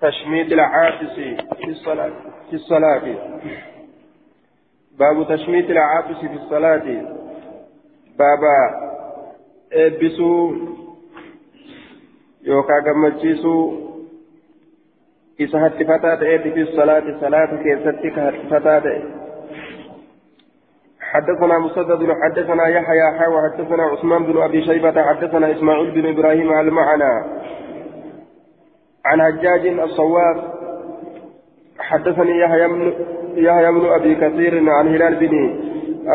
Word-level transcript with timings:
تشميت 0.00 0.52
العاطس 0.52 1.14
في 1.62 1.68
الصلاة 1.68 2.12
في 2.50 2.56
الصلاة. 2.56 3.02
باب 4.98 5.28
تشميت 5.28 5.70
العاطس 5.70 6.18
في 6.20 6.34
الصلاة. 6.34 6.84
بابا 8.18 8.88
ابسو 9.72 10.52
يوكا 12.42 12.74
جمتشيسو 12.86 13.88
إذا 15.40 15.66
هتفتات 15.66 16.18
في 16.52 16.62
الصلاة 16.62 17.20
صلاة 17.20 17.62
كيستك 17.62 18.18
هتفتات 18.18 18.82
حدثنا 21.00 21.58
مسدد 21.58 22.12
حدثنا 22.22 22.66
يحيى 22.68 23.18
حاوى 23.18 23.50
حدثنا 23.50 23.82
عثمان 23.82 24.22
بن 24.24 24.42
أبي 24.42 24.64
شيبة 24.64 25.02
حدثنا 25.02 25.52
إسماعيل 25.52 25.90
بن 25.90 26.06
إبراهيم 26.06 26.52
المعنى. 26.52 27.24
عن 29.08 29.22
حجاج 29.22 29.66
الصواب 29.66 30.36
حدثني 31.78 32.38
يحيى 32.40 32.68
بن 32.68 32.92
يحيى 33.36 33.72
بن 33.72 33.86
أبي 33.86 34.14
كثير 34.14 34.70
عن 34.70 34.88
هلال 34.88 35.14
بن 35.16 35.34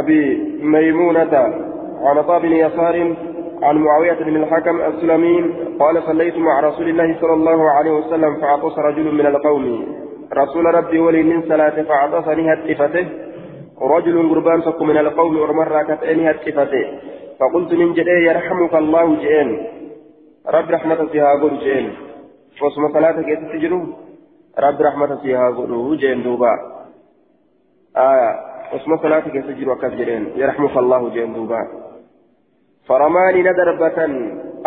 أبي 0.04 0.22
ميمونة 0.62 1.38
عن 2.06 2.18
عطاء 2.18 2.40
بن 2.40 2.52
يسار 2.52 3.16
عن 3.64 3.76
معاوية 3.78 4.14
بن 4.24 4.36
الحكم 4.36 4.82
السلمي 4.82 5.54
قال 5.80 6.04
صليت 6.04 6.38
مع 6.38 6.60
رسول 6.60 6.90
الله 6.90 7.18
صلى 7.22 7.34
الله 7.34 7.70
عليه 7.70 7.92
وسلم 7.92 8.36
فعطس 8.42 8.80
رجل 8.80 9.14
من 9.20 9.26
القوم. 9.26 9.66
رسول 10.34 10.66
ربي 10.66 11.00
ولي 11.00 11.24
من 11.24 11.42
صلاة 11.42 11.82
فعطسني 11.82 12.54
هتفته 12.54 13.06
رجل 13.82 14.30
قربان 14.30 14.62
فك 14.62 14.82
من 14.82 14.98
القوم 14.98 15.38
ورمر 15.38 15.84
كتئني 15.84 16.32
هتفته 16.32 16.86
فقلت 17.40 17.74
من 17.74 17.94
جدي 17.94 18.18
يرحمك 18.30 18.74
الله 18.76 19.16
جئين 19.16 19.50
رب 20.48 20.72
رحمة 20.72 21.06
فيها 21.12 21.32
قول 21.42 21.60
جئين 21.60 21.90
واسم 22.62 22.94
صلاتك 22.94 23.28
يتسجلوا 23.28 23.86
رب 24.60 24.82
رحمة 24.82 25.16
فيها 25.16 25.50
قول 25.50 25.98
جئين 25.98 26.24
دوبا 26.24 26.54
آية 27.98 28.32
واسم 28.74 28.98
صلاتك 28.98 29.36
يتسجلوا 29.36 29.76
كفجرين 29.76 30.24
يرحمك 30.36 30.78
الله 30.78 31.10
جئين 31.10 31.34
دوبا 31.34 31.62
فرماني 32.88 33.42
ندربة 33.42 34.00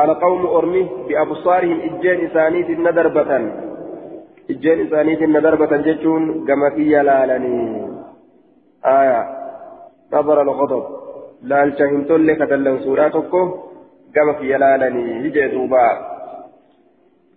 القوم 0.04 0.46
أرمي 0.46 0.82
بأبصارهم 1.08 1.78
إجين 1.80 2.26
إسانيت 2.26 2.70
ندربة 2.70 3.30
إجين 4.50 4.86
إسانيت 4.86 5.22
ندربة 5.22 5.76
جتون 5.76 6.22
قمكي 6.48 6.92
يلالني 6.92 7.56
آية 8.84 9.20
نظر 10.12 10.42
الغضب 10.42 10.84
لا 11.42 11.64
الشهمت 11.64 12.10
لك 12.10 12.40
دلن 12.50 12.78
سوراتكم 12.84 13.46
قمكي 14.16 14.46
يلالني 14.52 15.26
يجي 15.26 15.48
دوبا 15.48 16.15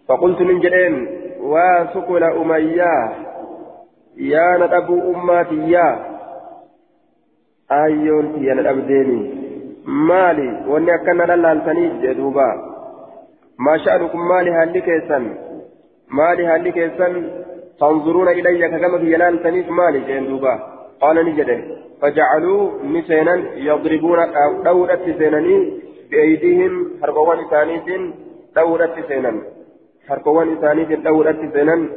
فقلت 0.10 0.42
من 0.42 0.60
جدين 0.60 1.08
وسكل 1.42 2.24
أمياه 2.24 3.10
يا 4.18 4.58
ندبو 4.58 5.14
أماتي 5.14 5.72
يا 5.72 6.06
آيون 7.72 8.44
يا 8.44 8.54
ندب 8.54 8.88
ديني 8.88 9.40
akkana 10.96 11.26
lallaaltaniif 11.30 11.94
jee 12.02 12.14
duuba 12.18 12.48
maa 13.66 13.78
sha'anukum 13.84 14.22
maali 14.32 14.52
haalli 14.58 14.82
keessan 14.88 15.26
maali 16.20 16.46
haalli 16.50 16.72
keessan 16.78 17.14
tanzuruuna 17.80 18.32
ilayya 18.40 18.70
kagama 18.74 19.00
kiyya 19.04 19.22
laaltaniif 19.24 19.68
maali 19.80 20.00
jeen 20.08 20.28
duuba 20.30 20.54
qaala 21.02 21.24
ni 21.24 21.34
jedhe 21.40 21.58
fajacaluu 22.02 22.64
ni 22.94 23.02
seenan 23.10 23.42
yadribuuna 23.68 24.26
dhawudhatti 24.66 25.18
seenanii 25.22 25.62
biaydihim 30.10 30.16
harkowwan 30.16 30.54
isaaniitiin 30.58 31.04
dhawudhatti 31.04 31.48
seenan 31.54 31.90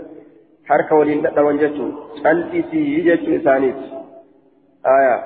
harka 0.69 0.95
waliin 0.95 1.23
dhadhawan 1.23 1.59
jechuu 1.59 1.91
cal'isii 2.23 3.05
jechuu 3.05 3.35
isaaniiti 3.35 3.85
aayaa 4.85 5.19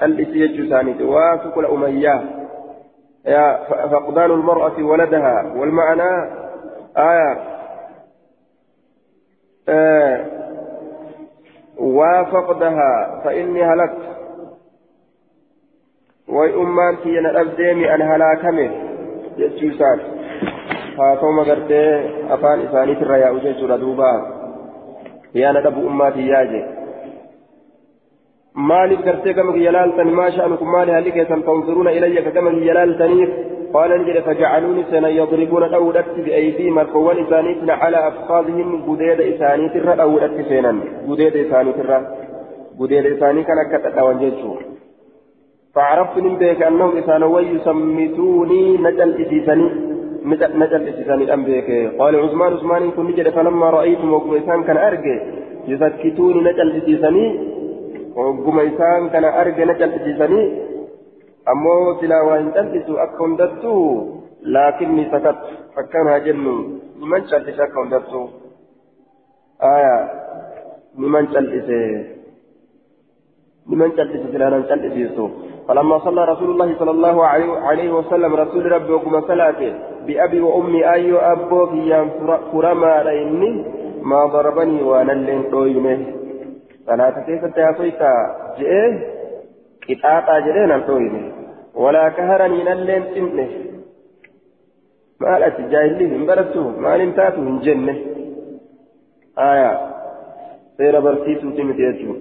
cal'isi 0.00 0.38
jechuu 0.38 0.64
isaaniiti 0.64 1.04
waa 1.04 1.38
sukula 1.42 1.68
umayyaa 1.68 2.22
فقدان 3.90 4.30
المرأة 4.30 4.78
ولدها 4.82 5.52
والمعنى 5.56 6.10
آية 6.96 7.32
آه 9.68 10.16
وفقدها 11.78 13.20
فإني 13.24 13.64
هلكت 13.64 14.02
وأمان 16.28 16.96
في 16.96 17.18
أن 17.18 17.26
أبديمي 17.36 17.94
أن 17.94 18.02
هلاكمه 18.02 18.70
جتشوسات 19.38 20.00
هاتوما 20.98 21.42
قرتي 21.42 21.84
أفان 22.30 22.60
إساني 22.60 22.94
ترى 22.94 23.28
أوجيش 23.28 23.62
ردوبا 23.62 24.12
يا 25.34 25.52
ندب 25.52 25.86
أماتي 25.86 26.26
ياجي 26.26 26.64
gama 29.34 29.52
kiyya 29.52 29.72
laaltan 29.72 30.10
maa 30.14 30.30
sha'anukum 30.30 30.68
maali 30.70 30.92
haalli 30.94 31.12
keessan 31.12 31.42
tanzuruuna 31.42 31.90
ilayya 31.90 32.22
ka 32.22 32.30
gama 32.30 32.50
kiyya 32.54 32.74
laaltaniif 32.78 33.30
qaala 33.74 33.98
ni 33.98 34.04
jedhe 34.08 34.22
fajacaluuni 34.26 34.84
seena 34.90 35.08
yadribuuna 35.10 35.68
dhawudhatti 35.72 36.22
bi'aydiihim 36.26 36.78
harkowwan 36.80 37.18
isaaniitiin 37.24 37.72
calaa 37.82 38.04
afqaadihim 38.10 38.68
gudeeda 38.86 39.26
isaaniitirra 39.32 39.96
dhawudhatti 40.00 40.46
seenan 40.50 40.78
gudeeda 41.08 41.38
isaaniitirra 41.46 41.98
gudeeda 42.78 43.14
isaanii 43.16 43.44
kan 43.50 43.62
akka 43.64 43.82
dhadhawan 43.86 44.22
jechuu 44.22 44.56
فعرفت 45.74 46.16
من 46.18 46.36
بيك 46.38 46.62
أنهم 46.62 46.96
إسانوا 46.98 47.40
يسمتوني 47.40 48.76
نجل 48.78 49.10
إسيسني 49.22 49.93
نجل 50.24 50.88
إسيسني 50.88 51.34
أم 51.34 51.44
بيك 51.44 51.68
قال 52.00 52.16
عثمان 52.16 52.52
عثمان 52.52 52.90
كن 52.90 53.04
نجد 53.06 53.28
فلما 53.28 53.70
رأيت 53.70 54.00
موقوسان 54.00 54.64
كان 54.64 54.76
أرجع 54.76 55.16
يسكتوني 55.68 56.40
نجل 56.48 56.68
isaan 58.14 59.10
kana 59.10 59.28
arge 59.42 59.62
na 59.66 59.74
cal'isiisanii 59.74 60.46
ammoo 61.52 61.98
silaa 62.00 62.22
waa 62.28 62.38
hin 62.40 62.52
cal'isu 62.56 62.98
akka 63.04 63.18
hundattuu 63.24 63.82
laakinni 64.56 65.06
sakat 65.10 65.38
akkan 65.82 66.06
haa 66.10 66.20
jennu 66.26 66.54
niman 67.00 67.26
cal'ise 67.30 67.62
akka 67.66 67.80
hundattuu 67.82 68.26
aya 69.70 69.96
niman 71.04 71.26
cal'ise 71.34 71.80
niman 73.66 73.90
cal'ise 73.98 74.26
silaa 74.32 74.50
nan 74.54 74.64
cal'isiisu 74.70 75.26
فلما 75.68 75.98
صلى 75.98 76.24
رسول 76.24 76.50
الله 76.50 76.78
صلى 76.78 76.90
الله 76.90 77.26
عليه 77.68 77.92
وسلم 77.92 78.34
رسول 78.34 78.72
ربي 78.72 78.92
وكما 78.92 79.20
صلاته 79.20 79.74
بأبي 80.06 80.40
وأمي 80.40 80.92
أي 80.92 81.12
أبو 81.12 81.66
في 81.66 82.08
فرما 82.52 83.02
رأيني 83.02 83.64
ما 84.02 84.26
ضربني 84.26 84.82
وأنا 84.82 85.12
اللي 85.12 85.34
صلاة 86.86 87.24
كيف 87.26 87.44
تاسويتا 87.44 88.12
جئ 88.58 88.72
قطاطا 89.88 90.38
جئ 90.44 90.58
نمتوين 90.70 91.32
ولا 91.74 92.08
كهرني 92.08 92.64
نلين 92.64 93.04
تنه. 93.14 93.50
ما 95.20 95.48
تجاهلي 95.48 96.06
من 96.06 96.26
برسو 96.26 96.64
ما 96.82 96.96
نمتاتو 96.96 97.40
من 97.40 97.58
جنة. 97.64 97.96
آية. 99.38 99.72
سير 100.76 101.00
برسيسو 101.00 101.50
تمتيتو 101.56 102.12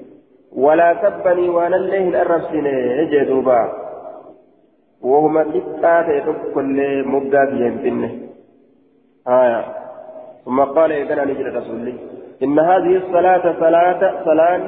ولا 0.55 0.95
سبني 1.01 1.49
وأنا 1.49 1.75
الليه 1.75 2.09
الأرسين 2.09 2.65
جدوبا 3.09 3.71
وهما 5.01 5.39
لقاة 5.39 6.23
كل 6.53 7.03
مبدا 7.07 7.45
بيهم 7.49 8.29
آية. 9.27 9.65
ثم 10.45 10.59
قال 10.59 10.91
إذن 10.91 11.27
نجد 11.27 11.55
رسول 11.55 11.75
الله 11.75 11.93
إن 12.43 12.59
هذه 12.59 12.97
الصلاة 12.97 13.59
صلاة 13.59 14.23
صلاة 14.25 14.67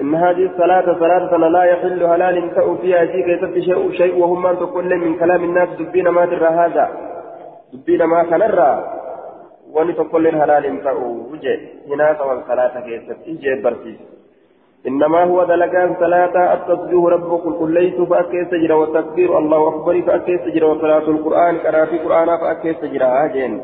إن 0.00 0.14
هذه 0.14 0.44
الصلاة 0.46 0.98
صلاة 0.98 1.36
لا 1.36 1.64
يحل 1.64 2.02
هلال 2.02 2.54
تأو 2.54 2.76
فيها 2.76 3.06
شيء 3.06 3.26
كيف 3.26 3.64
شيء 3.64 3.92
شيء 3.92 4.18
وهم 4.18 4.54
تقول 4.54 4.96
من 4.96 5.18
كلام 5.18 5.44
الناس 5.44 5.68
دبين 5.78 6.08
ما 6.08 6.26
ترى 6.26 6.46
هذا. 6.46 6.88
دبين 7.72 8.04
ما 8.04 8.22
كنرى 8.22 8.72
وأن 9.72 9.94
تقول 9.94 10.26
هلال 10.26 10.84
تأو 10.84 11.32
وجه. 11.32 11.60
هنا 11.88 12.16
سوى 12.18 12.32
الصلاة 12.32 12.80
كيف 12.80 13.12
تجي 13.26 13.54
برسيس. 13.62 14.19
إنما 14.88 15.24
هو 15.24 15.44
دلقان 15.44 15.96
صلاة 16.00 16.54
التصبيح 16.54 17.04
ربك 17.04 17.44
قل 17.60 17.70
ليس 17.74 17.94
فأكي 17.94 18.44
سجر 18.50 18.72
والتكبير 18.72 19.38
الله 19.38 19.68
أكبر 19.68 20.02
فأكي 20.02 20.38
سجر 20.38 20.64
وصلاة 20.64 21.06
القرآن 21.14 21.58
كرا 21.58 21.84
في 21.84 21.96
القرآن 21.96 22.28
فأكي 22.40 22.74
سجر 22.74 23.04
هاجين 23.04 23.62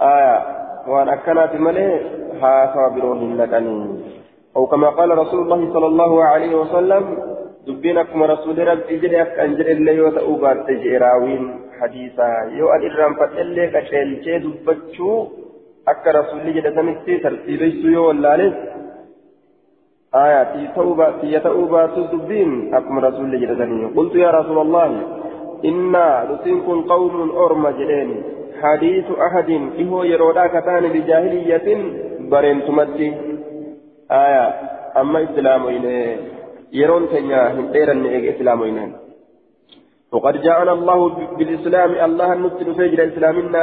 آية. 0.00 0.42
وأن 0.88 1.08
أكنت 1.08 1.60
ملئ 1.60 2.00
ها 2.42 2.74
صابرون 2.74 3.36
لكني 3.36 4.02
أو 4.56 4.66
كما 4.66 4.88
قال 4.88 5.18
رسول 5.18 5.40
الله 5.42 5.72
صلى 5.72 5.86
الله 5.86 6.24
عليه 6.24 6.54
وسلم 6.54 7.18
دبينكم 7.66 8.22
رسول 8.22 8.68
ربي 8.68 8.98
جري 8.98 9.22
أنجر 9.22 9.66
اللي 9.66 9.96
يوتأوبات 9.96 10.56
تجيراوين 10.68 11.60
حديثا. 11.80 12.28
يو 12.58 12.68
أن 12.68 12.90
إرام 12.90 13.14
فتلي 13.14 13.66
كشيل 13.66 14.42
دبتشو 14.44 15.26
أكا 15.88 16.10
رسول 16.10 16.54
جري 16.54 16.74
سمتي 16.74 17.18
ترتيبيسو 17.18 17.88
يو 17.88 18.08
واللالي. 18.08 18.73
آية 20.14 20.42
تيتوبة 20.42 21.10
تيتوبة 21.20 21.86
دبين 22.12 22.74
أكم 22.74 22.98
رسول 22.98 23.40
جري 23.40 23.84
قلت 23.96 24.14
يا 24.14 24.30
رسول 24.30 24.58
الله 24.58 25.02
إنا 25.64 26.28
نسينكم 26.30 26.82
قوم 26.82 27.30
أرم 27.30 27.68
جرين 27.68 28.22
حديث 28.62 29.04
أحد 29.26 29.50
إهو 29.80 30.02
يرودا 30.02 30.46
كتان 30.46 30.84
بجاهلية 30.94 31.68
برنتمتي 32.30 33.12
آية 34.10 34.46
أما 35.00 35.22
إسلامين. 35.22 35.84
يرون 36.72 37.08
تنيا 37.08 37.52
هنديرا 37.54 37.94
نيجي 37.94 38.30
إسلامين. 38.30 38.92
وقد 40.12 40.34
جاءنا 40.42 40.72
الله 40.72 41.00
بالإسلام 41.38 41.90
الله 42.06 42.34
نسل 42.34 42.74
فجر 42.74 43.00
إسلامنا 43.04 43.62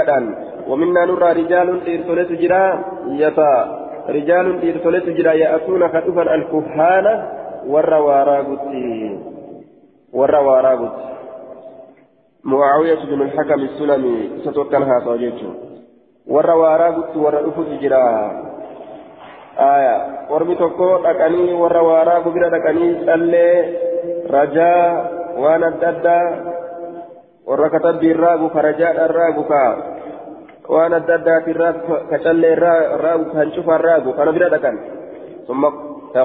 ومنا 0.67 1.05
نرى 1.05 1.31
رجال 1.31 1.67
إرسلت 1.87 2.31
جرا 2.41 2.63
يتا 3.07 3.80
رجال 4.09 4.47
إرسلت 4.69 5.09
جرا 5.09 5.33
يأتون 5.33 5.87
خطفا 5.87 6.35
الكهانة 6.35 7.13
والرواراغتي 7.67 9.19
والرواراغتي 10.13 11.11
معاوية 12.43 13.01
بن 13.05 13.21
الحكم 13.21 13.59
السلمي 13.61 14.29
ستوكلها 14.45 14.99
صوجيته 15.05 15.53
والرواراغتي 16.27 17.19
والرأفت 17.19 17.69
جرا 17.81 18.05
آية. 19.59 19.97
ورمي 20.29 20.55
تكو 20.55 20.97
دكاني 20.97 21.53
والرواراغ 21.53 22.29
بلا 22.29 22.47
دكاني 22.49 23.05
سلي. 23.05 23.49
رجاء 24.29 25.11
وأنا 25.37 25.67
الددا 25.67 26.21
وركتب 27.47 27.99
بالراغ 27.99 28.47
فرجاء 28.47 29.05
الراغ 29.05 29.35
كا. 29.49 29.65
Adda 30.79 31.13
addaatirraa 31.19 31.73
kacallee 32.09 32.55
irraa 32.55 33.17
kan 33.33 33.51
cufa 33.55 33.77
raagu 33.77 34.13
kana 34.17 34.31
bira 34.31 34.49
dhaqan. 34.55 34.77
ثم 35.47 35.65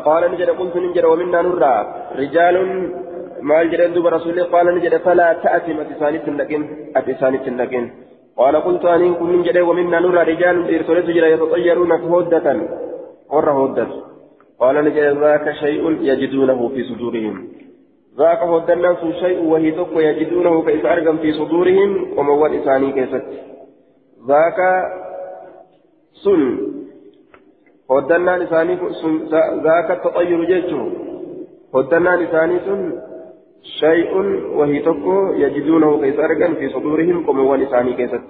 قال 0.08 0.22
نجد 0.32 0.50
قلت 0.60 0.76
نجد 0.76 1.04
ومنا 1.04 1.42
نرى 1.42 1.74
رجال 2.22 2.56
ما 3.48 3.62
الجد 3.62 3.94
دوب 3.94 4.06
رسول 4.06 4.38
قال 4.54 4.66
نجد 4.76 4.94
فلا 4.96 5.28
تأتي 5.42 5.72
أتساني 5.82 6.18
تنلقين 6.18 6.62
أتساني 6.96 7.38
تنلقين 7.38 7.84
قال 8.40 8.54
قلت 8.66 8.84
أن 8.84 9.14
كن 9.18 9.32
نجد 9.38 9.58
ومنا 9.68 9.98
نرى 10.00 10.22
رجال 10.32 10.56
إرسلت 10.74 11.06
جرى 11.16 11.28
يتطيرون 11.34 11.92
هودة 11.92 12.46
ور 13.32 13.48
هودة 13.58 13.88
قال 14.60 14.74
نجد 14.86 15.06
ذاك 15.22 15.46
شيء 15.62 15.82
يجدونه 16.10 16.60
في 16.74 16.80
صدورهم 16.88 17.34
ذاك 18.18 18.40
هودة 18.50 18.72
الناس 18.74 19.00
شيء 19.22 19.38
وهي 19.50 19.68
يجدونه 20.10 20.54
كيف 20.68 20.86
أرقم 20.86 21.16
في 21.22 21.32
صدورهم 21.32 21.90
وموال 22.18 22.52
إساني 22.60 22.92
كيست 22.96 23.24
ذاك 24.28 24.58
سن. 26.24 26.42
هدنان 27.90 28.42
إساني 28.42 28.74
ذاك 29.66 29.88
التطير 29.90 30.44
جيشه. 30.44 30.82
هدنان 31.74 32.22
إساني 32.22 32.58
سن 32.66 32.82
شيء 33.80 34.12
وهي 34.56 34.78
تكو 34.78 35.32
يجدونه 35.42 36.00
كيس 36.00 36.18
أرقا 36.18 36.54
في 36.54 36.68
صدورهم 36.68 37.26
قم 37.26 37.38
ولساني 37.46 37.92
كيست 37.92 38.26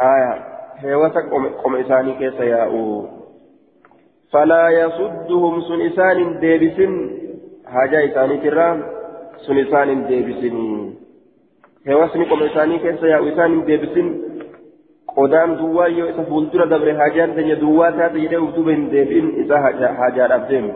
آية 0.00 0.32
هيوتك 0.78 1.26
قم 1.64 1.76
إساني 1.76 2.12
كيس 2.14 2.40
ياؤو 2.40 3.06
فلا 4.32 4.68
يصدهم 4.68 5.60
سن 5.60 5.80
إسان 5.80 6.38
ديبس 6.40 6.78
حاجة 7.66 7.98
إساني 8.06 8.36
ترام 8.38 8.78
سن 9.46 9.58
إسان 9.58 10.06
ديبسن. 10.06 10.56
هيوسني 11.86 12.24
قم 12.24 12.42
إساني 12.42 12.78
كيس 12.78 13.02
ياؤو 13.02 13.28
إسان 13.28 13.64
ديبسن. 13.64 14.27
Fuuldura 16.28 16.66
dabre 16.66 16.92
hajaan 17.00 17.34
teenya 17.34 17.56
duwwaa 17.60 17.92
taate 17.92 18.20
jedhee 18.24 18.42
utuba 18.48 18.70
hin 18.70 18.90
deebiin 18.90 19.28
isa 19.44 19.60
hajaadhaaf 20.00 20.44
deemu 20.50 20.72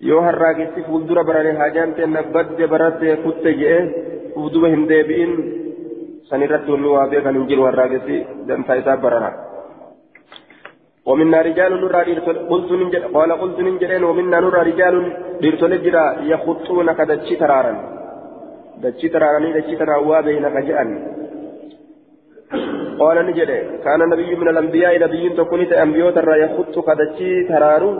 yoo 0.00 0.20
harraagessi 0.20 0.86
fuuldura 0.88 1.24
barane 1.24 1.58
hajaan 1.62 1.94
teenna 1.94 2.22
badde 2.36 2.66
baratte 2.74 3.16
kutte 3.24 3.56
jedhee 3.62 4.04
utuba 4.36 4.68
hin 4.68 4.86
deebiin 4.88 5.32
sanirratti 6.30 6.72
wanni 6.72 6.94
waa 6.94 7.10
beekan 7.16 7.38
hin 7.38 7.48
jiru 7.50 7.68
harraagessi 7.70 8.22
dantaa 8.46 8.80
isaa 8.84 8.96
barara 9.08 9.32
ومنا 11.06 11.40
رجال 11.48 11.72
نرى 11.82 12.18
قلت 12.50 12.70
ننجد 12.80 13.04
قال 13.14 13.30
قلت 13.42 13.58
ننجدين 13.66 14.04
ومنا 14.04 14.38
نرى 14.40 14.60
رجال 14.70 14.94
ديرتول 15.42 15.72
جرا 15.84 16.04
يخطون 16.32 16.88
كدتشي 16.98 17.34
ترارا 17.42 17.74
دتشي 18.82 19.08
ترارا 19.14 19.38
دتشي 19.56 19.76
ترارا 19.80 20.20
بين 20.26 20.44
كجأن 20.54 20.90
قال 22.98 23.26
نجد 23.26 23.50
كان 23.84 24.00
نبي 24.12 24.36
من 24.36 24.48
الأنبياء 24.48 24.98
نبي 25.04 25.28
تكون 25.28 25.60
أنبياء 25.60 26.10
ترى 26.10 26.34
يخط 26.42 26.78
قدتشي 26.78 27.44
ترارو 27.48 27.90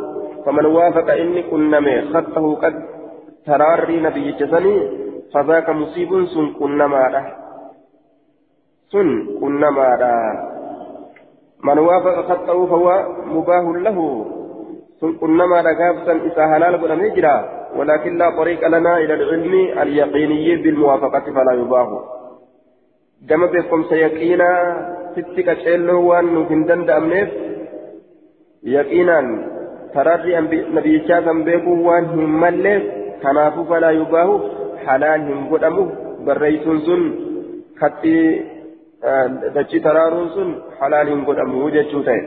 فمن 0.44 0.66
وافق 0.66 1.08
إني 1.22 1.42
كنا 1.42 1.80
خطه 2.14 2.54
قد 2.62 2.74
تراري 3.46 4.00
نبي 4.00 4.32
جسني 4.32 4.76
فذاك 5.34 5.68
مصيب 5.70 6.10
سن 6.34 6.46
كنا 6.58 6.86
ماذا 6.86 7.22
سن 8.92 9.08
كنا 9.40 9.70
ماذا 9.70 10.14
من 11.64 11.78
وافق 11.78 12.16
خطه 12.28 12.66
فهو 12.66 12.88
مباه 13.34 13.66
له. 13.86 13.98
سن 15.00 15.12
كنا 15.12 15.46
ماذا 15.46 15.70
قابسا 15.80 16.12
إذا 16.12 16.44
هلال 16.52 16.74
قد 16.82 16.90
نجرى 16.90 17.36
ولكن 17.76 18.18
لا 18.18 18.30
طريق 18.30 18.68
لنا 18.68 18.98
إلى 18.98 19.14
العلم 19.14 19.54
اليقيني 19.82 20.56
بالموافقة 20.56 21.24
فلا 21.36 21.52
يباه 21.52 22.04
gama 23.28 23.48
beekumsa 23.54 23.96
yaqiinaa 24.04 24.60
sitti 25.14 25.46
qaceelloo 25.48 26.00
waan 26.08 26.32
nuuf 26.34 26.48
hin 26.54 26.66
danda'amneef 26.68 27.30
yaqiinaan 28.76 29.28
tararri 29.94 30.34
nabiyyichaa 30.76 31.22
san 31.28 31.44
beekuun 31.48 31.84
waan 31.88 32.10
hin 32.14 32.34
malleef 32.44 32.82
kanaafuu 33.22 33.66
falaa 33.70 33.94
yubaahu 33.98 34.34
halaal 34.86 35.26
hin 35.30 35.46
godhamu 35.52 35.84
barreeysuun 36.26 36.80
sun 36.88 37.02
katti 37.80 38.16
dachii 39.54 39.80
taraaruun 39.86 40.30
sun 40.34 40.50
halaal 40.80 41.12
hin 41.14 41.24
godhamu 41.28 41.70
jechuu 41.76 42.02
ta'e 42.08 42.22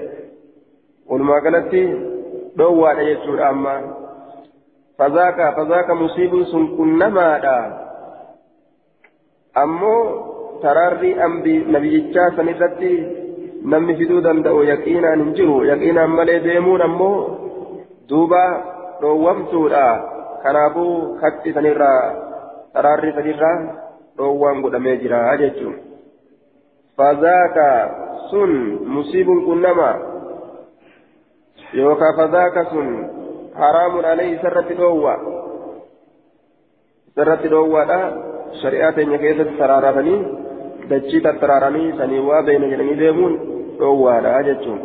walumaa 1.09 1.41
galatti 1.47 1.83
dhoowwaadha 2.57 3.03
jechuudha 3.11 3.49
amma 3.49 3.75
fazaaka 4.97 5.51
fazaaka 5.59 5.95
musiibuun 6.01 6.45
sun 6.45 6.67
qunnamaadha 6.79 7.55
ammoo 9.63 10.03
taraarri 10.61 11.11
nabiyyichaa 11.75 12.29
san 12.35 12.51
irratti 12.53 12.91
namni 13.73 13.97
fiduu 13.99 14.23
danda'u 14.23 14.63
yaqiinaan 14.71 15.23
hin 15.23 15.35
jiru 15.41 15.57
yaqiinaan 15.71 16.15
malee 16.19 16.39
deemuun 16.47 16.81
ammoo 16.87 17.17
duuba 18.09 18.43
dhoowwamtuudha 19.01 19.85
kanaafuu 20.43 20.95
katti 21.21 21.53
sanirraa 21.57 22.01
taraarri 22.73 23.13
sanirraa 23.19 23.57
dhoowwaan 24.17 24.61
godhamee 24.65 24.97
jira 25.03 25.21
fazaaka 26.99 27.67
sun 28.29 28.51
musiibun 28.95 29.45
kun 29.45 29.61
nama 29.61 29.89
yookaan 31.73 32.17
fazaaka 32.17 32.63
sun 32.71 32.87
haraamun 33.59 34.05
alee 34.05 34.31
isarratti 34.35 34.77
dhoowwa 34.79 35.13
isarratti 37.07 37.51
dhoowwaadha 37.53 37.99
shari'aa 38.61 38.91
teenya 38.97 39.21
keessatti 39.23 39.57
taraaratanii 39.61 40.19
waa 42.29 42.41
beeyna 42.47 42.67
jedhanii 42.71 42.97
deemuun 43.01 43.33
dhoowwaadha 43.79 44.43
jechuun 44.47 44.79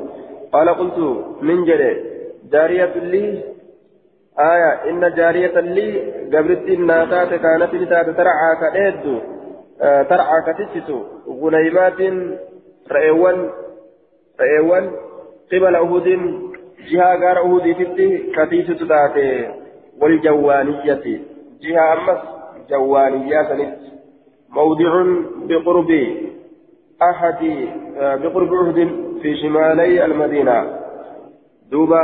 qaala 0.54 0.74
qultu 0.80 1.08
nin 1.50 1.64
jedhe 1.70 1.90
jaariyatun 2.54 3.06
lii 3.14 3.30
aya 4.46 4.70
inna 4.90 5.10
jaariyatan 5.18 5.70
lii 5.78 5.92
gabrittiin 6.34 6.86
naa 6.90 7.06
taate 7.12 7.38
kaanati 7.46 7.82
ni 7.82 7.86
taate 7.94 8.12
tarcaa 8.20 8.54
ka 8.62 8.70
dheeddu 8.76 9.14
tarcaa 10.12 10.40
ka 10.48 10.54
tichitu 10.60 10.98
gunaymaatin 11.40 12.20
ra'eewwan 12.96 13.40
ra'eewwan 14.42 14.92
qibala 15.54 15.82
uhudin 15.88 16.22
jihaa 16.90 17.16
gaara 17.24 17.42
uhudiititti 17.48 18.08
katiisitu 18.36 18.92
taate 18.94 19.26
waljawwaaniyyati 20.00 21.14
jihaa 21.66 21.90
ammas 21.96 22.22
جوانية 22.70 23.42
سنت 23.48 23.78
موضع 24.54 25.04
بقرب 25.48 25.90
أحد 27.02 27.40
بقرب 27.96 28.54
عهد 28.54 28.78
في 29.22 29.36
شمالي 29.36 30.04
المدينة. 30.04 30.80
دوبا 31.70 32.00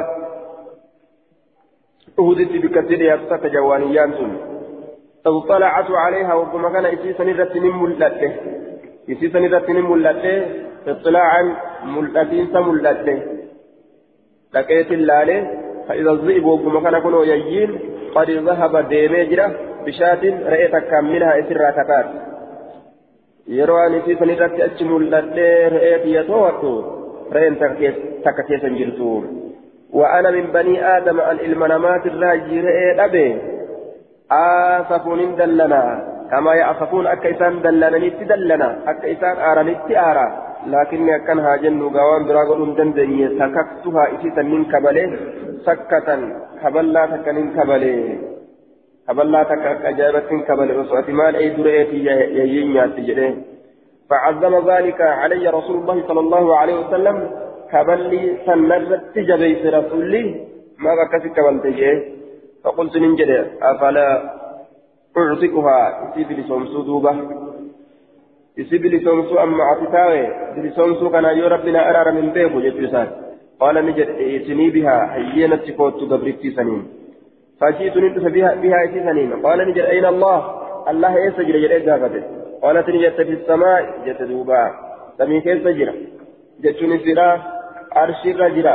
أهدت 2.18 2.52
بكثير 2.52 3.00
يبسط 3.02 3.46
جوانيان. 3.46 4.12
سن 4.12 4.32
اطلعت 5.26 5.90
عليها 5.90 6.34
وكما 6.34 6.68
كان 6.68 6.86
إسيسا 6.86 7.24
نرت 7.24 7.56
ملته 7.56 8.32
إسيسا 9.10 9.38
نرت 9.38 9.70
ملته 9.70 10.46
اطلاعا 10.86 11.56
ملتين 11.84 12.46
سملته 12.52 13.22
لقيت 14.54 14.92
اللالي 14.92 15.38
فإذا 15.88 16.10
الذئب 16.10 16.44
وكما 16.44 16.80
كان 16.80 16.98
كنوا 16.98 17.24
يجين 17.24 17.78
قد 18.14 18.30
ذهب 18.30 18.88
ديميجرة 18.88 19.46
بشاة 19.86 20.22
رأيت 23.48 23.48
كاملها 23.48 23.48
إسرا 23.48 23.48
تكات 23.48 23.48
يروى 23.48 24.00
في 24.02 24.14
سنرات 24.16 24.60
أجم 24.60 24.96
اللدي 24.96 25.68
رأيت 25.74 26.04
يتوتو 26.06 26.74
رأيت 27.32 27.62
تكتيسا 28.24 28.68
جرتو 28.68 29.22
وأنا 29.92 30.30
من 30.30 30.46
بني 30.54 30.96
آدم 30.96 31.20
الإلمنامات 31.20 32.06
الراجي 32.06 32.60
رأيت 32.60 32.98
أبي 32.98 33.26
آسف 34.32 35.06
دلنا 35.40 35.82
كما 36.30 36.54
يأسفون 36.54 37.06
أكا 37.06 37.30
إسان 37.30 37.62
دلنا 37.62 37.98
نت 37.98 38.22
دلنا 38.30 38.68
أكا 38.90 39.12
إسان 39.12 39.36
آرا 39.50 39.62
نت 39.62 39.90
آرا 40.10 40.26
لكني 40.66 41.16
أكن 41.16 41.38
هاجن 41.38 41.82
قوام 41.96 42.22
براغل 42.28 42.74
دندني 42.78 43.28
سككتها 43.38 44.04
إسيسا 44.14 44.42
من 44.42 44.64
كبله 44.72 45.06
سكة 45.66 46.08
كبلا 46.62 47.06
تكن 47.06 47.36
كبله 47.56 47.96
كبلا 49.08 49.42
تك 49.42 49.64
أجابة 49.90 50.30
كبله 50.48 50.80
وسوأت 50.80 51.08
مال 51.10 51.36
أي 51.36 51.48
دريتي 51.50 51.96
يجين 52.38 52.76
ياتي 52.76 53.34
فعظم 54.10 54.70
ذلك 54.70 55.00
علي 55.00 55.48
رسول 55.48 55.76
الله 55.80 55.96
صلى 56.08 56.20
الله 56.20 56.56
عليه 56.56 56.76
وسلم 56.86 57.16
كبلي 57.72 58.36
سنرت 58.46 59.18
جبيت 59.18 59.66
رسولي 59.66 60.24
ما 60.84 60.92
بكت 60.98 61.24
كبلت 61.36 61.66
فقلت 62.64 62.96
من 62.96 63.16
جد 63.16 63.30
أفلا 63.62 64.06
أعطيكها 65.16 65.78
إسي 66.04 66.24
بلسومسو 66.24 66.82
دوبة 66.82 67.12
إسي 68.60 68.78
بلسومسو 68.78 69.34
أما 69.44 69.64
عطتاوي 69.64 70.22
بلسومسو 70.56 71.10
كان 71.10 71.24
يو 71.24 71.46
ربنا 71.46 71.80
أرار 71.90 72.12
من 72.12 72.26
بيكو 72.34 72.60
جتوسان 72.60 73.08
قال 73.60 73.86
نجد 73.86 74.08
ائتني 74.08 74.70
بها 74.70 74.96
هينة 75.16 75.64
كوت 75.76 76.00
قبرتي 76.10 76.50
سنين 76.50 76.99
فجئت 77.60 77.96
ندس 77.96 78.24
بها 78.34 78.54
بها 78.54 78.80
سنين 78.86 79.32
قال 79.46 79.58
نجد 79.68 79.78
أين 79.78 80.04
الله. 80.04 80.38
الله 80.90 81.12
يسجل 81.26 81.62
جد 81.62 81.72
إجابته 81.72 82.22
قالت 82.62 82.88
نجد 82.88 83.12
في 83.12 83.32
السماء. 83.38 83.82
جت 84.06 84.22
دوبا. 84.22 84.62
سمي 85.18 85.40
كيف 85.40 85.58
سجل 85.64 85.88
جتوني 86.62 86.98
سرا؟ 87.04 87.28
أرشي 87.96 88.32
رجلا 88.32 88.74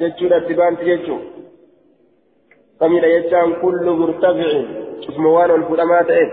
جتشون 0.00 0.32
اتبان 0.32 0.76
تجتشو 0.76 1.16
سمي 2.80 2.98
يجان 3.16 3.52
كل 3.62 3.86
مرتفع. 4.00 4.50
اسمه 5.08 5.28
وان 5.36 5.50
والفلمات 5.50 6.10
إيه 6.10 6.30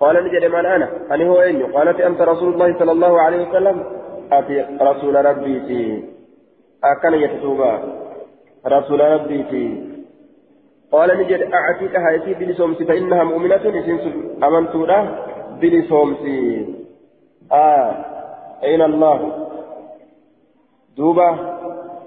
قال 0.00 0.14
نجد 0.24 0.44
من 0.54 0.66
أنا؟ 0.66 0.88
أنا 1.10 1.24
هو 1.24 1.40
إني. 1.40 1.62
قالت 1.62 2.00
أنت 2.00 2.20
رسول 2.22 2.52
الله 2.52 2.78
صلى 2.78 2.92
الله 2.92 3.20
عليه 3.20 3.48
وسلم. 3.48 3.76
أتي 4.32 4.66
رسول 4.80 5.14
ربي 5.24 5.54
أكن 6.84 7.14
يتتوبا 7.14 7.72
رسول 8.66 9.00
ربي 9.00 9.93
قال 10.94 11.18
نجد 11.18 11.40
أعتيك 11.52 11.96
هايتي 11.96 12.34
بلسومس 12.34 12.82
فإنها 12.82 13.24
مؤمنة 13.24 13.64
أمنت 14.42 14.74
له 14.74 15.18
بلسومس 15.60 16.22
آه. 17.52 18.04
أين 18.64 18.82
الله؟ 18.82 19.48
دوبا. 20.96 21.28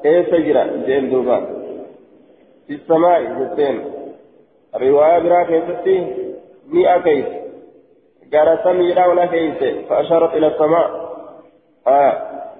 إيه 0.06 0.24
سجرة 0.32 0.63
جين 0.86 1.10
دوبا. 1.10 1.38
في 2.67 2.74
السماء 2.74 3.20
جتين 3.24 3.82
رواية 4.75 5.20
برا 5.20 5.44
كيستي 5.44 5.98
مئة 6.67 6.98
كيس. 6.98 7.25
قال 8.34 8.60
سمي 8.63 9.08
ولا 9.10 9.25
كيس. 9.25 9.86
فأشارت 9.89 10.34
إلى 10.34 10.48
السماء. 10.48 10.88
آه. 11.88 12.13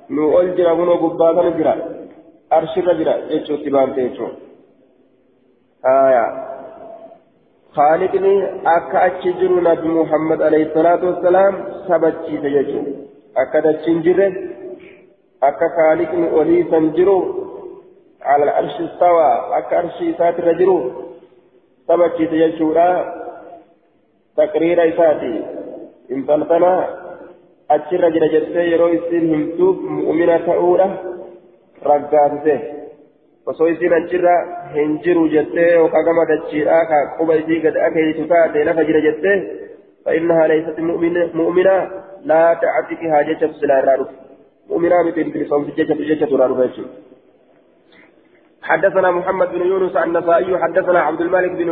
نقول 0.10 0.55
جرا 0.55 0.72
ونو 0.72 0.93
قباتا 0.93 1.50
جرا. 1.50 1.75
أرشد 2.53 2.89
جرا. 3.00 3.13
جيتشو 3.29 3.55
تبان 3.55 3.96
تيتشو 3.96 4.27
آية. 5.86 6.48
خالقني 7.72 8.46
أكا 8.65 9.05
أتشجر 9.05 9.51
نبي 9.62 9.88
محمد 9.88 10.41
عليه 10.41 10.63
الصلاة 10.65 11.05
والسلام 11.05 11.53
سبتشي 11.88 12.38
تججو 12.38 12.81
أكا 13.38 13.72
تشنجر 13.72 14.19
أكا 15.43 15.67
خالقني 15.77 16.31
أولي 16.31 16.63
سنجرو. 16.72 17.19
على 18.22 18.43
العرش 18.43 18.81
استوى 18.81 19.57
أكا 19.57 19.79
أرشي 19.79 20.13
ساتر 20.13 20.53
جرو. 20.53 20.91
سبتشي 21.88 22.25
تججو 22.25 22.74
تقرير 24.38 24.89
إساتي. 24.89 25.46
إن 26.12 26.25
تلتنا 26.27 26.74
أتشر 27.72 28.10
جل 28.10 28.25
جتة 28.34 28.62
يرو 28.62 28.88
إسين 28.88 29.34
همتوب 29.34 29.77
مؤمنة 29.81 30.38
تؤولة 30.38 30.98
رقاتته. 31.86 32.76
Osoo 33.51 33.70
isiin 33.74 33.96
achirra 34.00 34.36
hin 34.75 34.98
jiru 35.06 35.27
jettee 35.36 35.70
yookaan 35.75 36.10
gama 36.10 36.27
dachiidhaa 36.34 36.84
ka 36.92 37.06
quba 37.20 37.39
isii 37.44 37.63
gad 37.68 37.80
akeeytu 37.88 38.27
taate 38.34 38.68
lafa 38.72 38.88
jira 38.92 39.08
jettee 39.08 39.39
فإنها 40.08 40.48
ليست 40.48 40.80
مؤمنة 41.34 41.92
لا 42.24 42.54
تعتك 42.54 43.01
حاجة 43.12 43.51
سلا 43.62 43.80
الرارف 43.80 44.08
مؤمنة 44.70 45.04
مثل 45.04 45.24
بلسان 45.32 45.63
ججة 45.77 45.94
ججة 45.94 46.36
الرارف 46.36 46.80
حدثنا 48.62 49.12
محمد 49.12 49.50
بن 49.51 49.62
يونس 49.62 49.96
النسائي 49.96 50.58
حدثنا 50.58 51.00
عبد 51.00 51.22
الملك 51.22 51.51
بن 51.51 51.70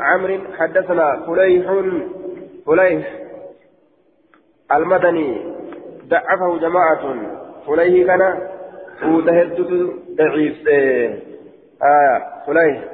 عمرو 0.00 0.38
حدثنا 0.58 1.06
فليح 1.26 1.66
فليح 2.66 3.06
المدني. 4.72 5.40
ضعفه 6.08 6.58
جماعة. 6.58 7.02
فليح 7.66 8.06
كان 8.06 8.22
وتهدد 9.04 9.92
ضعيف 10.18 10.68
آه 11.82 12.22
فليح 12.46 12.84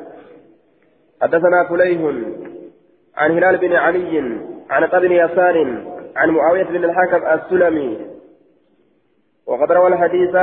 حدثنا 1.23 1.65
فليح 1.69 2.01
عن 3.17 3.31
هلال 3.31 3.57
بن 3.57 3.73
علي 3.73 4.19
عن 4.71 4.87
بن 5.01 5.13
يسار 5.13 5.83
عن 6.17 6.31
معاوية 6.31 6.65
بن 6.65 6.85
الحكم 6.85 7.27
السلمي 7.27 7.99
وقد 9.47 9.73
روى 9.73 9.87
الحديث 9.87 10.35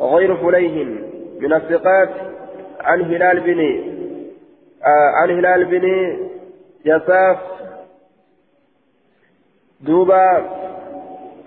غير 0.00 0.36
فليح 0.36 0.88
من 1.40 1.52
الثقات 1.52 2.10
عن 2.80 3.00
هلال 3.02 3.40
بن 3.40 3.60
آه 4.82 5.10
عن 5.22 5.30
هلال 5.30 5.64
بن 5.64 5.84
يساف 6.84 7.38
دوبا 9.80 10.50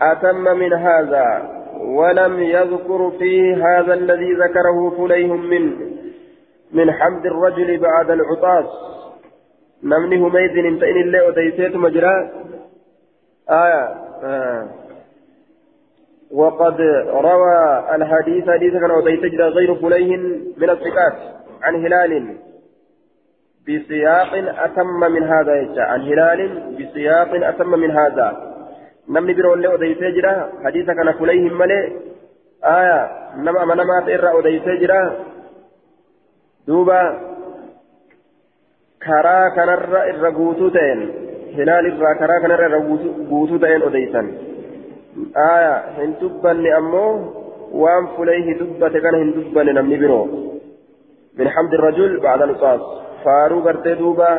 أتم 0.01 0.57
من 0.57 0.73
هذا 0.73 1.56
ولم 1.81 2.39
يذكر 2.39 3.11
فيه 3.19 3.55
هذا 3.55 3.93
الذي 3.93 4.33
ذكره 4.33 4.89
فليه 4.97 5.33
من 5.33 5.75
من 6.71 6.91
حمد 6.91 7.25
الرجل 7.25 7.77
بعد 7.77 8.11
العطاس. 8.11 8.65
نمني 9.83 10.17
هميد 10.17 10.57
انتئن 10.57 10.97
الله 11.01 11.27
وديسيت 11.27 11.75
مجرى. 11.75 12.29
آية. 13.49 13.95
وقد 16.31 16.81
روى 17.07 17.85
الحديث 17.95 18.49
حديث 18.49 18.73
كان 18.73 18.91
وديت 18.91 19.41
غير 19.41 19.75
فليه 19.75 20.17
من 20.57 20.69
الثقات 20.69 21.13
عن 21.61 21.85
هلال 21.85 22.37
بسياق 23.67 24.33
أتم 24.63 24.99
من 25.11 25.23
هذا 25.23 25.67
عن 25.77 26.01
هلال 26.01 26.75
بسياق 26.79 27.47
أتم 27.47 27.69
من 27.69 27.91
هذا. 27.91 28.56
Namni 29.15 29.33
biroo 29.37 29.55
illee 29.57 29.73
odeysee 29.77 30.11
jira 30.17 30.33
hadiisa 30.65 30.95
kana 30.99 31.13
fulayhim 31.19 31.55
malee 31.61 31.83
aya 32.75 32.97
nama 33.45 33.59
amanamaata 33.65 34.13
irraa 34.17 34.33
odeysee 34.41 34.77
jira 34.83 34.99
duuba 36.67 36.99
karaa 39.07 39.45
kanarra 39.57 40.01
irra 40.11 40.31
guutuu 40.39 40.69
ta'een 40.77 41.01
hilaal 41.57 41.89
irraa 41.91 42.15
karaa 42.21 42.39
kanarra 42.45 42.69
irra 42.69 42.81
guutuu 43.31 43.59
ta'een 43.63 43.87
odeysan 43.89 44.27
aya 45.49 45.73
hin 45.97 46.15
dubbanne 46.21 46.69
ammoo 46.79 47.11
waan 47.83 48.09
fulayhi 48.15 48.57
dubbate 48.61 48.99
kana 49.05 49.21
hin 49.23 49.31
dubbanne 49.37 49.73
namni 49.79 49.97
biroo 50.03 50.23
min 51.39 51.47
hamdi 51.55 51.83
rajul 51.85 52.13
bacda 52.25 52.49
lusaas 52.51 52.81
faaruu 53.23 53.61
gartee 53.67 53.95
duuba 54.01 54.29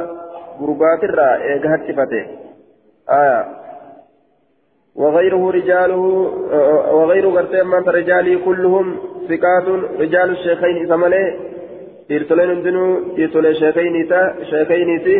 gurbaatirraa 0.61 1.33
eega 1.53 1.73
hattifate 1.75 2.21
aya 3.19 3.39
وغيره 5.19 5.51
رجاله 5.51 5.97
وغير 6.93 7.29
غرتين 7.29 7.67
من 7.67 7.83
رجالي 7.89 8.37
كلهم 8.37 8.97
ثقات 9.29 9.67
رجال 9.99 10.31
الشيخين 10.31 10.85
إسمالي 10.85 11.25
إرتلين 12.11 12.51
اندنو 12.51 12.85
إرتلين 13.19 13.55
شيخين 13.55 14.09
تا 14.09 14.21
شيخين 14.51 14.89
تي 15.05 15.17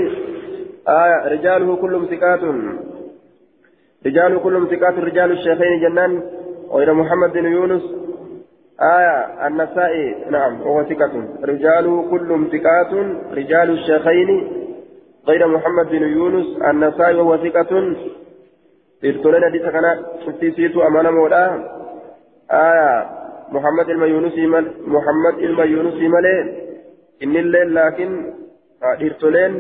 آه 0.89 1.29
رجاله 1.35 1.77
كلهم 1.77 2.05
ثقات. 2.13 2.41
رجال 4.07 4.43
كلهم 4.43 4.67
ثقات 4.67 4.95
رجال 4.99 5.31
الشيخين 5.31 5.81
جنان 5.81 6.23
غير 6.73 6.93
محمد 6.93 7.33
بن 7.33 7.47
يونس 7.47 7.85
آية 8.97 9.47
النسائي 9.47 10.15
نعم 10.31 10.61
وهو 10.61 10.85
ثقة. 10.91 11.13
رجال 11.45 11.87
كلهم 12.11 12.49
ثقات 12.55 12.93
رجال 13.41 13.71
الشيخين 13.71 14.31
غير 15.29 15.47
محمد 15.49 15.87
بن 15.91 16.03
يونس 16.19 16.47
النسائي 16.71 17.15
وهو 17.17 17.37
ثقة. 17.37 17.73
Dhiirtoleen 19.03 19.45
hadiisa 19.49 19.71
kana 19.77 19.91
cuftiisiitu 20.25 20.83
amanamoodha 20.89 21.43
aya 22.63 22.91
muhammad 23.57 23.89
ilma 23.95 24.07
yunusii 24.15 24.47
mal 24.55 24.67
muhammad 24.95 25.35
ilma 25.49 25.65
yunusii 25.75 26.09
malee 26.17 26.41
innillee 27.27 27.65
laakiin 27.77 28.15
dhiirtoleen 29.01 29.55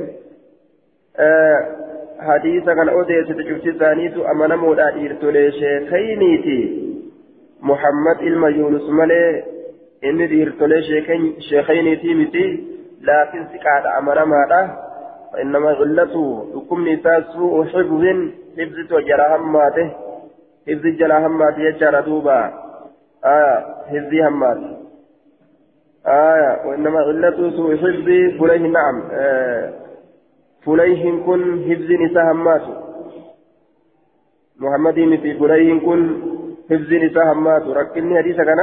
hadiisa 2.28 2.75
kana 2.75 2.92
odeessite 3.00 3.45
cufti 3.50 3.68
isaaniitu 3.75 4.26
amanamoodha 4.33 4.90
dhiirtolee 4.97 5.50
sheekayniiti 5.61 6.59
muhammad 7.71 8.21
ilma 8.30 8.49
yunus 8.59 8.88
malee 9.00 9.45
inni 10.09 10.26
dhiirtolee 10.33 10.83
sheekayniitii 11.49 12.14
miti 12.21 12.45
laakiin 13.09 13.47
siqaadha 13.52 13.95
amanamaadha 14.00 14.61
فإنما 15.32 15.70
علته 15.70 16.47
حكم 16.54 16.88
نساء 16.88 17.20
سوء 17.32 17.64
حفظ 17.64 18.04
حفظ 18.58 18.92
وجرى 18.92 19.37
هماته 19.37 19.88
حفظ 20.68 20.87
جرى 20.99 21.26
هماته 21.26 21.61
يجرى 21.61 22.02
دوبا. 22.02 22.52
آية 23.25 23.56
حفظ 23.90 24.14
هماته. 24.14 24.76
آية 26.06 26.66
وإنما 26.66 27.00
علته 27.00 27.50
سوء 27.50 27.76
حفظ 27.76 28.08
فليه 28.40 28.68
نعم. 28.68 28.97
آه 29.12 29.73
فليه 30.64 31.02
كن 31.26 31.42
حفظ 31.68 31.90
نساء 31.92 32.32
هماته. 32.32 32.75
محمد 34.61 34.94
في 34.94 35.38
فليه 35.38 35.80
كن 35.80 36.00
حفظ 36.70 36.92
نساء 36.92 37.32
هماته. 37.32 37.73
ركني 37.73 38.18
حديث 38.18 38.37
كان 38.37 38.61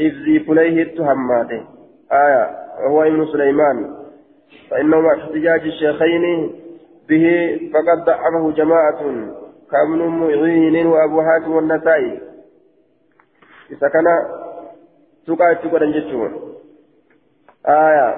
حفظ 0.00 0.46
فليه 0.46 1.12
هماته. 1.12 1.62
آية 2.12 2.44
وهو 2.84 3.02
ابن 3.02 3.26
سليمان. 3.32 4.05
فإنه 4.70 5.00
مع 5.00 5.14
احتجاج 5.14 5.60
الشيخين 5.60 6.52
به 7.08 7.26
فقد 7.72 8.04
ضعفه 8.04 8.50
جماعة 8.50 9.00
كابن 9.70 9.98
معين 9.98 10.86
وأبو 10.86 11.22
حاتم 11.22 11.52
والنسائي. 11.52 12.20
إذا 13.70 13.88
كان 13.88 14.06
تقع 15.26 15.52
تقع 15.52 15.84
جتون 15.84 16.32
آية 17.66 18.08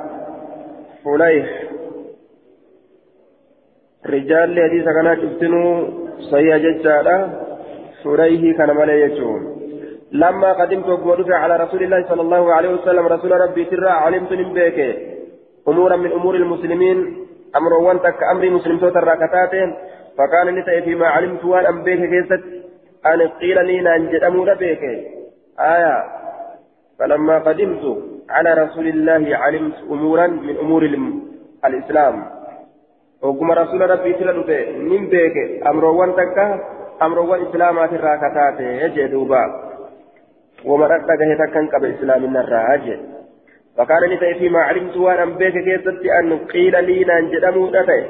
فليح. 1.05 1.63
رجال 4.07 4.59
الذي 4.59 4.85
سكن 4.85 5.17
شفتنوا 5.23 5.89
صحيح 6.31 6.57
جتالا 6.57 7.29
فليه 8.05 8.57
كان 8.57 8.77
ملي 8.77 9.01
يجون. 9.01 9.59
لما 10.13 10.53
قدمت 10.53 10.89
وقمت 10.89 11.31
على 11.31 11.57
رسول 11.57 11.83
الله 11.83 12.09
صلى 12.09 12.21
الله 12.21 12.53
عليه 12.53 12.69
وسلم 12.69 13.07
رسول 13.07 13.31
ربي 13.41 13.65
سرا 13.71 13.91
علمت 13.91 14.33
من 14.33 14.53
بيكي 14.53 15.18
أمورا 15.69 15.97
من 15.97 16.13
أمور 16.13 16.35
المسلمين 16.35 16.99
أمر 17.57 17.73
وانتك 17.73 18.23
أمر 18.33 18.51
مسلم 18.51 18.79
توتر 18.79 19.05
راكتاتين 19.05 19.75
فكان 20.19 20.55
نتأي 20.55 20.83
فيما 20.83 21.07
علمت 21.07 21.45
وان 21.45 21.67
أنبيك 21.67 22.01
كيست 22.13 22.43
أن 23.07 23.21
قيل 23.41 23.67
لي 23.67 23.81
ننجد 23.81 24.23
أمور 24.23 24.55
بيك. 24.55 24.83
آية. 25.61 26.05
فلما 26.99 27.39
قدمت 27.39 27.85
على 28.31 28.51
رسول 28.63 28.87
الله 28.87 29.37
علمت 29.37 29.75
أمورا 29.91 30.27
من 30.27 30.57
أمور 30.57 30.83
الإسلام. 31.65 32.25
وكما 33.23 33.55
رسول 33.55 33.91
ربي 33.91 34.13
سلطة 34.19 34.61
من 34.91 35.07
بيك. 35.07 35.37
أمر 35.67 35.85
وانتك 35.85 36.39
أمر 37.03 37.19
وان 37.19 37.47
إسلامات 37.47 37.93
الراكتاتين 37.93 38.67
يجي 38.67 39.07
دوبا 39.07 39.45
ومن 40.65 40.91
أتقه 40.93 41.31
تكن 41.47 41.67
قبل 41.69 41.95
إسلام 41.95 42.37
الراجل 42.37 43.01
فكان 43.79 44.11
نتأي 44.13 44.35
فيما 44.35 44.59
علمت 44.59 44.97
وأنا 44.97 45.25
بيك 45.25 45.55
كيست 45.55 46.01
أن 46.21 46.39
قيل 46.39 46.85
لي 46.85 47.05
ننجدمو 47.05 47.67
نتأي 47.69 48.05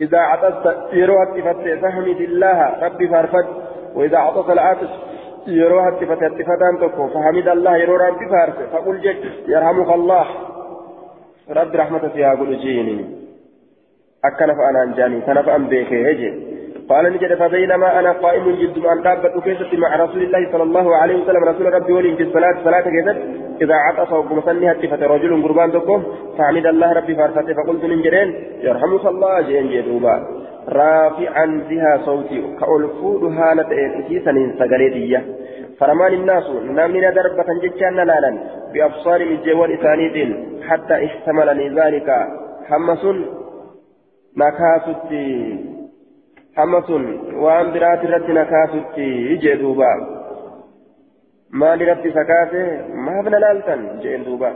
إذا 0.00 0.18
عطست 0.18 0.76
يروها 0.92 1.22
اتفت 1.22 1.80
فهمت 1.82 2.20
الله 2.20 2.84
ربي 2.84 3.08
فارفت. 3.08 3.46
وإذا 3.94 4.18
عطس 4.18 4.50
العاطس 4.50 4.88
يروها 5.46 5.88
اتفت 5.88 6.22
اتفتان 6.22 6.78
تكو 6.80 7.08
فحمد 7.08 7.48
الله 7.48 7.76
يروها 7.76 8.06
ربي 8.08 8.28
فارفت 8.28 8.72
فقل 8.72 9.00
جد 9.00 9.24
يرحمك 9.48 9.90
الله. 9.94 10.26
رب 11.50 11.74
رحمة 11.76 12.08
فيها 12.08 12.34
قل 12.34 12.56
جيني. 12.56 13.04
أكنف 14.24 14.56
أنا 14.70 14.82
أنجاني 14.82 15.20
كنف 15.20 15.48
أن 15.48 15.66
بيك 15.66 15.92
هجي. 15.92 16.49
قال 16.90 17.04
نجد 17.12 17.34
فبينما 17.34 17.98
أنا 18.00 18.12
قائم 18.12 18.44
جد 18.60 18.76
أن 18.92 19.02
دابت 19.02 19.34
كيست 19.44 19.74
مع 19.74 19.90
رسول 20.04 20.22
الله 20.22 20.52
صلى 20.52 20.62
الله 20.62 20.96
عليه 20.96 21.16
وسلم. 21.22 21.44
رسول 21.44 21.74
ربي 21.74 21.92
ولي 21.92 22.16
في 22.16 22.22
الصلاة 22.22 22.54
صلاة 22.64 22.86
كيست. 22.94 23.18
إذا 23.62 23.74
عطس 23.74 24.12
وقمصني 24.12 24.72
هتفت 24.72 25.02
رجل 25.02 25.42
قربان 25.42 25.72
تكم 25.72 26.02
فحمد 26.38 26.66
الله 26.66 26.92
ربي 26.92 27.14
فارفته 27.14 27.54
فقلت 27.54 27.84
من 27.84 28.02
جرين 28.02 28.28
يرحمك 28.66 29.04
الله. 29.06 29.40
جين 29.40 29.66
جدوبا. 29.70 30.16
رافعا 30.68 31.46
بها 31.68 31.92
صوتي 32.04 32.56
كألفود 32.60 33.22
هالة 33.38 33.70
إتيسا 33.98 34.32
سقريدية 34.58 35.24
فرمان 35.78 36.12
الناس 36.12 36.50
نامنا 36.50 37.10
دربة 37.10 37.48
جتشان 37.62 37.96
لالا 37.96 38.38
بأبصار 38.74 39.20
الجوال 39.20 39.70
إسانيد 39.78 40.16
حتى 40.68 40.94
احتملني 41.06 41.68
ذلك 41.68 42.08
حمس 42.68 43.04
نكاستي 44.36 45.58
hamma 46.60 46.80
sun 46.88 47.04
waan 47.44 47.72
biraati 47.74 48.06
irratti 48.10 48.32
na 48.38 48.44
kaasutti 48.52 49.06
jee 49.42 49.56
duuba. 49.62 49.90
Maal 51.60 51.80
irratti 51.86 52.08
isa 52.12 52.24
kaase 52.32 52.60
maaf 53.06 53.26
na 53.32 53.42
laaltan 53.46 53.82
jeen 54.04 54.24
duuba. 54.28 54.52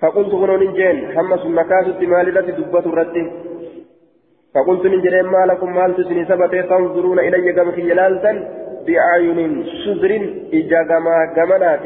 فقلت 0.00 0.32
كنون 0.32 0.74
جين 0.74 0.96
حمس 1.16 1.46
مكاسد 1.46 2.04
مال 2.04 2.38
التي 2.38 2.52
دبت 2.52 2.86
الرد 2.86 3.16
فقلت 4.54 4.86
من 4.86 5.00
جرين 5.02 5.26
ما 5.26 5.46
لكم 5.46 5.74
مال 5.74 5.96
تسني 5.96 6.24
سبت 6.24 6.54
تنظرون 6.54 7.18
إلي 7.18 7.52
كما 7.52 7.72
في 7.72 7.82
جلالة 7.82 8.24
بأعين 8.86 9.64
شزر 9.84 10.12
إجا 10.58 10.82
كما 10.90 11.16
كمنات 11.36 11.84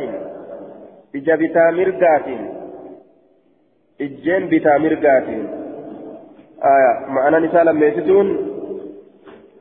إجا 1.16 1.34
بتا 1.40 1.70
مرقات 1.70 2.26
إجين 4.00 4.42
بتا 4.50 4.78
مرقات 4.78 5.28
آية 6.74 6.92
معنى 7.14 7.46
نسالا 7.46 7.72
ميستون 7.72 8.49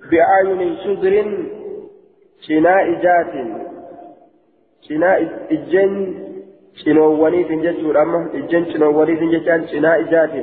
بأعين 0.10 0.78
شذر 0.84 1.14
شناء 2.48 2.86
جات 3.04 3.34
شناء 4.88 5.20
إجن 5.52 5.94
شنووني 6.86 7.44
تنجتشور 7.44 8.02
أما 8.02 8.30
إجن 8.34 8.64
شنووني 8.72 9.16
تنجتشان 9.16 9.68
شناء 9.68 10.02
جات 10.02 10.34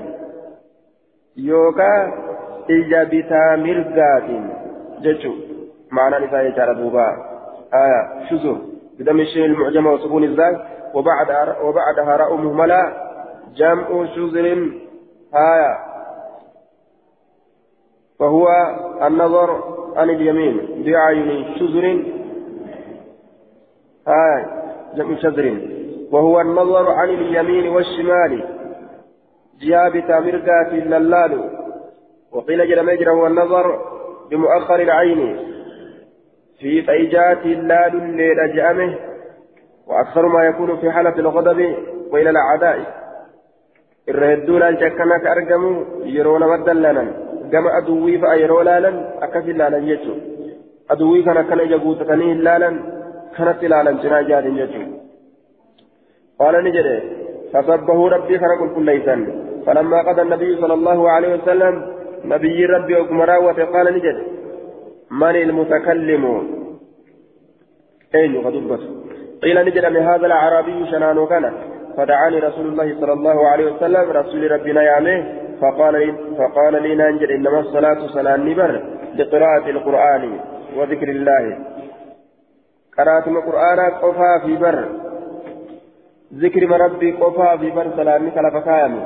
يوكا 1.37 1.93
إجا 2.71 3.03
بتا 3.05 3.57
مرقات 3.57 4.29
جتشو. 5.03 5.33
معنى 5.93 6.27
نساء 6.27 6.73
دوبا 6.73 7.07
آية 7.75 8.03
شذر 8.29 8.57
بدم 8.99 9.21
الشين 9.21 9.45
المعجمة 9.45 9.93
وسكون 9.93 10.25
الزاي 10.25 10.55
وبعد 10.95 11.29
وبعدها 11.65 12.17
راء 12.17 12.37
مهملة. 12.37 12.83
جمع 13.57 14.07
شذر 14.15 14.47
آية. 15.35 15.96
فهو 18.19 18.47
النظر 19.03 19.77
عن 19.97 20.11
اليمين 20.11 20.85
بعين 20.87 21.55
شزر 21.59 22.05
آه 24.09 24.45
جمع 24.97 25.17
شزر 25.17 25.61
وهو 26.13 26.41
النظر 26.41 26.91
عن 26.91 27.09
اليمين 27.09 27.69
والشمال. 27.69 28.45
جاب 29.61 30.05
تامرقات 30.09 30.73
اللال 30.73 31.51
وقيل 32.33 32.69
جل 32.69 32.87
مجرى 32.87 33.11
هو 33.11 33.27
النظر 33.27 33.81
بمؤخر 34.31 34.81
العين. 34.81 35.37
في 36.59 36.83
فيجات 36.83 37.43
اللال 37.47 37.95
الليل 38.03 38.57
جامه. 38.57 38.99
وأكثر 39.87 40.27
ما 40.27 40.45
يكون 40.45 40.77
في 40.77 40.91
حالة 40.91 41.19
الغضب 41.19 41.75
وإلى 42.11 42.31
الأعداء. 42.31 43.07
الرهدون 44.09 44.63
الجكنك 44.63 45.27
أرجموا 45.27 45.85
يرون 46.05 46.49
مدلنا. 46.49 47.26
Yeroo 48.43 48.63
laalan 48.71 48.97
akkas 49.21 49.53
ilaalan 49.55 49.87
jechuudha 49.87 50.25
aduwwii 50.89 51.23
kana 51.29 51.45
kana 51.45 51.63
ija 51.63 51.79
guutatanii 51.79 52.33
hin 52.33 52.43
laalan 52.49 52.81
kanatti 53.37 53.67
ilaalan 53.67 54.03
cinaa 54.03 54.25
ijaatin 54.27 54.59
jechuudha 54.63 54.97
qaala 56.39 56.63
ni 56.63 56.73
jedhe 56.79 56.99
فسبه 57.53 58.09
ربي 58.09 58.39
كان 58.39 58.51
قل 58.77 58.85
ليسا 58.85 59.17
فلما 59.67 59.99
قضى 60.03 60.23
النبي 60.23 60.61
صلى 60.61 60.75
الله 60.75 61.11
عليه 61.11 61.35
وسلم 61.35 61.75
نبي 62.25 62.65
ربي 62.67 62.97
وكمرا 62.97 63.37
وقال 63.37 63.95
نجد 63.95 64.17
من 65.11 65.37
المتكلم 65.37 66.25
أين 68.15 68.37
غضبت 68.37 68.81
قيل 69.43 69.65
نجد 69.65 69.85
لهذا 69.85 70.27
الأعرابي 70.27 70.87
شنان 70.91 71.27
كان 71.27 71.45
فدعاني 71.97 72.39
رسول 72.39 72.67
الله 72.67 73.01
صلى 73.01 73.13
الله 73.13 73.49
عليه 73.49 73.73
وسلم 73.73 74.11
رسول 74.11 74.51
ربنا 74.51 74.83
يامه 74.83 75.25
فقال 75.61 75.95
لي 75.95 76.15
فقال 76.39 76.83
لي 76.83 76.95
نانجل 76.95 77.31
إنما 77.31 77.61
الصلاة 77.61 78.07
صلاة 78.07 78.37
نبر 78.37 78.83
لقراءة 79.15 79.71
القرآن 79.71 80.39
وذكر 80.77 81.09
الله. 81.09 81.59
قرأت 82.99 83.29
القرآن 83.29 83.81
قفا 84.03 84.39
في 84.47 84.57
بر. 84.57 84.89
ذكر 86.35 86.81
ربي 86.81 87.13
قفا 87.13 87.57
في 87.57 87.71
بر 87.71 87.87
صلاة 87.97 88.19
كلا 88.19 88.51
فكايم 88.51 89.01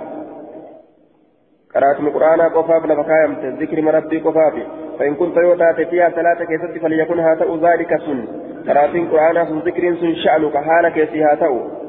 قرأت 1.75 2.01
القرآن 2.01 2.41
قفا 2.41 2.79
بلا 2.79 3.03
فكايم 3.03 3.57
ذكر 3.61 3.95
ربي 3.95 4.19
قفا 4.19 4.51
في 4.51 4.63
فإن 4.99 5.15
كنت 5.15 5.37
يوتا 5.37 5.73
فيها 5.73 6.11
صلاة 6.11 6.45
كيست 6.45 6.83
فليكن 6.83 7.19
هاتو 7.19 7.57
ذلك 7.57 8.01
سن. 8.07 8.25
قرأت 8.69 8.95
القرآن 8.95 9.37
ذكر 9.67 9.95
سن 10.01 10.15
شأنك 10.15 10.57
حالك 10.57 11.09
فيها 11.09 11.35
تو 11.35 11.80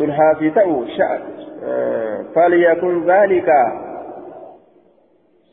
هاتي 0.00 0.50
تو 0.50 0.84
شأن. 0.86 1.20
فليكن 2.34 3.10
ذلك 3.10 3.48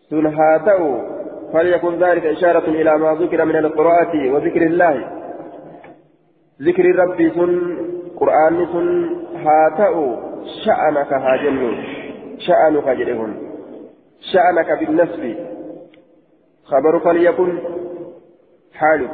سنهاتو 0.10 1.02
فليكن 1.54 2.04
ذلك 2.04 2.25
إشارة 2.25 2.67
إلى 2.69 2.97
ما 2.97 3.17
ذكر 3.21 3.45
من 3.45 3.56
القراءة 3.56 4.32
وذكر 4.32 4.62
الله. 4.62 5.08
ذكر 6.62 6.86
ربي 6.95 7.30
سن 7.30 7.78
قرآن 8.19 8.65
سن 8.73 9.15
هاتو 9.45 10.15
شأنك 10.65 11.13
هاجن 11.13 11.84
شأنك 12.38 12.88
جلهن. 12.89 13.34
شأنك 14.32 14.80
بالنسب. 14.80 15.36
خبر 16.63 16.99
فليكن 16.99 17.60
حالك. 18.73 19.12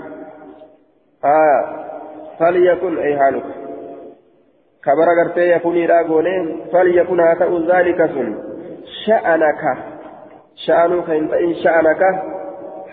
آه. 1.25 1.85
فليكن 2.39 2.97
أي 2.97 3.17
حالك. 3.17 3.43
خبر 4.85 5.07
قرتي 5.19 5.51
يكون 5.51 5.83
إراغونين 5.83 6.61
فليكن 6.73 7.19
هاتأ 7.19 7.49
ذلك 7.71 7.97
سن 8.05 8.37
شأنك 9.05 9.63
شأنك 10.55 11.09
إن 11.09 11.53
شأنك 11.63 12.01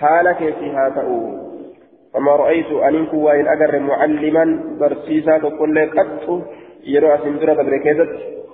حالك 0.01 0.37
في 0.39 0.71
هاتأ 0.71 1.07
فما 2.15 2.37
رأيت 2.37 2.71
أن 2.73 3.09
وإن 3.13 3.49
أجر 3.49 3.79
معلما 3.79 4.45
برسيسا 4.81 5.39
تقول 5.39 5.91
قط 5.99 6.43
يروى 6.85 7.19
سندرة 7.19 7.63
بركيزة 7.63 8.09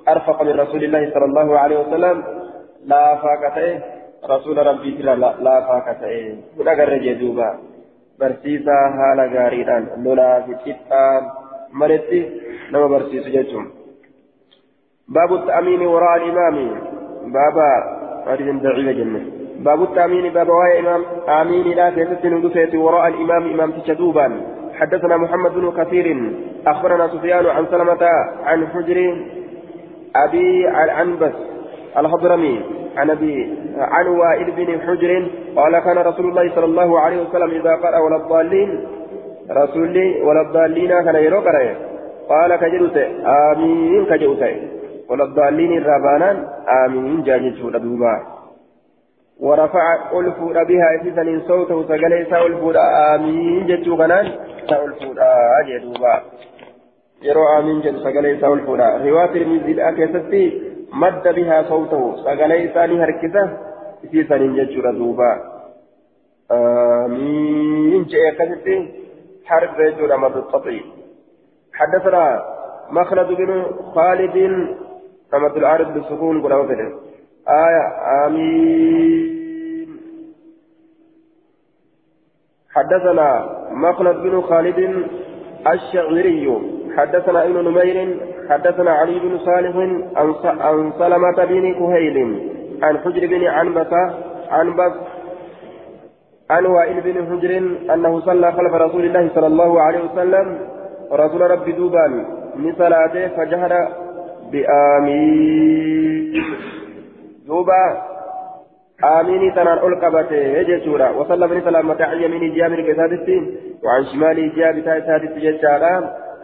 أرفق 0.08 0.42
من 0.42 0.60
رسول 0.60 0.84
الله 0.84 1.10
صلى 1.14 1.24
الله 1.24 1.58
عليه 1.58 1.78
وسلم 1.78 2.24
لا 2.84 3.16
فاكته 3.16 3.80
رسول 4.30 4.66
ربي 4.66 4.90
ترى 5.02 5.16
لا 5.16 5.60
فاكته 5.68 6.36
من 6.58 6.68
أجر 6.68 6.96
جدوبا 6.96 7.58
برسيسا 8.20 8.76
حال 8.98 9.20
غاريدان 9.36 9.86
لولا 10.04 10.42
في 10.42 10.74
مرتي 11.72 12.30
نما 12.72 12.86
برسيس 12.86 13.26
جدوم 13.26 13.66
باب 15.08 15.34
التأمين 15.34 15.80
وراء 15.86 16.16
الإمام 16.16 16.56
بابا 17.36 17.70
هذه 18.26 18.60
ضعيفة 18.62 18.92
جنة 18.92 19.20
باب 19.58 19.82
التأمين 19.82 20.32
باب 20.32 20.48
واي 20.48 20.80
إمام 20.80 21.02
آمين 21.28 21.66
لا 21.76 21.90
كيست 21.90 22.74
وراء 22.74 23.08
الإمام 23.08 23.42
إمام 23.52 23.70
تشدوبا 23.72 24.40
حدثنا 24.74 25.16
محمد 25.16 25.54
بن 25.54 25.72
كثير 25.84 26.32
أخبرنا 26.66 27.08
سفيان 27.08 27.46
عن 27.46 27.66
سلمة 27.70 28.02
عن 28.44 28.66
حجر 28.66 29.24
أبي 30.16 30.68
العنبس 30.68 31.32
الحضرمي 31.98 32.60
عن 32.96 33.10
أبي 33.10 33.54
عن 33.78 34.06
وائل 34.06 34.50
بن 34.50 34.80
حجر 34.80 35.28
قال 35.56 35.78
كان 35.78 35.98
رسول 35.98 36.28
الله 36.28 36.54
صلى 36.54 36.64
الله 36.64 37.00
عليه 37.00 37.22
وسلم 37.22 37.50
إذا 37.50 37.74
قرأ 37.74 37.98
ولا 37.98 38.16
الضالين 38.16 38.86
رسولي 39.50 40.22
ولا 40.22 40.40
الضالين 40.40 40.88
كان 41.04 41.16
يروقر 41.16 41.76
قال 42.28 42.56
كجلت 42.56 42.96
آمين 43.26 44.04
كجلت 44.06 44.42
ولا 45.10 45.24
الضالين 45.24 45.78
الرابانا 45.78 46.30
آمين 46.84 47.22
جاجت 47.22 47.58
دوبا. 47.76 48.38
ورفع 49.40 50.10
ألفود 50.18 50.54
بها 50.54 50.88
إذن 51.02 51.40
صوته 51.48 51.82
سقليس 51.82 52.32
ألفود 52.32 52.76
آمين 52.76 53.66
جتو 53.66 53.96
كنان 53.96 54.26
سألفود 54.68 55.18
أجدوبا 55.60 56.14
يرو 57.22 57.58
آمين 57.58 57.80
جتو 57.80 57.98
سقليس 57.98 58.44
ألفود 58.44 58.80
رواية 58.80 59.42
المزيد 59.42 59.78
أكيستي 59.80 60.62
مد 60.92 61.34
بها 61.36 61.62
صوته 61.62 62.16
سقليس 62.24 62.76
أني 62.76 63.04
هركسة 63.04 63.44
إذن 64.14 64.56
جتو 64.56 64.80
ردوبا 64.80 65.32
آمين 66.50 68.04
جاء 68.04 68.34
حرف 69.48 69.78
رجل 69.78 70.12
أمر 70.12 70.38
التطيب 70.38 70.82
حدثنا 71.74 72.42
مخلد 72.90 73.28
بن 73.28 73.64
خالد 73.94 74.36
رمض 75.34 75.56
العارض 75.56 75.94
بالسكون 75.94 76.42
قل 76.42 76.52
آية 77.48 77.84
آمين. 78.26 80.00
حدثنا 82.74 83.28
مخلد 83.70 84.16
بن 84.16 84.42
خالد 84.42 85.06
الشعري 85.66 86.58
حدثنا 86.96 87.44
ابن 87.44 87.64
نمير. 87.68 87.98
حدثنا 88.50 88.90
علي 88.90 89.18
بن 89.18 89.38
صالح 89.38 89.76
عن 90.64 90.92
سلمة 90.98 91.44
بن 91.44 91.74
كهيل 91.74 92.18
عن 92.82 92.98
حجر 92.98 93.26
بن 93.26 93.44
عنبسة 93.44 94.14
عنبس 94.50 94.92
عن 96.50 96.66
وائل 96.66 97.00
بن 97.00 97.16
حجر 97.26 97.52
أنه 97.94 98.20
صلى 98.20 98.52
خلف 98.52 98.72
رسول 98.74 99.04
الله 99.04 99.28
صلى 99.34 99.46
الله 99.46 99.80
عليه 99.80 100.00
وسلم 100.04 100.58
رسول 101.12 101.50
ربي 101.50 101.72
دوبان 101.72 102.12
من 102.56 102.72
صلاته 102.78 103.28
فجهر 103.28 103.72
بآمين. 104.52 106.32
دوبا 107.46 107.84
آميني 109.04 109.50
تنان 109.50 109.78
أول 109.78 109.94
قبته 110.00 110.36
يجتورا 110.36 111.08
وصلى 111.10 111.48
بن 111.48 111.60
سلامة 111.60 112.00
عن 112.04 112.18
يمين 112.22 112.54
جابر 112.54 112.80
كسادتي 112.80 113.36
وعن 113.84 114.04
شمالي 114.04 114.48
جابر 114.48 114.82
سادتي 114.82 115.40
جتارا 115.40 115.94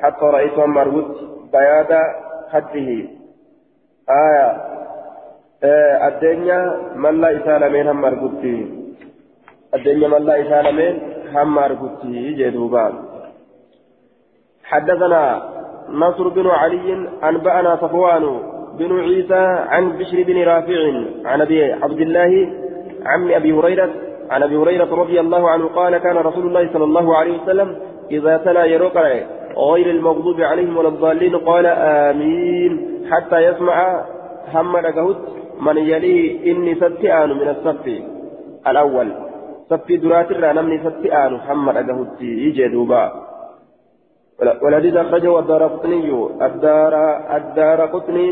حتى 0.02 0.24
رأيت 0.24 0.58
مربوط 0.58 1.08
بياض 1.52 1.92
خده. 2.52 2.88
آية 4.10 4.46
الدنيا 6.08 6.60
من 6.96 7.20
لا 7.20 7.28
إسالمين 7.36 7.88
هم 7.88 8.00
مربوطي 8.00 8.83
الدنيا 9.74 10.08
من 10.08 10.22
لا 10.26 10.34
إسالمين 10.42 10.94
هم 11.34 11.54
مربوطي 11.54 12.32
جدوبا. 12.38 12.92
حدثنا 14.64 15.42
نصر 15.90 16.28
بن 16.28 16.46
علي 16.46 17.08
أنبأنا 17.24 17.76
صفوان 17.76 18.24
بن 18.78 19.00
عيسى 19.00 19.44
عن 19.68 19.98
بشر 19.98 20.22
بن 20.22 20.42
رافع 20.42 20.80
عن 21.24 21.40
أبي 21.40 21.72
عبد 21.72 22.00
الله 22.00 22.48
عم 23.06 23.30
أبي 23.30 23.52
هريرة 23.52 23.90
عن 24.30 24.42
أبي 24.42 24.56
هريرة 24.56 24.94
رضي 24.94 25.20
الله 25.20 25.50
عنه 25.50 25.66
قال 25.66 25.98
كان 25.98 26.16
رسول 26.16 26.46
الله 26.46 26.72
صلى 26.72 26.84
الله 26.84 27.16
عليه 27.16 27.42
وسلم 27.42 27.76
إذا 28.10 28.36
تلا 28.36 28.64
يرقع 28.64 29.20
غير 29.56 29.90
المغضوب 29.90 30.40
عليهم 30.40 30.76
ولا 30.76 30.88
الضالين 30.88 31.36
قال 31.36 31.66
آمين 31.66 32.72
حتى 33.10 33.38
يسمع 33.38 34.04
كهت 34.90 35.16
من 35.60 35.76
يليه 35.76 36.52
إني 36.52 36.74
ستئان 36.74 37.30
من 37.30 37.48
الصف 37.48 37.86
الأول. 38.66 39.08
صف 39.70 39.88
درات 40.02 40.30
نمني 40.32 40.78
ستئان 40.84 41.32
محمد 41.32 41.76
كهت 41.88 42.20
يجي 42.20 42.68
دوبا 42.68 43.04
والحديث 44.62 44.94
أخرجه 44.96 45.38
الدار 45.38 45.62
قطني 45.74 46.10
الدار 46.46 46.94
الدار 47.36 47.80
قطني 47.94 48.30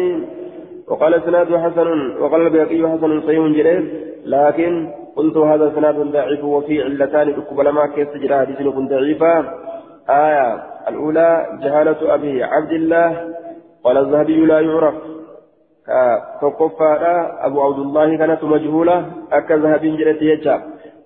وقال 0.88 1.14
اسناد 1.14 1.56
حسن 1.56 1.88
وقال 2.20 2.40
البيقي 2.46 2.88
حسن 2.92 3.20
صحيح 3.20 3.46
جليل 3.58 3.84
لكن 4.26 4.72
قلت 5.16 5.36
هذا 5.36 5.72
اسناد 5.72 5.94
ضعيف 5.94 6.44
وفي 6.44 6.82
علتان 6.82 7.36
تقبل 7.36 7.68
ما 7.68 7.86
كيف 7.86 8.08
تجرى 8.08 8.38
حديث 8.38 8.60
يكون 8.60 8.88
ضعيفا 8.88 9.34
آية 10.10 10.62
الأولى 10.88 11.58
جهالة 11.62 12.14
أبي 12.14 12.44
عبد 12.44 12.72
الله 12.72 13.08
قال 13.84 13.96
الذهبي 13.98 14.46
لا 14.46 14.60
يعرف 14.60 14.94
فقفا 16.42 17.46
أبو 17.46 17.62
عبد 17.62 17.78
الله 17.78 18.16
كانت 18.16 18.44
مجهولة 18.44 19.06
أكا 19.32 19.56
ذهب 19.56 19.80
جلت 19.80 20.22
يجا 20.22 20.62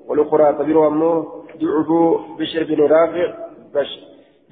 والأخرى 0.08 0.52
تبير 0.52 0.88
أمه 0.88 1.26
ضعف 1.60 1.88
بشر 2.38 2.64
بن 2.64 2.82
رافع 2.82 3.34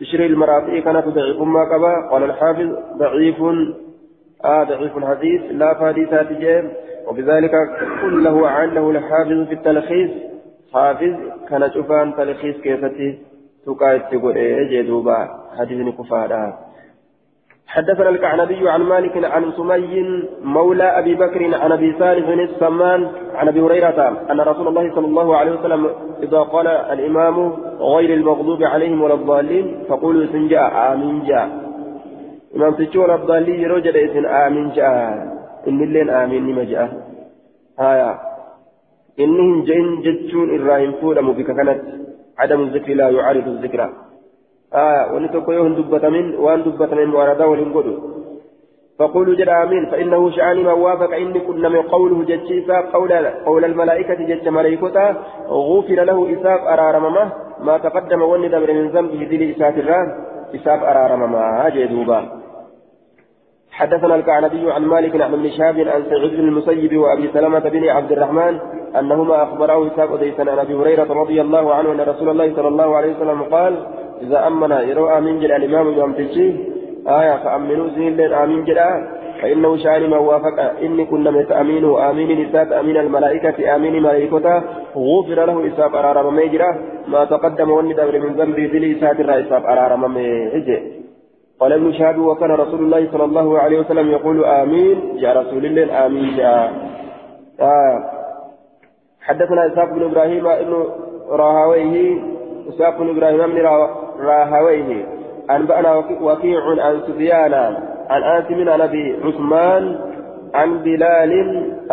بشر 0.01 0.27
المرافئ 0.27 0.81
كانت 0.81 1.09
ضعيف 1.09 1.41
ما 1.41 1.65
قبا. 1.65 2.11
قال 2.11 2.23
الحافظ 2.23 2.69
ضعيف 2.97 3.41
آه 4.45 4.65
ضعيف 4.65 4.97
الحديث 4.97 5.43
لا 5.51 5.75
فحديثات 5.75 6.33
جيم. 6.33 6.71
وبذلك 7.09 7.53
كله 8.03 8.49
عنه 8.49 8.91
الحافظ 8.91 9.47
في 9.49 9.55
التلخيص. 9.55 10.11
حافظ 10.73 11.15
كان 11.49 11.71
شوفان 11.71 12.17
تلخيص 12.17 12.57
كيفتي؟ 12.57 13.19
تقايد 13.67 14.03
تقول 14.03 14.37
إيه 14.37 14.83
جدوبا 14.83 15.29
حديث 15.59 15.95
كفارا 15.95 16.64
حدثنا 17.67 18.09
الكعنبي 18.09 18.69
عن 18.69 18.83
مالك 18.83 19.25
عن 19.25 19.53
سمي 19.53 20.23
مولى 20.45 20.85
أبي 20.85 21.15
بكر 21.15 21.55
عن 21.55 21.73
أبي 21.73 21.95
صالح 21.99 22.27
بن 22.31 22.41
السمان 22.41 23.09
عن 23.35 23.49
أبي 23.49 23.61
هريرة 23.61 24.27
أن 24.31 24.41
رسول 24.41 24.69
الله 24.69 24.95
صلى 24.95 25.07
الله 25.07 25.37
عليه 25.37 25.53
وسلم 25.53 25.91
إذا 26.23 26.39
قال 26.39 26.67
الإمام 26.67 27.53
غير 27.81 28.15
المغضوب 28.15 28.63
عليهم 28.63 29.03
ولا 29.03 29.15
الضالين 29.15 29.85
فقولوا 29.89 30.27
سنجاء 30.27 30.93
آمين 30.93 31.25
جاء. 31.25 31.49
إمام 32.57 32.75
ولا 32.97 33.15
الضالين 33.15 33.61
يروجد 33.61 33.97
اسم 33.97 34.27
آمين 34.27 34.71
جاء. 34.71 34.89
إن 35.69 35.83
اللين 35.83 36.11
آمين 36.11 36.47
نما 36.47 36.65
جاء. 36.65 36.89
هايا. 37.79 38.19
إنهم 39.21 39.63
جين 39.65 40.03
جتشون 40.03 40.55
الراهيم 40.55 40.93
فولم 40.93 41.33
بك 41.33 41.47
كانت. 41.47 41.81
عدم 42.39 42.61
الذكر 42.61 42.95
لا 42.95 43.09
يعارض 43.09 43.47
الذكر. 43.49 44.04
آه 44.75 45.13
ونتوكو 45.15 45.53
يهن 45.53 45.75
دبتمين 45.75 46.35
وأن 46.35 46.63
دبتمين 46.63 47.09
مواردة 47.09 47.49
ولنقودو 47.49 47.95
فقولوا 48.99 49.35
جل 49.35 49.51
آمين 49.51 49.87
فإنه 49.91 50.31
شأن 50.31 50.65
ما 50.65 50.73
وافق 50.73 51.15
إني 51.15 51.41
كنا 51.41 51.69
من 51.69 51.83
قوله 51.83 52.25
جتشيسا 52.25 52.81
قول, 52.81 53.13
قول 53.47 53.65
الملائكة 53.65 54.15
جتش 54.15 54.49
ملائكة 54.49 55.17
غفر 55.49 55.95
له 55.95 56.19
إساف 56.35 56.61
أرارمما 56.61 57.33
ما 57.61 57.79
تقدم 57.79 58.23
وني 58.23 58.49
دبر 58.49 58.73
من 58.73 58.89
ذنبه 58.89 59.27
ذي 59.31 59.57
إساف 59.57 59.79
الرام 59.79 60.09
إساف 60.55 60.83
أرارمما 60.83 61.69
جدوبا 61.75 62.21
حدثنا 63.71 64.15
الكعنبي 64.15 64.73
عن 64.73 64.83
مالك 64.83 65.21
عن 65.21 65.33
ابن 65.35 65.51
شهاب 65.51 65.79
عن 65.79 66.05
سعيد 66.11 66.33
بن 66.33 66.49
المسيب 66.49 66.97
وأبي 66.99 67.31
سلمة 67.33 67.59
بن 67.59 67.89
عبد 67.89 68.13
الرحمن 68.13 68.59
أنهما 68.99 69.43
أخبراه 69.43 69.87
اسحاق 69.87 70.17
ديسان 70.17 70.49
عن 70.49 70.59
أبي 70.59 70.75
هريرة 70.75 71.13
رضي 71.23 71.41
الله 71.41 71.75
عنه 71.75 71.93
أن 71.93 72.01
رسول 72.01 72.29
الله 72.29 72.57
صلى 72.57 72.69
الله 72.69 72.97
عليه 72.97 73.17
وسلم 73.17 73.43
قال 73.43 73.87
إذا 74.23 74.47
أمن 74.47 74.71
يروى 74.71 75.19
آمين 75.19 75.41
جل 75.41 75.53
الإمام 75.53 75.93
يوم 75.93 76.13
تجي 76.13 76.57
آية 77.09 77.37
فأمنوا 77.45 77.89
زين 77.89 78.17
لين 78.17 78.33
آمين 78.33 78.65
جل 78.65 78.79
فإنه 79.43 79.77
شأن 79.77 80.11
ما 80.11 80.19
وافق 80.19 80.59
إني 80.83 81.05
كنا 81.05 81.31
متأمين 81.31 81.85
وآمين 81.85 82.49
إسات 82.49 82.73
أمين 82.73 82.97
الملائكة 82.97 83.75
آمين 83.75 84.03
ملائكة 84.03 84.63
غفر 84.97 85.45
له 85.45 85.69
إساب 85.69 85.95
أرارم 85.95 86.37
ميجرا 86.37 86.71
ما 87.09 87.25
تقدم 87.25 87.71
والندبر 87.71 88.19
من 88.19 88.33
ذنبي 88.35 88.67
ذلي 88.67 88.99
إسات 88.99 89.21
الرئيساب 89.21 89.63
أرارم 89.67 90.15
ميجرا 90.15 90.81
قال 91.61 91.73
ابن 91.73 91.93
شهاب 91.93 92.19
وكان 92.19 92.51
رسول 92.51 92.81
الله 92.81 93.09
صلى 93.13 93.25
الله 93.25 93.59
عليه 93.59 93.79
وسلم 93.79 94.11
يقول 94.11 94.45
آمين 94.45 95.17
جاء 95.17 95.37
رسول 95.41 95.67
الله 95.67 96.07
آمين 96.07 96.37
جاء 96.37 96.73
آه. 97.61 98.11
حدثنا 99.21 99.67
إسحاق 99.67 99.89
بن 99.95 100.03
إبراهيم 100.03 100.47
ابن 100.47 100.85
راهويه 101.31 102.19
إسحاق 102.69 102.99
بن 102.99 103.09
إبراهيم 103.09 103.47
بن 103.47 103.59
راهويه 103.61 104.04
أنبأنا 105.51 105.91
وكيع 106.21 106.63
عن 106.85 107.01
سفيان. 107.07 107.55
عن 108.11 108.23
آسم 108.23 108.69
عن 108.69 108.81
أبي 108.81 109.17
عثمان 109.25 109.99
عن 110.55 110.79
بلال 110.79 111.33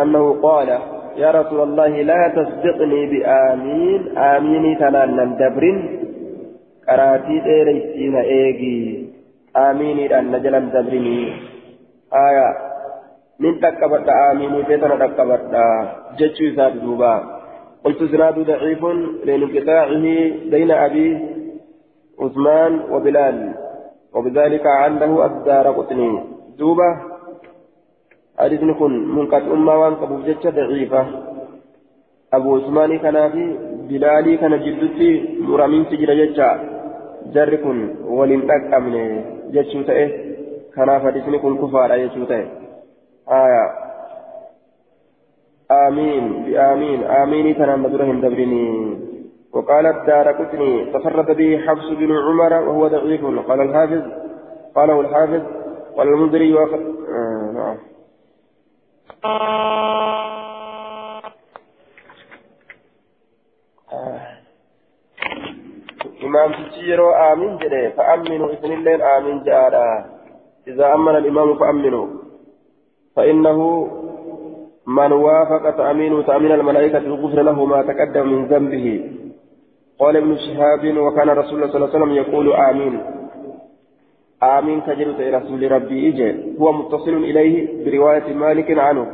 أنه 0.00 0.40
قال 0.42 0.68
يا 1.16 1.30
رسول 1.30 1.60
الله 1.62 2.02
لا 2.02 2.22
تصدقني 2.36 3.06
بآمين. 3.06 4.18
آمين 4.18 4.78
تنان 4.78 5.36
دبر 5.40 5.64
كراتي 6.86 7.36
ديريسين 7.40 8.16
إيجي. 8.16 9.06
آمين 9.56 10.12
أن 10.12 10.32
نجلا 10.32 10.58
دبرني 10.58 11.32
آية. 12.14 12.48
من 13.40 13.60
تكبرت 13.60 14.08
آمين 14.08 14.64
فتنا 14.64 15.06
تكبرت. 15.06 15.54
جتشو 16.18 16.46
دوبا. 16.84 17.14
قلت 17.84 18.04
سناد 18.04 18.38
ضعيف 18.38 18.82
لانقطاعه 19.24 20.04
بين 20.50 20.70
أبي 20.70 21.06
عثمان 22.22 22.72
وبلال 22.92 23.54
وبذلك 24.14 24.66
عنده 24.66 25.26
الدار 25.26 25.66
قطني. 25.78 26.10
دوبة 26.58 26.90
حديث 28.38 28.60
كن 28.78 28.92
منقط 29.16 29.42
أمة 29.54 29.74
وان 29.80 29.94
قبو 29.94 30.16
جتش 30.26 30.46
ضعيفة. 30.46 31.02
أبو 32.32 32.56
عثمان 32.56 32.98
كان 32.98 33.16
في 33.32 33.44
بلالي 33.88 34.36
كان 34.36 34.54
جدتي 34.64 35.10
مرامين 35.40 35.84
سجل 35.90 36.10
جتش 36.20 36.40
جر 37.34 37.54
كن 37.64 37.78
ولن 38.16 38.40
تكامن 38.48 38.94
جتشو 39.54 39.82
تأه 39.88 40.10
كان 40.74 40.88
حديث 41.04 41.24
كن 41.42 41.54
كفار 41.60 41.90
جتشو 42.02 42.24
تأه 42.24 42.62
آية. 43.28 43.64
آمين. 45.70 46.24
بآمين. 46.44 47.04
آمين. 47.04 47.56
تنام 47.56 47.86
درهم 47.86 48.20
دبرني. 48.20 48.66
وقال 49.52 49.86
الدار 49.86 50.32
قطني 50.32 50.92
تفرد 50.92 51.36
به 51.36 51.58
حفص 51.66 51.88
بن 51.90 52.12
عمر 52.12 52.52
وهو 52.52 52.88
ضعيف. 52.88 53.24
قال 53.24 53.60
الحافظ 53.60 54.02
قاله 54.74 55.00
الحافظ 55.00 55.42
قال 55.96 56.08
المنذري 56.08 56.54
وخ... 56.54 56.72
آه 56.72 57.50
نعم. 57.54 57.76
آه. 59.24 59.62
إمام 66.24 66.52
تجيرو 66.52 67.10
آمين 67.10 67.56
جده 67.58 67.90
فأمنوا 67.90 68.48
إذن 68.48 68.72
الليل 68.72 69.02
آمين 69.02 69.42
جارا 69.42 70.04
إذا 70.68 70.94
أمن 70.94 71.16
الإمام 71.16 71.58
فأمنوا. 71.58 72.06
فإنه 73.16 73.88
من 74.86 75.12
وافق 75.12 75.70
تأمين 75.76 76.26
تأمين 76.26 76.52
الملائكة 76.52 76.98
الغفر 76.98 77.42
له 77.42 77.64
ما 77.64 77.82
تقدم 77.82 78.28
من 78.28 78.46
ذنبه. 78.46 79.10
قال 79.98 80.16
ابن 80.16 80.36
شهاب 80.36 80.98
وكان 80.98 81.28
رسول 81.30 81.54
الله 81.54 81.72
صلى 81.72 81.76
الله 81.76 81.90
عليه 81.94 81.98
وسلم 81.98 82.12
يقول 82.12 82.52
آمين. 82.52 83.00
آمين 84.42 84.80
كجلت 84.80 85.20
رسول 85.20 85.72
ربي 85.72 86.08
إجي. 86.08 86.58
هو 86.60 86.72
متصل 86.72 87.14
إليه 87.14 87.84
برواية 87.84 88.34
مالك 88.34 88.78
عنه. 88.78 89.06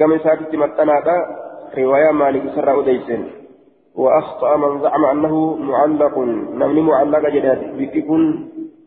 قام 0.00 0.18
ساكت 0.18 0.54
متناتا 0.54 1.16
رواية 1.78 2.10
مالك 2.10 2.42
سر 2.54 2.80
أديسن 2.80 3.24
وأخطأ 3.94 4.56
من 4.56 4.80
زعم 4.80 5.04
أنه 5.04 5.54
معلق. 5.54 6.18
نمني 6.60 6.82
معلق 6.82 7.28
جداد. 7.28 7.60
بككن 7.78 8.22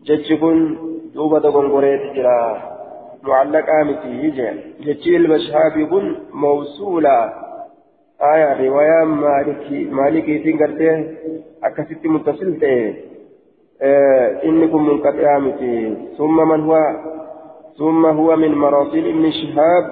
جتشكن 0.06 0.78
دوبة 1.16 1.50
غنغوريت 1.50 2.02
جرا. 2.16 2.62
معلق 3.24 3.70
آمتي 3.70 4.10
يجي 4.24 4.50
جتشي 4.86 5.18
المشهاب 5.18 5.78
يكون 5.78 6.16
موصولا. 6.34 7.43
آية 8.24 8.68
رواية 8.68 9.04
مالكي 9.06 9.86
مالكي 9.86 10.38
تنقرته 10.40 11.06
أكست 11.64 12.06
متصل 12.06 12.60
تيه 12.60 12.94
آه 13.82 14.46
إنكم 14.46 14.88
منقطع 14.90 15.38
متي 15.38 15.98
ثم 16.18 16.48
من 16.50 16.62
هو 16.62 16.96
ثم 17.78 18.06
هو 18.06 18.36
من 18.36 18.52
مراسيل 18.56 19.08
ابن 19.08 19.32
شهاب 19.32 19.86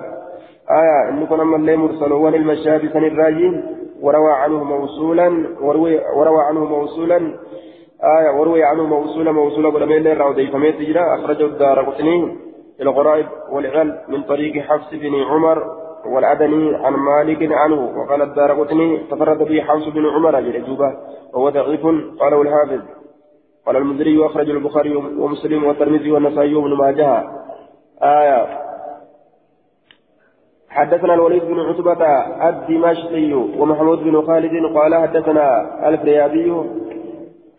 آية 0.72 1.10
إنكم 1.10 1.42
أما 1.42 1.56
اللي 1.56 1.76
مرسلون 1.76 2.36
المشهاب 2.36 2.82
سن 2.94 3.04
الراجين 3.04 3.64
وروى 4.02 4.32
عنه 4.32 4.64
موصولا 4.64 5.46
وروي, 5.62 6.00
وروى 6.16 6.44
عنه 6.44 6.66
موصولا۔ 6.66 7.18
آية 8.04 8.30
وروي 8.40 8.64
عنه 8.64 8.84
موصولا 8.84 9.32
موصولا 9.32 9.68
ولم 9.68 9.92
يلي 9.92 10.14
راودي 10.14 10.48
فميت 10.48 10.98
أخرجه 10.98 11.46
الدار 11.46 11.82
قطني 11.82 12.38
الغرائب 12.82 13.26
والعلم 13.52 13.98
من 14.08 14.22
طريق 14.24 14.64
حفص 14.64 14.94
بن 14.94 15.14
عمر۔ 15.30 15.81
والأدني 16.06 16.76
عن 16.76 16.94
مالك 16.94 17.52
عنه 17.52 17.92
وقال 17.98 18.22
الدار 18.22 18.52
قطني 18.52 18.98
تفرد 19.12 19.38
به 19.38 19.62
حوس 19.62 19.88
بن 19.88 20.06
عمر 20.06 20.40
للجوبة 20.40 20.94
وهو 21.34 21.50
ضعيف 21.50 21.86
قاله 22.20 22.42
الحافظ. 22.42 22.82
قال 23.66 23.76
المنذري 23.78 24.18
وأخرج 24.18 24.50
البخاري 24.50 24.96
ومسلم 24.96 25.64
والترمذي 25.64 26.12
والنسائي 26.12 26.56
وابن 26.56 26.74
ماجه. 26.78 27.24
آية 28.04 28.48
حدثنا 30.70 31.14
الوليد 31.14 31.44
بن 31.46 31.60
عتبة 31.60 32.04
الدمشقي 32.50 33.34
ومحمود 33.34 34.04
بن 34.04 34.22
خالد 34.22 34.78
قال 34.78 34.96
حدثنا 34.96 35.46
الفريابي 35.90 36.64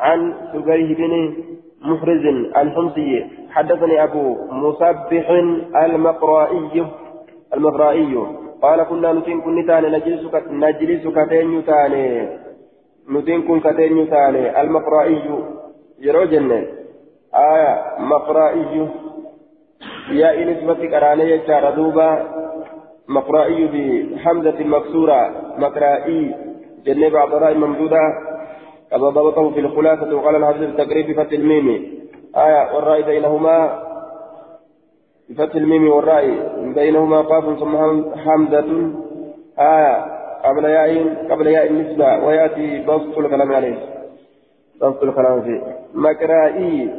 عن 0.00 0.34
سبيه 0.52 0.94
بن 0.94 1.34
محرز 1.82 2.24
الحمصي. 2.56 3.26
حدثني 3.50 4.04
أبو 4.04 4.36
مصبح 4.50 5.30
المقرائي. 5.84 6.86
المفرائي 7.54 8.26
قال 8.62 8.82
كنا 8.82 9.12
نتين 9.12 9.40
كن 9.40 9.66
تاني 9.66 9.88
نجلس 9.88 10.22
نجلس 10.50 11.06
كتين 11.16 11.64
تاني 11.66 12.28
نتين 13.10 13.42
كن 13.42 13.60
كتين 13.60 14.10
تاني 14.10 14.60
المفرائي 14.60 15.22
يرو 16.00 16.24
جنة. 16.24 16.66
آية 17.34 17.72
مفرائي 17.98 18.88
يا 20.10 20.42
إن 20.42 20.48
اسمتك 20.48 20.94
أراني 20.94 21.30
يجار 21.30 21.70
دوبا. 21.70 22.10
مفرائي 23.08 23.60
بحمزة 23.72 24.64
مكسورة. 24.64 25.20
مقرائي 25.58 26.34
جنة 26.86 27.08
بعض 27.08 27.34
رأي 27.34 27.54
ممدودة. 27.54 28.00
كما 28.90 29.08
ضبطه 29.10 29.50
في 29.50 29.60
الخلاصة 29.60 30.14
وقال 30.16 30.36
الحافظ 30.36 30.62
التقريب 30.62 31.16
فتح 31.16 31.32
الميم. 31.32 31.68
آية 32.36 32.74
والرأي 32.74 33.02
بينهما 33.02 33.81
بفتح 35.32 35.54
الميم 35.54 35.88
والراء 35.88 36.24
بينهما 36.74 37.20
قاف 37.20 37.58
ثم 37.58 37.74
حمزة. 38.24 38.90
آية. 39.58 39.94
قبل 40.44 40.64
ياء 40.64 40.92
قبل 41.30 41.46
ياء 41.46 41.66
النسبة 41.66 42.24
ويأتي 42.24 42.84
بسط 42.88 43.18
الكلام 43.18 43.52
عليه. 43.52 43.78
بسط 44.80 45.02
الكلام 45.02 45.42
فيه. 45.42 45.60
مكرائي 45.94 46.90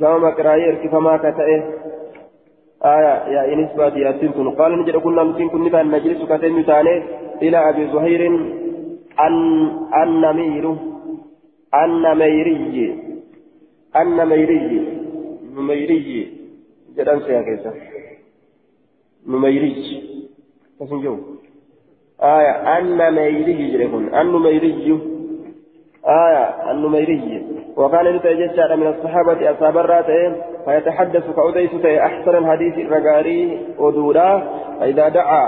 جاء 0.00 0.18
مكرائي 0.18 0.68
اركف 0.68 0.94
ما 0.94 1.16
كتئه. 1.16 1.62
آية. 2.84 3.14
يا 3.34 3.54
نسبة 3.56 3.96
يأتين 3.96 4.50
قال 4.58 4.82
نجد 4.82 4.96
كنا 4.96 5.22
نسين 5.22 5.48
كنا 5.48 5.82
نجلس 5.82 6.20
كتئه 6.30 6.62
تاني 6.66 7.02
إلى 7.42 7.58
أبي 7.68 7.86
زهير. 7.92 8.22
أن 9.20 9.70
النمير 10.02 10.76
النميري 11.74 12.98
النميري 13.96 14.88
نميري 15.56 16.41
jedhan 16.96 17.20
seeyaa 17.26 17.46
keessa 17.48 17.72
numayrij 19.26 19.80
kasin 20.78 21.00
jiru 21.04 21.18
aya 22.18 22.52
anna 22.76 23.10
mayrihi 23.10 23.70
jedhe 23.72 23.88
kun 23.94 24.10
annumayriyyu 24.22 25.00
aya 26.18 26.44
annumayriyyi 26.74 27.40
وكان 27.76 28.06
يتجسد 28.06 28.72
من 28.72 28.86
الصحابة 28.86 29.50
أصحاب 29.50 29.76
الراتين 29.78 30.32
فيتحدث 30.64 31.24
كأوديس 31.36 31.70
أحسن 31.84 32.34
الحديث 32.36 32.74
الرقاري 32.78 33.58
ودولا 33.78 34.30
فإذا 34.80 35.08
دعا 35.08 35.44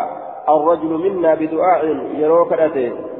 الرجل 0.49 0.93
منا 1.05 1.35
بدعاء 1.35 1.83
يروك 2.17 2.53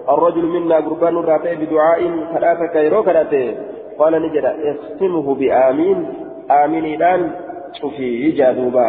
الرجل 0.09 0.45
منا 0.45 0.77
قربان 0.77 1.17
الراتين 1.17 1.57
بدعاء 1.61 2.01
ثلاثة 2.35 2.81
يروك 2.81 3.09
قال 3.99 4.23
نجد 4.23 4.45
اختمه 4.45 5.35
بآمين. 5.35 5.99
آمين 6.51 6.85
إلآن. 6.85 7.31
Jaaduuba 8.39 8.87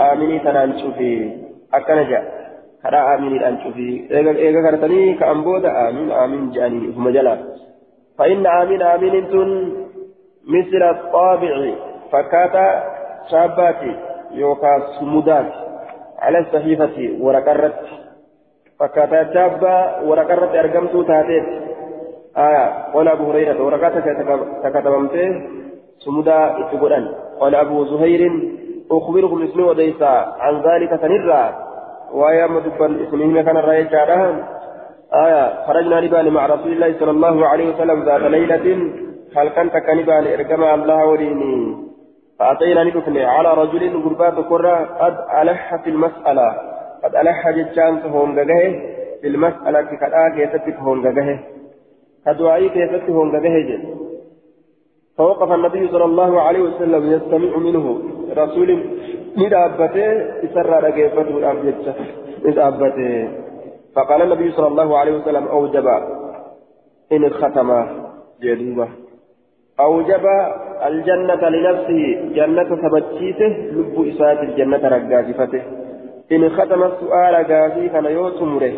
aaminii 0.00 0.40
tanaan 0.48 0.72
cufii 0.82 1.18
akkana 1.78 2.04
jaa 2.12 2.24
kadhaa 2.82 3.06
aaminiidhaan 3.12 3.58
cufii 3.64 3.94
eega 4.10 4.62
kadhatanii 4.66 5.14
ka'an 5.22 5.42
booda 5.48 5.72
aamin 5.82 6.12
aamin 6.20 6.52
jedhanii 6.54 6.92
ufuma 6.92 7.12
jalaa 7.18 7.38
فإن 8.20 8.46
آمين 8.46 8.82
آمين 8.82 9.28
تن 9.30 9.50
مثل 10.54 10.82
الطابع 10.82 11.74
فكاتا 12.12 12.84
شاباتي 13.30 13.96
يوكا 14.32 14.72
سمودات 14.98 15.52
على 16.18 16.38
الصحيفة 16.38 16.96
ورقرت 17.20 17.80
فكاتا 18.80 19.22
تابا 19.22 20.00
ورقرت 20.00 20.54
أرقمتو 20.54 21.02
تاتيت 21.02 21.46
آية 22.36 22.92
قال 22.92 23.08
أبو 23.08 23.30
هريرة 23.30 23.64
ورقات 23.64 23.92
تكتبمته 24.64 25.42
سمودا 26.04 26.38
اتقران 26.60 27.04
قال 27.40 27.54
أبو 27.54 27.84
زهير 27.84 28.22
أخبركم 28.90 29.42
اسمي 29.42 29.62
وديسا. 29.62 30.14
عن 30.44 30.54
ذلك 30.66 31.00
سنرى. 31.00 31.42
ويا 32.12 32.46
مدبا 32.46 32.86
اسمه 33.04 33.42
كان 33.42 33.56
الرأي 33.56 33.84
جارها 33.84 34.28
آية 35.24 35.66
خرجنا 35.66 36.00
لبان 36.00 36.28
مع 36.28 36.46
رسول 36.46 36.72
الله 36.72 36.90
صلى 37.00 37.10
الله 37.10 37.46
عليه 37.46 37.74
وسلم 37.74 38.04
ذات 38.04 38.20
ليلة. 38.20 38.66
هل 39.36 39.48
كنت 39.48 39.74
كنبان 39.86 40.24
إرقم 40.34 40.62
الله 40.64 41.06
وليني 41.06 41.76
فأتينا 42.38 42.84
ندفن 42.84 43.16
على 43.16 43.50
رجل 43.62 43.82
قربات 44.04 44.36
قرى 44.50 44.76
قد 45.00 45.16
ألح 45.40 45.76
في 45.82 45.90
المسألة. 45.90 46.48
قد 47.04 47.16
ألح 47.16 47.50
جتشان 47.50 47.98
هون 48.12 48.34
جهه 48.34 48.70
في 49.20 49.26
المسألة 49.26 49.82
كذا 49.82 50.28
كيست 50.36 50.76
هون 50.78 51.02
جهه 51.02 51.38
كدعائي 52.26 52.68
كيست 52.68 53.10
هون 53.10 53.28
جهه 53.32 53.99
فوقف 55.20 55.52
النبي 55.52 55.88
صلى 55.88 56.04
الله 56.04 56.40
عليه 56.40 56.60
وسلم 56.60 57.12
يستمع 57.12 57.56
منه 57.56 58.00
رسول 58.36 58.84
ندابته 59.38 60.12
يسرى 60.44 60.78
رقيفته 60.88 61.20
الأبجدة 61.20 61.94
ندابته. 62.44 63.28
فقال 63.96 64.22
النبي 64.22 64.52
صلى 64.52 64.66
الله 64.66 64.98
عليه 64.98 65.12
وسلم 65.16 65.48
أوجب 65.48 65.86
إن 67.12 67.30
ختم 67.30 67.86
جدوبة 68.42 68.88
أوجب 69.80 70.24
الجنة 70.86 71.48
لنفسه. 71.48 72.02
جنة 72.34 72.70
ثبتشيته 72.82 73.52
لب 73.76 74.06
إسات 74.08 74.38
الجنة 74.38 74.88
رقاجفته. 74.88 75.62
إن 76.32 76.48
ختم 76.48 76.82
السؤال 76.82 77.34
قاسي 77.34 77.88
كان 77.88 78.04
يوتمره. 78.04 78.72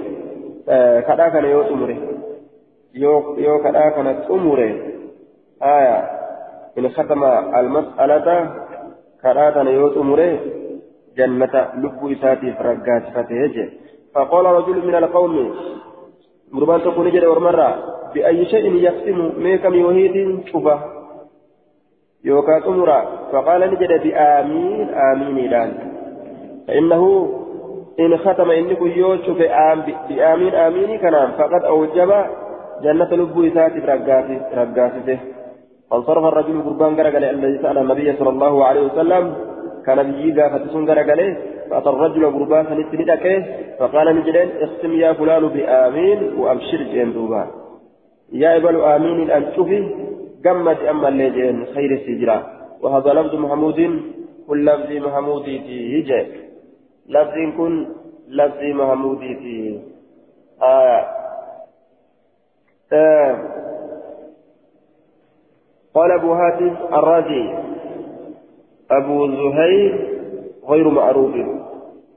آه 0.69 1.01
كذا 1.01 1.29
كان 1.29 1.45
يوتمره. 1.45 1.97
يو 2.95 3.39
يو 3.39 3.63
كذا 3.63 3.91
كانت 3.97 4.31
أمره 4.31 4.73
آية. 5.63 6.22
إن 6.79 6.89
ختم 6.89 7.25
المسألة 7.61 8.51
كذا 9.23 9.51
كان 9.51 9.67
يوتمره 9.67 10.39
جنة 11.17 11.69
لب 11.75 12.13
إسات 12.13 12.45
رقاجفته 12.45 13.71
فقال 14.15 14.47
رجل 14.47 14.87
من 14.87 14.95
القوم 14.95 15.55
مربان 16.53 16.81
تكون 16.83 17.11
جري 17.11 17.27
ورمرة 17.27 17.79
بأي 18.15 18.45
شيء 18.45 18.75
يقسم 18.75 19.33
ميكم 19.39 19.75
يوهيد 19.75 20.47
شوفه؟ 20.47 20.81
يوكا 22.25 22.59
تمرا 22.59 23.01
فقال 23.33 23.61
نجد 23.61 24.03
بآمين 24.03 24.89
آمين 24.89 25.39
الآن 25.39 25.73
فإنه 26.69 27.03
إن 28.01 28.17
ختم 28.17 28.51
إنك 28.51 28.81
يوشف 28.81 29.39
بآمين 30.09 30.55
آمين 30.55 30.99
كلام 30.99 31.31
فقد 31.33 31.65
أوجب 31.65 32.25
جنة 32.83 33.11
لب 33.13 33.45
إسات 33.45 33.73
رقاسته 34.55 35.19
فانصرف 35.93 36.25
الرجل 36.25 36.63
قربان 36.63 36.97
قرقل 36.97 37.25
الذي 37.25 37.63
سأل 37.63 37.79
النبي 37.79 38.09
صلى 38.17 38.31
الله 38.31 38.65
عليه 38.65 38.83
وسلم. 38.89 39.25
كان 39.87 39.99
بيجي 40.13 40.41
قافتسون 40.41 40.89
قرقلة. 40.91 41.37
فأتى 41.71 41.89
الرجل 41.89 42.23
قربان 42.37 42.65
فنتندك 42.65 43.25
فقال 43.79 44.07
نجدين 44.17 44.49
اختم 44.65 44.93
يا 44.93 45.13
فلان 45.13 45.45
بآمين 45.49 46.19
وأبشر 46.41 46.81
جندوبا 46.83 47.43
يا 48.33 48.57
إبل 48.57 48.77
آمين 48.81 49.31
أن 49.31 49.43
تشوفي 49.53 49.81
قمت 50.45 50.81
أما 50.91 51.09
الليجين 51.09 51.57
خير 51.75 51.91
السجرة. 51.99 52.39
وهذا 52.83 53.11
لفظ 53.13 53.35
محمود. 53.35 54.01
كل 54.49 54.65
لفظ 54.65 54.91
محمودي 55.07 55.55
هجة 56.01 56.27
لفظ 57.09 57.37
كن 57.57 57.87
لفظ 58.29 58.63
محمودي 58.63 59.81
آه. 60.63 61.03
آه. 62.93 63.35
قال 65.95 66.11
أبو 66.11 66.33
هاتف 66.33 66.95
الرازي. 66.95 67.45
أبو 68.91 69.27
زهير 69.27 70.09
غير 70.69 70.89
معروف. 70.89 71.35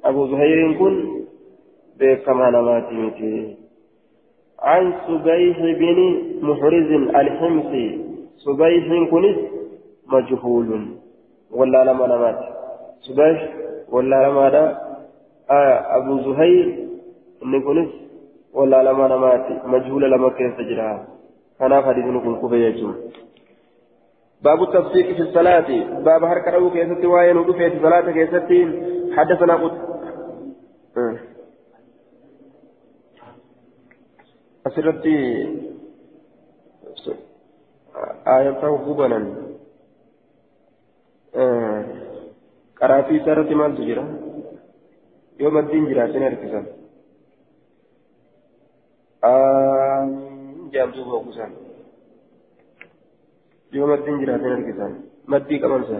أبو 0.06 0.28
زهير 0.28 0.74
كن 0.80 0.96
بكما 2.00 2.50
نماتي 2.50 3.56
عن 4.60 4.94
سبيح 5.08 5.58
بن 5.60 6.00
محرز 6.42 6.92
الحمصي. 7.16 8.06
سبيح 8.38 9.10
كنس 9.12 9.38
مجهول. 10.08 10.86
ولا 11.52 11.84
لما 11.84 12.08
نمات 12.08 12.40
سبيح 13.02 13.54
ولا 13.92 14.30
لما 14.30 14.50
دا 14.50 14.64
آه 15.50 15.98
أبو 15.98 16.20
زهير 16.20 16.88
إن 17.44 17.62
كنس 17.62 17.90
ولا 18.54 18.84
لما 18.84 19.08
نمات 19.08 19.66
مجهول 19.66 20.12
لما 20.12 20.30
كيف 20.30 20.58
تجرى. 20.58 21.08
أنا 21.62 21.82
حديث 21.82 22.06
نقول 22.06 22.36
كفاية 22.36 22.84
باب 24.46 24.64
التصديق 24.64 25.16
في 25.16 25.22
الصلاة. 25.22 25.70
باب 26.00 26.26
حركة 26.26 26.58
أبو 26.58 26.70
كيست 26.70 27.06
وين 27.06 27.38
في 27.70 27.78
الصلاة 27.78 28.12
كيست 28.12 28.50
حدثنا 29.18 29.56
قد 29.56 29.76
أه. 30.98 31.18
أسرتي. 34.68 35.48
آية 38.28 38.52
فوقبنا. 38.62 39.20
قرافي 42.82 43.20
سارة 43.26 43.50
مال 43.56 43.78
تجرى. 43.78 44.06
يوم 45.40 45.58
الدين 45.58 45.86
فوقسان 51.04 51.65
yoo 53.72 53.88
maddiin 53.88 54.20
jiraatin 54.20 54.52
argisan 54.58 54.94
maddii 55.28 55.60
qabansa 55.64 56.00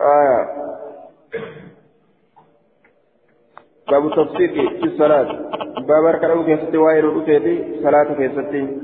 آية 0.00 0.48
باب 3.90 4.06
التصديق 4.06 4.52
في 4.52 4.84
الصلاة 4.84 5.28
باب 5.88 6.04
أركان 6.04 6.44
كيستي 6.44 6.76
واير 6.76 7.12
الأتيتي 7.12 7.80
صلاة 7.82 8.14
كيستي 8.14 8.78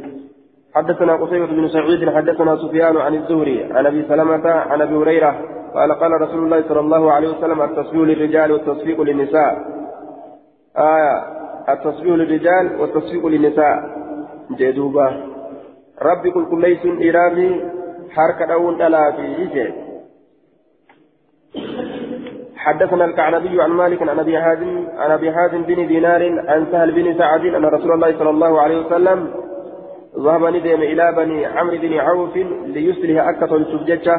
حدثنا 0.75 1.17
قصيبة 1.17 1.47
بن 1.47 1.69
سعيد 1.69 2.11
حدثنا 2.11 2.57
سفيان 2.57 2.97
عن 2.97 3.15
الزهري 3.15 3.65
عن 3.73 3.87
أبي 3.87 4.03
سلمة 4.09 4.51
عن 4.51 4.81
أبي 4.81 4.95
هريرة 4.95 5.41
قال 5.75 5.93
قال 5.93 6.21
رسول 6.23 6.45
الله 6.45 6.69
صلى 6.69 6.81
الله 6.81 7.13
عليه 7.13 7.29
وسلم 7.29 7.63
التصفيق 7.63 8.03
للرجال 8.03 8.53
والتصفيق 8.53 9.01
للنساء 9.01 9.67
آية 10.79 11.42
التصفيق 11.69 12.15
للرجال 12.15 12.81
والتصفيق 12.81 13.27
للنساء. 13.27 14.03
جدوبا 14.51 15.09
ربي 16.03 16.31
كل 16.31 16.45
كل 16.51 16.61
ليس 16.61 16.87
إيرابي 17.01 17.61
حركة 18.11 18.53
أول 18.53 18.83
ألا 18.83 19.13
في 19.13 19.73
حدثنا 22.57 23.05
الكعنبي 23.05 23.63
عن 23.63 23.71
مالك 23.71 24.03
عن 24.03 24.19
أبي 24.19 24.39
حازم 24.39 24.87
عن 24.97 25.11
أبي 25.11 25.33
حازم 25.33 25.63
بن 25.63 25.87
دينار 25.87 26.23
عن 26.49 26.67
سهل 26.73 26.91
بن 26.93 27.19
سعد 27.19 27.45
أن 27.47 27.65
رسول 27.65 27.93
الله 27.93 28.19
صلى 28.19 28.31
الله 28.31 28.61
عليه 28.61 28.87
وسلم 28.87 29.29
ذهب 30.19 30.45
ندم 30.45 30.83
إلى 30.83 31.13
بني 31.17 31.47
عمرو 31.47 31.77
بن 31.77 31.99
عوف 31.99 32.37
ليصلح 32.67 33.29
أكة 33.29 33.57
الشبجة 33.57 34.17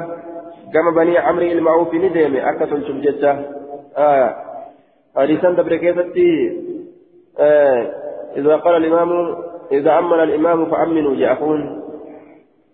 كما 0.74 0.92
بني 0.96 1.18
عمرو 1.18 1.46
المعوف 1.46 1.94
ندم 1.94 2.36
أكة 2.36 2.76
الشبجة 2.76 3.40
آه. 3.98 4.36
حديثا 5.16 5.50
آه 5.50 6.73
إذا 8.38 8.56
قال 8.56 8.76
الإمام 8.76 9.36
إذا 9.72 10.00
أمن 10.00 10.20
الإمام 10.20 10.66
فأمنوا 10.66 11.16
جاءكم. 11.16 11.80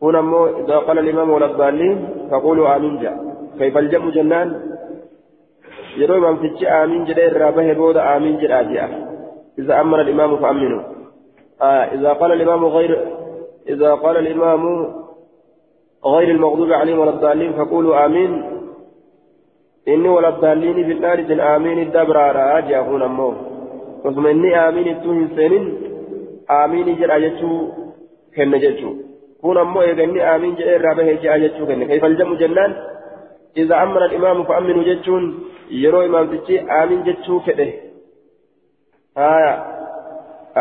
هنا 0.04 0.22
مو 0.22 0.48
إذا 0.48 0.78
قال 0.78 1.00
الإمام 1.00 1.30
ولا 1.30 1.46
الضالين 1.46 2.08
فقولوا 2.32 2.76
آمين 2.76 3.00
جاء. 3.00 3.18
كيف 3.60 3.78
الجمع 3.78 4.10
جنان؟ 4.10 4.62
يروي 5.98 6.20
من 6.20 6.36
فتش 6.38 6.64
آمين 6.64 7.06
جاء 7.06 7.28
الرابه 7.28 7.74
بودا 7.74 8.18
آمين 8.18 8.38
جاء 8.38 8.64
جاء. 8.64 8.90
إذا 9.60 9.82
أمن 9.82 10.00
الإمام 10.00 10.38
فأمنوا. 10.38 10.82
آه 11.62 11.84
إذا 11.96 12.14
قال 12.14 12.32
الإمام 12.32 12.66
غير 12.66 13.08
إذا 13.70 13.94
قال 13.94 14.18
الإمام 14.18 14.94
غير 16.06 16.30
المغضوب 16.30 16.72
عليهم 16.72 17.00
ولا 17.00 17.10
الضالين 17.10 17.54
فقولوا 17.54 18.06
آمين. 18.06 18.60
إني 19.88 20.10
ولا 20.10 20.30
الضالين 20.30 20.74
في 20.74 20.92
النار 20.92 21.20
آمين 21.56 21.80
الدبر 21.80 22.16
راجع 22.16 22.82
هنا 22.82 23.08
مو. 23.08 23.49
Osuma 24.04 24.32
inni 24.36 24.54
aamiin 24.62 24.92
ittuu 24.94 25.14
hin 25.20 25.30
seenin 25.36 25.66
aamiinii 26.58 27.00
jedha 27.02 27.20
jechuu 27.26 27.60
kenne 28.36 28.60
jechuu 28.66 28.94
kun 29.42 29.58
ammoo 29.64 29.84
eega 29.90 30.08
inni 30.10 30.22
aamiin 30.32 30.56
jedhee 30.62 30.78
irraa 30.80 30.96
bahee 31.02 31.18
je'a 31.26 31.42
jechuu 31.46 31.68
kenne 31.72 31.92
kaifal 31.92 32.16
jedhamu 32.16 32.40
jennaan 32.46 32.80
إذا 33.58 33.84
أمن 33.84 33.98
الإمام 33.98 34.44
فأمنوا 34.44 34.84
جتشون 34.84 35.24
يرو 35.72 36.02
إمام 36.06 36.26
تجي 36.38 36.62
آمين 36.62 37.04
جتشو 37.04 37.40
فده 37.40 37.70
آية 39.18 39.54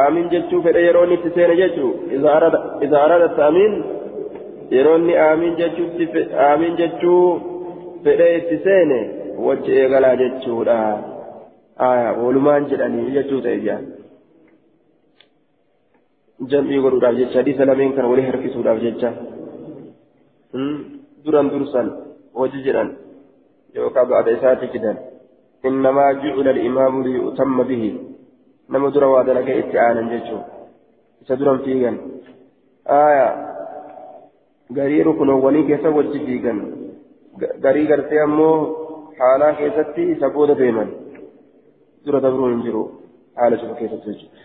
آمين 0.06 0.28
جتشو 0.28 0.62
فده 0.62 0.80
يرو 0.88 1.04
نتسين 1.04 1.50
جتشو 1.60 1.88
إذا 2.10 2.28
أراد 2.36 2.54
إذا 2.82 2.96
أراد 3.04 3.22
التأمين 3.30 3.74
yeroonni 4.76 5.14
aamiin 5.16 5.54
aamiin 6.46 6.76
jechuu 6.76 7.40
fedhee 8.04 8.36
itti 8.38 8.58
seene 8.64 8.98
wajji 9.46 9.72
eegalaa 9.80 10.16
jechuudha 10.22 10.76
jaa 13.66 13.80
jam'ii 16.52 16.80
godhuudhaaf 16.84 17.16
jecha 17.20 17.38
hadiisa 17.40 17.66
lameen 17.70 17.92
kan 17.96 18.10
walii 18.10 18.26
harkisuudhaaf 18.30 18.80
jecha 18.86 19.12
duran 21.24 21.50
dursan 21.52 21.88
hojii 22.40 22.64
jedhan 22.66 22.90
yookaan 23.74 24.08
ba'ada 24.10 24.36
isaatti 24.38 24.70
fidan 24.74 24.98
innamaa 25.70 26.12
jucila 26.22 26.50
al-imaamu 26.56 27.02
liyu'tamma 27.06 27.64
bihi 27.70 27.90
nama 28.68 28.92
dura 28.94 29.08
waa 29.14 29.24
dalagee 29.30 29.58
itti 29.62 29.82
aanan 29.86 30.10
jechuudha 30.14 30.46
isa 31.22 31.38
duran 31.40 31.58
fiigan 31.66 31.98
aayaa 33.00 33.32
garii 34.78 35.02
rukunoowwanii 35.08 35.66
keessa 35.72 35.90
wajji 35.98 36.24
fiigan 36.26 36.58
garii 37.66 37.86
gartee 37.90 38.22
ammoo 38.28 38.56
haalaa 39.20 39.52
keessatti 39.60 40.10
isa 40.14 40.30
booda 40.38 40.58
deeman 40.62 40.90
dura 42.08 42.24
dabruun 42.26 42.52
hin 42.56 42.62
jiru 42.66 42.82
haala 43.38 43.60
cufa 43.62 43.78
keessatti 43.80 44.12
jechuudha. 44.12 44.36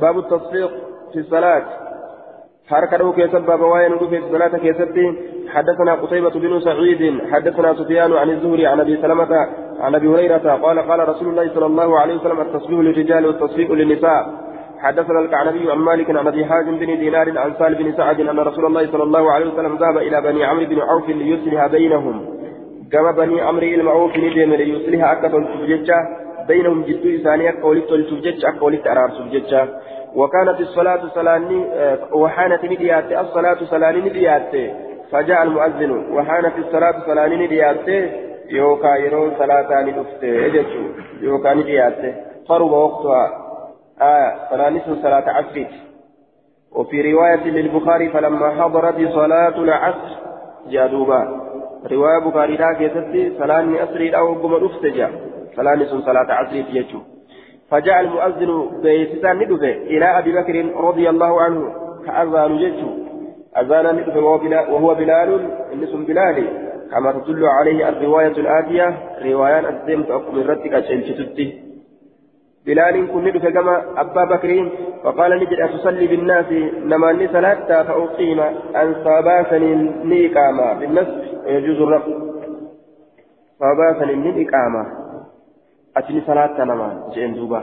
Baabu 0.00 0.28
tasfiiq 0.34 0.72
fi 1.12 1.26
salaat. 1.30 1.66
حركة 2.68 2.96
له 2.96 3.12
كيسب 3.12 3.42
بابا 3.46 3.66
وين 3.66 3.98
في 3.98 4.18
الصلاة 4.18 4.48
كيسبتي 4.48 5.06
حدثنا 5.48 5.94
قتيبة 5.94 6.30
بن 6.30 6.60
سعيد 6.60 7.02
حدثنا 7.32 7.74
سفيان 7.74 8.12
عن 8.12 8.30
الزهري 8.30 8.66
عن 8.66 8.80
أبي 8.80 8.96
سلمة 9.02 9.48
عن 9.80 9.94
أبي 9.94 10.08
هريرة 10.08 10.54
قال 10.64 10.78
قال 10.78 11.08
رسول 11.08 11.28
الله 11.28 11.54
صلى 11.54 11.66
الله 11.66 12.00
عليه 12.00 12.14
وسلم 12.14 12.40
التصفيق 12.40 12.80
للرجال 12.80 13.26
والتصفيق 13.26 13.72
للنساء 13.72 14.44
حدثنا 14.78 15.20
الكعنبي 15.20 15.72
عن 15.72 15.78
مالك 15.78 16.10
عن 16.10 16.26
أبي 16.26 16.44
حازم 16.44 16.78
بن 16.78 16.98
دينار 16.98 17.38
عن 17.38 17.54
سال 17.58 17.74
بن 17.74 17.92
سعد 17.96 18.20
أن 18.20 18.38
رسول 18.40 18.66
الله 18.66 18.92
صلى 18.92 19.02
الله 19.02 19.32
عليه 19.32 19.46
وسلم 19.52 19.76
ذهب 19.76 19.96
إلى 19.96 20.20
بني 20.20 20.44
عمرو 20.44 20.66
بن 20.66 20.80
عوف 20.80 21.08
ليصلح 21.08 21.66
بينهم 21.66 22.43
كما 22.92 23.10
بني 23.10 23.40
عمرو 23.40 23.66
المعوف 23.66 24.16
ندم 24.16 24.54
ليصلح 24.54 25.10
أكثر 25.10 25.38
السججة 25.38 25.96
بينهم 26.48 26.82
جدو 26.82 27.20
إساني 27.20 27.48
أكولت 27.48 27.92
السججة 27.92 28.48
أكولت 28.48 28.86
أرار 28.86 29.10
سججة 29.10 29.68
وكانت 30.14 30.60
الصلاة 30.60 31.08
صلاني 31.14 31.64
وحانت 32.12 32.64
نديات 32.64 33.12
الصلاة 33.12 33.56
صلاني 33.64 34.00
نديات 34.00 34.52
فجاء 35.12 35.42
المؤذن 35.42 35.90
وحانت 36.12 36.58
الصلاة 36.58 36.94
صلاني 37.06 37.46
نديات 37.46 37.88
يوكا 38.50 38.96
يرون 38.96 39.32
صلاة 39.38 39.82
ندفت 39.82 40.24
اجتشو 40.24 40.82
يوكا 41.20 41.54
نديات 41.54 41.98
قرب 42.48 42.70
وقتها 42.70 43.24
آه 44.02 44.48
صلاني 44.50 44.80
صلاة 45.02 45.24
عصر 45.30 45.66
وفي 46.72 47.12
رواية 47.12 47.44
للبخاري 47.44 48.08
فلما 48.08 48.50
حضرت 48.50 49.08
صلاة 49.12 49.58
العصر 49.58 50.16
جادوبا 50.70 51.40
رواية 51.92 52.18
بخاري 52.18 52.56
لا 52.56 52.72
كيستي 52.72 53.38
صلاة 53.38 53.84
أسري 53.84 54.16
أو 54.16 54.34
قم 54.34 54.54
أفتجا 54.64 55.10
صلاة 55.56 56.00
صلاة 56.06 56.32
عصر 56.32 56.56
يجتشو 56.56 56.98
فجاء 57.70 58.00
المؤذن 58.00 58.80
بيتسان 58.82 59.38
ندفه 59.38 59.72
إلى 59.72 60.18
أبي 60.18 60.32
بكر 60.32 60.80
رضي 60.88 61.08
الله 61.10 61.42
عنه 61.42 61.72
كأذان 62.06 62.58
جيشه 62.58 62.90
أذان 63.60 63.96
ندفه 63.96 64.20
وهو 64.72 64.94
بلال 64.94 65.50
إنسم 65.72 66.04
بلال 66.04 66.44
كما 66.90 67.12
تدل 67.12 67.46
عليه 67.46 67.88
الرواية 67.88 68.36
الآتية 68.38 68.98
روايان 69.24 69.64
أسلم 69.64 70.02
تأكل 70.02 70.36
من 70.36 70.46
رتك 70.50 70.74
أشلشتته 70.74 71.63
بلال 72.66 73.08
كن 73.12 73.24
ندفه 73.24 73.50
كما 73.50 73.74
أبا 73.96 74.24
بكر 74.24 74.50
فقال 75.04 75.30
نجد 75.40 75.60
أتصلي 75.60 76.06
بالناس 76.06 76.50
نما 76.90 77.28
صلاة 77.32 77.82
فأقيم 77.82 78.40
أن 78.80 78.88
صاباسني 79.04 79.74
نيقاما 80.04 80.72
بالنسب 80.72 81.22
ويجوز 81.46 81.80
الرفض. 81.80 82.12
صاباسني 83.60 84.14
نيقاما 84.14 84.84
أتني 85.96 86.20
صلاة 86.20 86.64
نما 86.64 87.10
جئن 87.14 87.34
دوبا. 87.34 87.62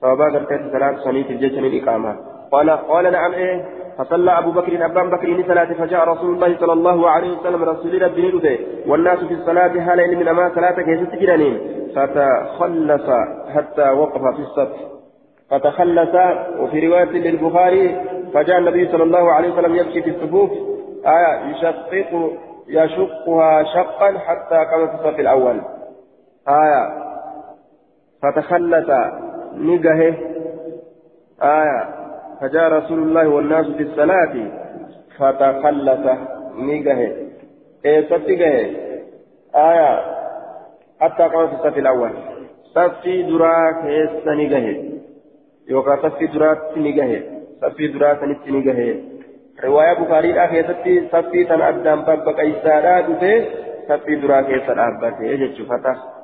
صوابا 0.00 0.24
قرتت 0.24 0.72
صلاة 0.72 0.96
صنيت 1.04 1.30
الجيشن 1.30 1.64
الإقامة 1.64 2.16
قال 2.52 2.70
قال 2.70 3.12
نعم 3.12 3.32
إيه. 3.32 3.83
فصلى 3.98 4.38
أبو 4.38 4.50
بكر 4.50 4.84
أبان 4.84 5.10
بكر 5.10 5.44
صلاة 5.48 5.72
فجاء 5.72 6.08
رسول 6.08 6.34
الله 6.34 6.56
صلى 6.60 6.72
الله 6.72 7.10
عليه 7.10 7.38
وسلم 7.38 7.62
رسول 7.64 8.02
ربي 8.02 8.22
نلده 8.22 8.58
والناس 8.86 9.18
في 9.18 9.34
الصلاة 9.34 9.80
حال 9.80 10.16
من 10.18 10.28
أما 10.28 10.54
صلاة 10.54 10.82
كيست 10.82 11.14
جنانين 11.14 11.58
فتخلص 11.96 13.10
حتى 13.54 13.90
وقف 13.90 14.20
في 14.36 14.42
الصف 14.42 14.94
فتخلص 15.50 16.14
وفي 16.58 16.86
رواية 16.88 17.04
للبخاري 17.04 18.00
فجاء 18.34 18.58
النبي 18.58 18.88
صلى 18.88 19.02
الله 19.02 19.32
عليه 19.32 19.52
وسلم 19.52 19.76
يمشي 19.76 20.02
في 20.02 20.10
الصفوف. 20.10 20.50
آية 21.06 21.50
يشقق 21.50 22.32
يشقها 22.68 23.62
شقا 23.64 24.18
حتى 24.18 24.64
كما 24.64 24.86
في 24.86 24.94
الصف 24.94 25.20
الأول. 25.20 25.60
آية. 26.48 27.04
فتخلت 28.22 28.90
نجهه 29.54 30.14
آية. 31.42 32.03
فجاء 32.44 32.72
رسول 32.72 32.98
الله 32.98 33.28
والناس 33.28 33.66
في 33.66 33.82
الصلاة 33.82 34.34
فتخلت 35.18 36.18
نجهه 36.58 37.12
إيه 37.84 38.06
ستجهه 38.06 38.70
آية. 39.54 40.00
حتى 41.00 41.22
قام 41.22 41.48
في 41.48 41.54
الصف 41.54 41.78
الأول. 41.78 42.10
صفي 42.74 43.22
دراك 43.22 43.84
نجهه 44.26 44.84
يوكا 45.68 45.96
صفي 46.02 46.26
دراك 46.26 46.58
نجهه 46.76 47.22
صفي 47.60 47.86
دراك 47.86 48.22
نجهه 48.48 48.96
رواية 49.64 49.92
بخاري 49.92 50.44
أخيرتي 50.44 51.08
صفي 51.12 51.44
تن 51.44 51.62
أدام 51.62 52.02
بابا 52.02 52.32
كيسارا 52.32 53.00
دفه 53.00 53.44
صفي 53.88 54.14
دراك 54.16 54.48
الأبا 54.48 55.10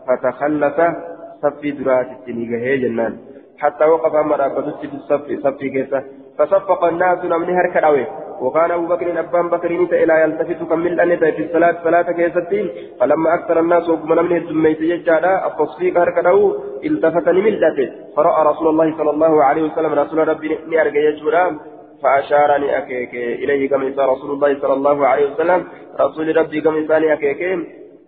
فتخلت 0.07 0.97
صفي 1.43 1.71
دراسة 1.71 2.25
نيجاه 2.29 2.77
جنان. 2.77 3.30
حتى 3.61 3.85
وقف 3.85 4.15
أما 4.15 4.37
رابطت 4.37 4.81
في 4.81 4.97
الصف 4.97 5.27
صفي 5.45 5.71
كيسة. 5.71 6.05
فصفق 6.39 6.85
الناس 6.85 7.25
من 7.25 7.51
هركة 7.59 7.81
أوي 7.81 8.07
وكان 8.41 8.71
أبو 8.71 8.87
بكر 8.87 9.21
أبان 9.21 9.49
بكر 9.49 9.73
نتا 9.83 10.03
إلى 10.03 10.15
يلتفت 10.23 10.69
كمل 10.71 11.01
أن 11.01 11.17
في 11.17 11.43
الصلاة 11.45 11.77
صلاة 11.85 12.09
كيستين. 12.13 12.71
فلما 13.01 13.35
أكثر 13.35 13.61
الناس 13.61 13.89
وكما 13.89 14.23
من 14.23 14.37
الزميت 14.37 14.81
يجعل 14.81 15.25
التصفيق 15.25 15.99
هركة 15.99 16.29
أو 16.29 16.57
التفت 16.85 17.29
نملته 17.29 17.91
فرأى 18.17 18.47
رسول 18.51 18.69
الله 18.69 18.97
صلى 18.99 19.11
الله 19.11 19.45
عليه 19.45 19.63
وسلم 19.63 19.93
رسول 19.93 20.29
ربي 20.29 20.59
نأرجى 20.69 20.99
يجورا 20.99 21.59
فأشارني 22.03 22.79
أكيك 22.79 23.15
إليه 23.15 23.69
كما 23.71 23.85
رسول 24.13 24.31
الله 24.31 24.61
صلى 24.61 24.73
الله 24.73 25.07
عليه 25.07 25.31
وسلم. 25.31 25.65
رسول 26.01 26.37
ربي 26.37 26.61
كما 26.61 27.13
أكيك 27.13 27.43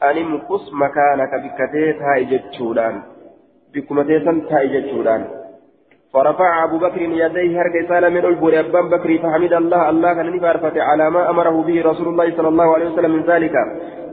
أن 0.03 0.17
امكس 0.19 0.65
مكانك 0.73 1.33
بكتيتها 1.45 2.13
إجتشولان 2.19 3.03
بكم 3.75 4.03
تيسن 4.03 4.49
تايجتشوران 4.49 5.42
فرفع 6.15 6.65
أبو 6.65 6.79
بكر 6.79 7.01
يديه 7.01 7.63
هرق 7.63 7.89
سالة 7.89 8.09
من 8.09 8.25
البور 8.25 8.61
أبان 8.61 8.89
بكر 8.89 9.19
فحمد 9.19 9.53
الله 9.53 9.91
الله 9.91 10.15
كان 10.15 10.37
نفارفة 10.37 10.83
على 10.83 11.11
ما 11.11 11.31
أمره 11.31 11.63
به 11.63 11.83
رسول 11.91 12.09
الله 12.09 12.37
صلى 12.37 12.49
الله 12.49 12.75
عليه 12.75 12.87
وسلم 12.91 13.11
من 13.11 13.23
ذلك. 13.23 13.55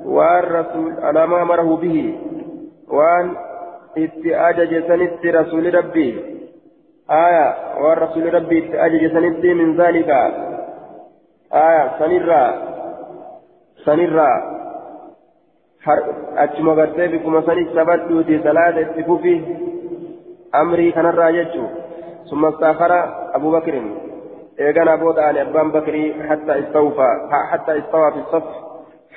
والرسول 0.06 0.94
على 1.02 1.28
ما 1.28 1.42
أمره 1.42 1.76
به. 1.76 2.16
وأن 2.88 3.36
اتأجج 3.98 4.88
سنت 4.88 5.26
رسول 5.26 5.76
ربي. 5.76 6.10
آية. 7.12 7.48
والرسول 7.84 8.34
ربي 8.34 8.58
اتأجج 8.66 9.04
سنت 9.14 9.46
من 9.46 9.82
ذلك. 9.82 10.10
آية. 11.54 11.84
سنرى. 12.00 12.44
سنرى. 13.86 14.32
gartee 16.80 17.08
bikkuma 17.08 17.42
sanis 17.46 17.72
sabadhuuti 17.76 18.40
salaata 18.44 18.82
itti 18.82 19.04
fufi 19.04 19.34
amrii 20.52 20.92
kanarraa 20.92 21.32
jechuu 21.32 21.70
ثم 22.30 22.46
استأخر 22.46 22.92
أبو 23.36 23.52
بكر. 23.52 23.82
إيجانا 24.60 24.96
بودا 24.96 25.24
عن 25.24 25.38
أبان 25.38 25.72
بكر 25.72 26.14
حتى 26.30 26.60
استوفى 26.60 27.10
حتى 27.52 27.78
استوى 27.80 28.12
في 28.12 28.18
الصف. 28.18 28.44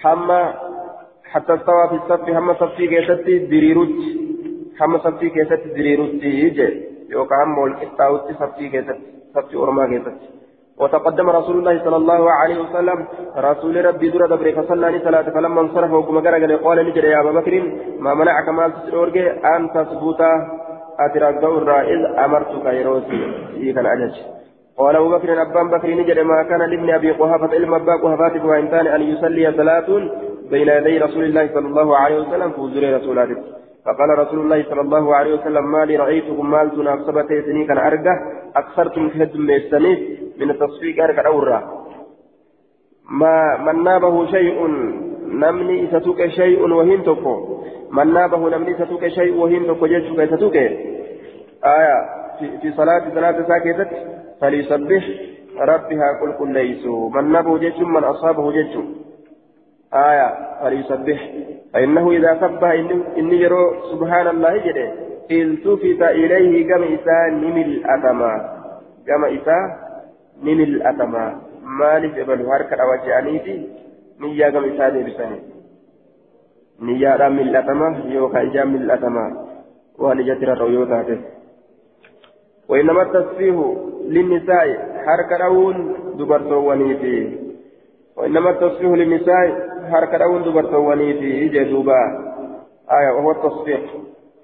حما 0.03 0.55
حتى 1.25 1.55
استوى 1.55 1.89
في 1.89 1.95
الصف 1.95 2.31
حما 2.37 2.55
صفي 2.55 2.87
كيستي 2.87 3.39
دريروت 3.39 3.89
حما 4.79 4.99
صفي 4.99 5.31
كيستي 5.31 5.69
دريروت 5.77 6.23
يجي 6.23 6.69
يوكا 7.11 7.45
هم 7.45 7.59
والكتاوت 7.59 8.23
صفي 8.41 8.69
كيستي 8.69 9.01
صفي 9.35 9.57
أرما 9.57 9.87
كيستي. 9.87 10.43
وتقدم 10.79 11.31
رسول 11.31 11.59
الله 11.59 11.85
صلى 11.85 11.97
الله 11.97 12.31
عليه 12.31 12.59
وسلم 12.65 13.07
رسول 13.37 13.85
ربي 13.85 14.09
دور 14.11 14.27
دبر 14.27 14.53
فصلى 14.53 15.01
صلاة 15.05 15.23
فلما 15.23 15.61
انصرف 15.61 15.93
وكما 15.93 16.21
قال 16.65 16.87
نجري 16.87 17.09
يا 17.09 17.21
أبا 17.21 17.33
بكر 17.33 17.55
ما 17.99 18.15
منعك 18.15 18.49
ما 18.49 18.69
تسرورك 18.69 19.17
أن 19.55 19.71
تثبت 19.75 20.23
أترك 21.07 21.45
الرائز 21.45 22.03
أمرتك 22.25 22.67
يروسي 22.67 23.21
كان 23.75 23.87
أجج. 23.87 24.15
قال 24.79 24.97
أبو 24.97 25.09
بكر 25.15 25.43
أبان 25.43 25.69
بكر 25.71 25.89
نجري 25.91 26.23
ما 26.23 26.43
كان 26.43 26.61
لابن 26.71 26.91
أبي 26.91 27.11
قهافة 27.11 27.57
إلما 27.57 27.77
أبا 27.77 27.97
قهافة 28.03 28.47
وإنسان 28.47 28.87
أن 28.87 29.03
يصلي 29.03 29.53
صلاة 29.53 29.89
بين 30.51 30.69
يدي 30.69 30.99
رسول 30.99 31.25
الله 31.25 31.45
صلى 31.55 31.69
الله 31.69 31.97
عليه 31.97 32.17
وسلم 32.21 32.51
في 32.51 32.95
رسولاته. 32.97 33.37
فقال 33.87 34.19
رسول 34.19 34.41
الله 34.41 34.65
صلى 34.71 34.81
الله 34.81 35.15
عليه 35.15 35.35
وسلم 35.35 35.73
ما 35.73 35.85
لي 35.85 35.97
رأيتكم 35.97 36.51
مال 36.51 36.71
تناقصبت 36.71 37.29
سني 37.47 37.65
كان 37.65 37.79
أرجع 37.79 38.15
أكثرتم 38.57 39.09
كهد 39.09 39.37
ميسانيف 39.37 39.99
من 40.41 40.51
التصفيق 40.51 41.05
أرجع 41.05 41.27
أورا. 41.27 41.61
ما 43.11 43.37
من 43.67 43.83
نابه 43.83 44.27
شيء 44.27 44.67
نمني 45.27 45.87
ستوك 45.87 46.27
شيء 46.27 46.61
وهين 46.73 47.03
تكو 47.03 47.35
من 47.93 48.13
نابه 48.13 48.49
نمني 48.49 48.75
ستوك 48.75 49.07
شيء 49.07 49.35
وهين 49.41 49.67
تكو 49.67 49.87
جيشك 49.87 50.35
ستوك 50.35 50.57
آية 51.65 51.99
في, 52.39 52.59
في 52.59 52.73
صلاة 52.73 53.15
صلاة 53.15 53.47
ساكتة 53.49 53.91
فليسبح 54.41 55.05
ربها 55.61 56.21
قل 56.21 56.33
قل 56.33 56.53
ليسوا. 56.53 57.11
من 57.11 57.33
نابه 57.33 57.59
جيش 57.59 57.79
من 57.79 58.05
أصابه 58.05 58.53
جيش 58.53 58.77
آية 59.95 60.29
فليسبح. 60.63 61.31
فإنه 61.73 62.11
إذا 62.11 62.39
سبح 62.41 62.71
إني 63.19 63.37
يرو 63.41 63.75
سبحان 63.93 64.27
الله 64.29 64.57
جده 64.57 64.93
التفت 65.31 66.03
إليه 66.03 66.69
كما 66.69 66.87
إساء 66.95 67.31
نمل 67.31 67.83
أتما 67.87 68.33
كما 69.07 69.27
إساء 69.37 69.63
نمل 70.43 70.83
أتما 70.83 71.41
مالف 71.63 72.19
ابن 72.19 72.47
هركة 72.47 72.77
niyyaa 74.23 74.51
gama 74.51 74.67
isaa 74.67 74.91
deebisanii 74.95 75.41
niyyaadhaan 76.87 77.35
mil'atama 77.39 77.87
yookaan 78.15 78.47
ijaan 78.51 78.71
mil'atama 78.75 79.25
waan 80.05 80.21
ijatti 80.25 80.49
rarra'u 80.51 80.75
yoo 80.75 80.87
taate 80.93 81.17
وإنما 82.69 83.03
التسفيه 83.03 83.77
للنساء 84.09 84.67
حركة 85.07 85.45
أون 85.47 85.95
دبرتواني 86.19 86.97
في 86.97 87.39
وإنما 88.17 88.51
التصفيه 88.51 88.87
للنساء 88.89 89.69
حركة 89.93 90.25
أون 90.25 90.43
دبرتواني 90.43 91.15
في 91.15 91.49
جدوبا 91.49 92.01
آية 92.91 93.11
وهو 93.17 93.31
التصفيق 93.31 93.81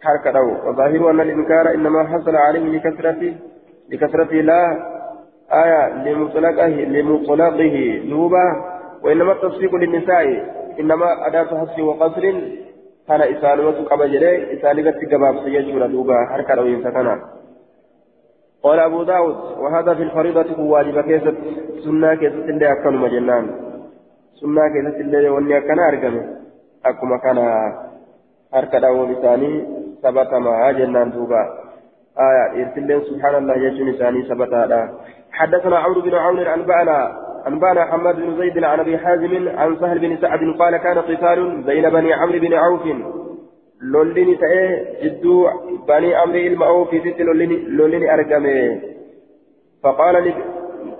حركة 0.02 0.38
أون 0.38 0.56
وظاهر 0.68 1.10
أن 1.10 1.20
الإنكار 1.20 1.74
إنما 1.74 2.04
حصل 2.04 2.36
عليه 2.36 2.60
لكثرة 2.78 3.34
لكثرة 3.92 4.32
لا. 4.34 4.62
آية 5.52 6.04
لمطلقه 6.04 6.66
لمطلقه 6.68 8.00
دوبا. 8.10 8.46
وإنما 9.04 9.32
التصفيق 9.32 9.74
للنساء 9.74 10.24
إنما 10.80 11.26
أداة 11.26 11.44
حصر 11.66 11.82
وقصر. 11.82 12.22
كان 13.08 13.20
إسالمة 13.20 13.84
قبل 13.90 14.12
جلي 14.12 14.58
إسالمة 14.58 14.94
قباب 15.12 15.44
سيجور 15.44 15.86
دوبا. 15.86 16.26
حركة 16.30 16.54
لو 16.54 16.66
ينسكنا 16.66 17.20
قال 18.62 18.78
أبو 18.80 19.02
داود 19.02 19.36
وهذا 19.58 19.94
في 19.94 20.02
الفريضة 20.02 20.54
هو 20.58 20.74
واجب 20.74 21.00
كيسة 21.00 21.34
سنة 21.84 22.14
كيسة 22.14 22.34
اللي 22.34 22.72
أكل 22.72 22.94
مجنان. 22.96 23.50
سنة 24.40 24.62
كيسة 24.68 25.00
اللي 25.00 25.28
وني 25.28 25.58
أكنا 25.58 25.88
أرقم 25.88 26.16
أكما 26.86 27.16
كان 27.18 27.38
حركة 28.52 28.78
لو 28.78 29.04
لساني 29.04 29.66
ثبت 30.02 30.32
مع 30.34 30.70
جنان 30.70 31.10
دوبا. 31.10 31.42
آية 32.18 32.64
إرسلين 32.64 33.00
سبحان 33.00 33.34
الله 33.34 33.54
يجن 33.54 33.86
لساني 33.86 34.22
ثبت 34.22 34.54
هذا. 34.54 34.98
حدثنا 35.32 35.78
عمرو 35.78 36.00
بن 36.00 36.14
عون 36.14 36.38
أنبأنا 36.38 37.28
أنبانا 37.46 37.84
حماد 37.84 38.16
بن 38.16 38.36
زيد 38.36 38.64
عن 38.64 38.80
أبي 38.80 38.98
حازم 38.98 39.48
عن 39.58 39.76
سهل 39.76 39.98
بن 39.98 40.16
سعد 40.16 40.40
قال 40.58 40.76
كان 40.76 40.98
قتال 40.98 41.62
بين 41.62 41.90
بني 41.90 42.12
عمرو 42.12 42.38
بن 42.38 42.54
عوف. 42.54 42.82
جدو 45.02 45.48
بني 45.88 46.14
عمرو 46.14 46.38
المعوف 46.38 46.88
ست 46.88 47.20
لوليني 47.68 48.14
أرقمه 48.14 48.80
فقال 49.82 50.24
لي 50.24 50.34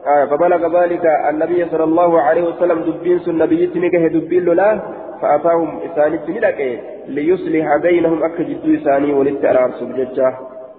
آه 0.07 0.25
فبلغ 0.25 0.83
ذلك 0.83 1.05
النبي 1.31 1.65
صلى 1.71 1.85
الله 1.85 2.21
عليه 2.21 2.43
وسلم 2.43 2.79
دبين 2.83 3.21
النبي 3.29 3.67
تنكه 3.67 4.07
دبين 4.09 4.45
له 4.45 4.83
فأتاهم 5.23 5.81
إساني 5.81 6.19
تنكه 6.19 6.81
ليصلح 7.09 7.77
بينهم 7.77 8.25
أك 8.25 8.41
جدو 8.41 8.75
إساني 8.75 9.13
وللتأرار 9.13 9.71
سبججة 9.81 10.35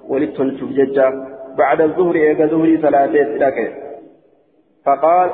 وللتل 0.10 0.60
سبججة 0.60 1.14
بعد 1.58 1.82
الظهر 1.82 2.16
إيقا 2.16 2.45
ظهري 2.45 2.78
ثلاثة 2.78 3.68
فقال 4.86 5.30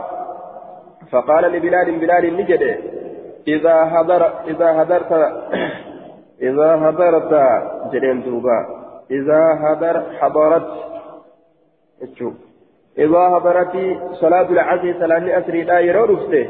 فقال 1.11 1.43
لبلال 1.51 1.99
بلال 1.99 2.37
نجد 2.37 2.77
إذا 3.47 3.85
حضر 3.85 4.21
إذا 4.47 4.79
حضرت 4.79 5.11
إذا 6.41 6.77
حضرت 6.77 7.31
جرين 7.91 8.21
دوبا. 8.23 8.57
إذا 9.11 9.41
حضر 9.55 10.03
حضرت. 10.19 10.67
شوف 12.19 12.33
إذا 12.97 13.23
حضرت 13.35 13.75
صلاة 14.13 14.49
العصر 14.49 14.93
صلاة 14.99 15.39
أسري 15.39 15.63
لا 15.63 15.79
يرو 15.79 16.05
رفته. 16.05 16.47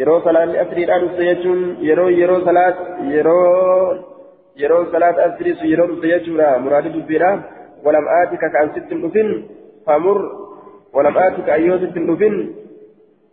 يرو 0.00 0.20
صلاة 0.20 0.62
أسري 0.62 0.84
لا 0.84 0.96
رفته 0.96 1.22
يجون. 1.22 1.76
يرو 1.80 2.08
يرو 2.08 2.40
صلاة 2.44 2.76
يرو 3.00 3.40
يرو 4.56 4.84
صلاة 4.92 5.16
أسري 5.26 5.70
يرو 5.70 5.84
رفته 5.84 6.06
يجون. 6.06 6.40
مراد 6.64 6.86
دبيرا 6.92 7.42
ولم 7.84 8.04
آتك 8.22 8.42
كأن 8.52 8.68
ست 8.74 8.92
نفن 8.92 9.42
فمر 9.86 10.18
ولم 10.94 11.18
آتك 11.18 11.48
أيوة 11.48 11.78
ست 11.78 11.96
نفن 11.96 12.34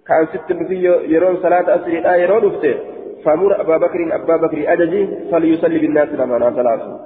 كأن 0.07 0.25
ست 0.33 0.53
في 0.67 0.75
يرون 1.13 1.35
صلاة 1.41 1.75
أسري 1.75 1.99
لا 1.99 2.15
يرون 2.15 2.45
أفته 2.45 2.96
فمر 3.25 3.61
أبا 3.61 3.77
بكر 3.77 4.15
أبا 4.15 4.37
بكر 4.37 4.73
أججي 4.73 5.07
فليصلي 5.31 5.79
بالناس 5.79 6.09
لما 6.09 6.51
ثلاثة. 6.51 6.99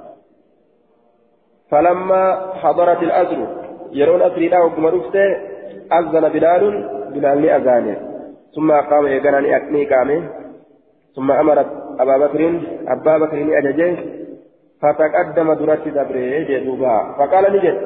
فلما 1.70 2.52
حضرت 2.54 3.02
الأسر 3.02 3.46
يرون 3.92 4.22
أسري 4.22 4.58
وكما 4.58 4.88
أفته 4.88 5.36
أذن 5.92 6.28
بلال 6.28 6.62
بلال 7.14 7.48
أذانه. 7.48 7.96
ثم 8.54 8.72
قام 8.72 9.06
يقرأني 9.06 9.56
أكني 9.56 9.84
قامه 9.84 10.28
ثم 11.16 11.30
أمرت 11.30 11.66
أبا 12.00 12.16
بكر 12.16 12.60
أبا 12.88 13.18
بكر 13.18 13.58
أججي 13.58 13.96
فتقدم 14.82 15.52
درات 15.52 15.88
دبره 15.88 16.38
جدوبا. 16.48 17.14
فقال 17.18 17.52
نجد 17.52 17.76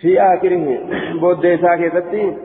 في 0.00 0.20
آخره 0.20 0.78
بود 1.20 1.56
ساكتتي 1.62 2.36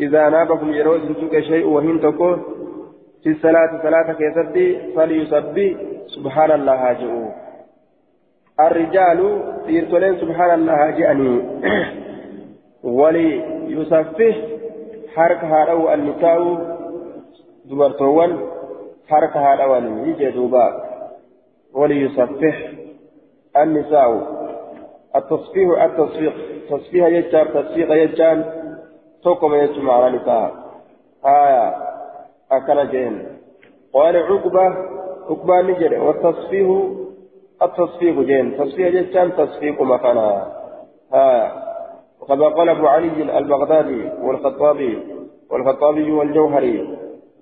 إذا 0.00 0.28
نابكم 0.28 0.72
يروز 0.72 1.00
شيء 1.48 1.66
وهن 1.66 2.00
تكو 2.00 2.36
في 3.22 3.28
الصلاة 3.30 3.82
صلاة 3.82 4.12
كيستي 4.12 4.92
فليسبي 4.96 5.76
سبحان 6.06 6.50
الله 6.50 6.90
هاجئوا 6.90 7.28
الرجال 8.60 9.42
تيرتولين 9.66 10.16
سبحان 10.20 10.50
الله 10.54 10.88
هاجئني 10.88 11.42
وليسفه 12.98 14.34
حرك 15.14 15.44
هارو 15.44 15.92
النساء 15.92 16.38
دبرتوان 17.64 18.32
حرك 19.08 19.36
هارو 19.36 19.74
يجي 20.06 20.30
دوبا. 20.30 20.66
وليسفه 21.74 22.54
النساء. 23.56 24.10
التصفيه 25.16 25.84
التصفيق. 25.84 26.34
تصفيه 26.70 27.04
يجار 27.04 27.46
تصفيق 27.46 27.92
يجار. 27.92 28.44
توكم 29.22 29.54
يجمع 29.54 30.00
معنى 30.00 30.16
نساء 30.16 30.54
آية. 31.24 31.91
أكل 32.52 32.90
جين 32.90 33.26
قال 33.92 34.16
عقبة 34.16 34.62
عقبة 35.30 35.60
نجري 35.62 35.98
والتصفيه 35.98 36.90
التصفيق 37.62 38.20
جين 38.20 38.58
تصفيه 38.58 38.88
جتان 39.00 39.32
تصفيق 39.36 39.82
مكانا 39.82 40.52
آية 41.14 41.52
وقد 42.20 42.42
قال 42.42 42.68
أبو 42.68 42.86
علي 42.86 43.38
البغدادي 43.38 44.08
والخطابي 44.22 44.98
والخطابي 45.50 46.12
والجوهري. 46.12 46.98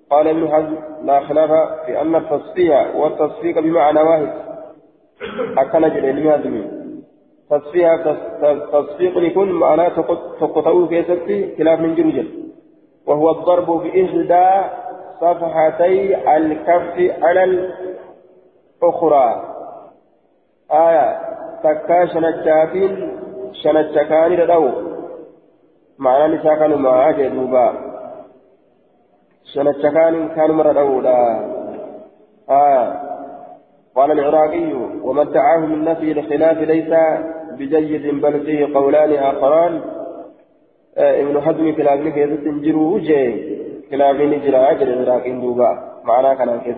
قال 0.09 0.27
ابن 0.27 0.47
حزم 0.47 0.75
لا 1.03 1.19
خلاف 1.19 1.49
في 1.85 2.01
أن 2.01 2.15
التصفيه 2.15 2.95
والتصفيق 2.95 3.59
بمعنى 3.59 4.01
واحد. 4.01 4.31
أكل 5.57 5.93
جين 5.93 6.15
لماذا 6.15 6.81
تصفيها 7.49 7.97
تصفيق 8.71 9.17
يكون 9.17 9.51
معناه 9.51 9.89
تقطعه 10.39 10.85
في 10.87 11.03
ستي 11.03 11.55
خلاف 11.57 11.79
من 11.79 11.95
جرجل 11.95 12.27
وهو 13.07 13.31
الضرب 13.31 13.65
بإحدى 13.83 14.69
صفحتي 15.21 16.35
الكف 16.37 17.23
على 17.23 17.43
الأخرى. 17.43 19.27
آية. 20.71 21.19
تكا 21.63 22.05
شنجاتين 22.05 23.19
شنجكان 23.53 24.31
ردو 24.31 24.71
معنى 25.99 26.75
معاه 26.75 27.11
جدوبا 27.11 27.73
شنجكان 29.53 30.29
كانوا 30.35 30.55
مردو 30.55 31.01
لا. 31.01 31.19
آية. 32.49 33.01
قال 33.95 34.11
العراقي 34.11 34.73
ومن 35.03 35.31
دعاه 35.31 35.57
من 35.57 35.83
نفي 35.83 36.11
الخلاف 36.11 36.57
ليس 36.57 36.93
بجيد 37.57 38.21
بل 38.21 38.45
فيه 38.45 38.73
قولان 38.73 39.13
آخران. 39.13 39.81
آه 40.97 41.21
ابن 41.21 41.41
حزم 41.41 41.75
كلامه 41.75 42.09
كيف 42.09 42.43
تنجروا 42.43 42.99
جي 42.99 43.61
كلامه 43.91 44.23
نجرا 44.25 44.71
أجر 44.71 44.87
العراقي 44.87 45.31
دوبا 45.31 45.69
معناه 46.03 46.33
كان 46.33 46.59
كيف 46.59 46.77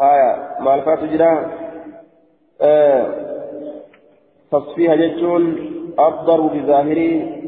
آية 0.00 0.30
ما 0.60 0.74
الفات 0.74 1.04
جرا 1.04 1.50
آه 2.60 3.06
تصفيها 4.52 4.94
جتون 4.94 5.42
أفضل 5.98 6.40
بظاهر 6.48 6.98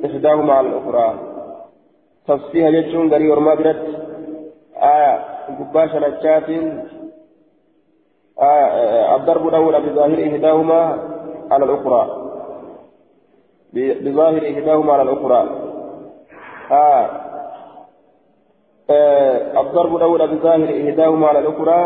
إحداهما 0.07 0.53
على 0.53 0.69
الأخرى 0.69 1.09
تصفيها 2.27 2.71
جتون 2.71 3.13
غري 3.13 3.29
ورما 3.31 3.55
برد 3.55 3.83
آية 4.77 5.15
قباشا 5.59 5.99
نجاتين 5.99 6.85
آه 8.41 9.17
الضرب 9.17 9.49
الأول 9.49 9.91
بظاهر 9.91 10.29
إحداهما 10.29 10.81
على 11.51 11.65
الأخرى 11.65 12.03
بظاهر 13.75 14.43
إحداهما 14.53 14.93
على 14.93 15.03
الأخرى 15.03 15.41
آه 16.71 17.26
الضرب 18.91 19.97
الأول 19.97 20.21
بظاهر 20.29 20.69
إهداهما 20.69 21.27
على 21.27 21.39
الأخرى. 21.39 21.83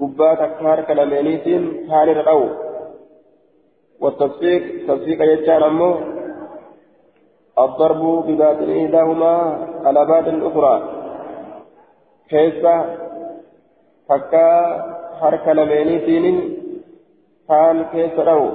قبات 0.00 0.38
أكثر 0.38 0.80
كلمينيت 0.80 1.44
ثاني 1.88 2.12
الأول 2.12 2.54
والتصفيق 4.00 4.62
تصفيق 4.88 5.18
يجعل 5.22 5.62
أمه 5.62 5.94
الضرب 7.58 8.02
بباطن 8.26 8.68
إحداهما 8.78 9.32
على 9.84 10.00
باطن 10.06 10.34
الأخرى. 10.34 10.74
كيف؟ 12.28 12.62
فكا 14.08 14.48
حركة 15.20 15.52
لمينيتين 15.52 16.58
kaan 17.48 17.88
keessa 17.88 18.28
dhawu 18.28 18.48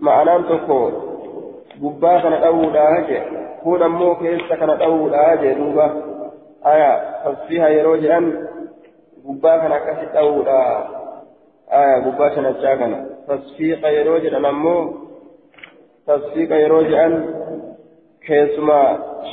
ma'anaan 0.00 0.48
tokko 0.48 0.80
gubbaa 1.80 2.20
kana 2.24 2.36
dhawuudhaa 2.44 3.00
je 3.08 3.18
kun 3.62 3.82
ammoo 3.88 4.14
keessa 4.22 4.56
kana 4.60 4.74
dhawuudhaa 4.82 5.32
je 5.42 5.54
duuba 5.60 5.86
aya 6.72 6.90
tasfiha 7.24 7.68
yeroo 7.76 7.96
jedhan 8.04 8.26
gubbaa 9.26 9.58
kana 9.62 9.74
akkasi 9.80 10.06
dhawuudhaa 10.14 10.76
aya 11.80 12.00
gubbaa 12.06 12.30
shanachaa 12.36 12.76
kana 12.82 12.98
tasfiiqa 13.28 13.88
yeroo 13.98 14.18
jedhan 14.26 14.48
ammoo 14.52 14.80
tasfiiqa 16.10 16.62
yeroo 16.64 16.82
jedhan 16.90 17.14
keessuma 18.26 18.78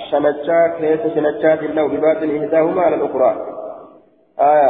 shanachaa 0.10 0.64
keessa 0.80 1.16
shanachaatiin 1.16 1.76
dhawu 1.80 1.90
bibaatin 1.96 2.36
ihdaahuma 2.38 2.86
ala 2.88 3.02
dhukuraa 3.04 3.36
aya 4.52 4.70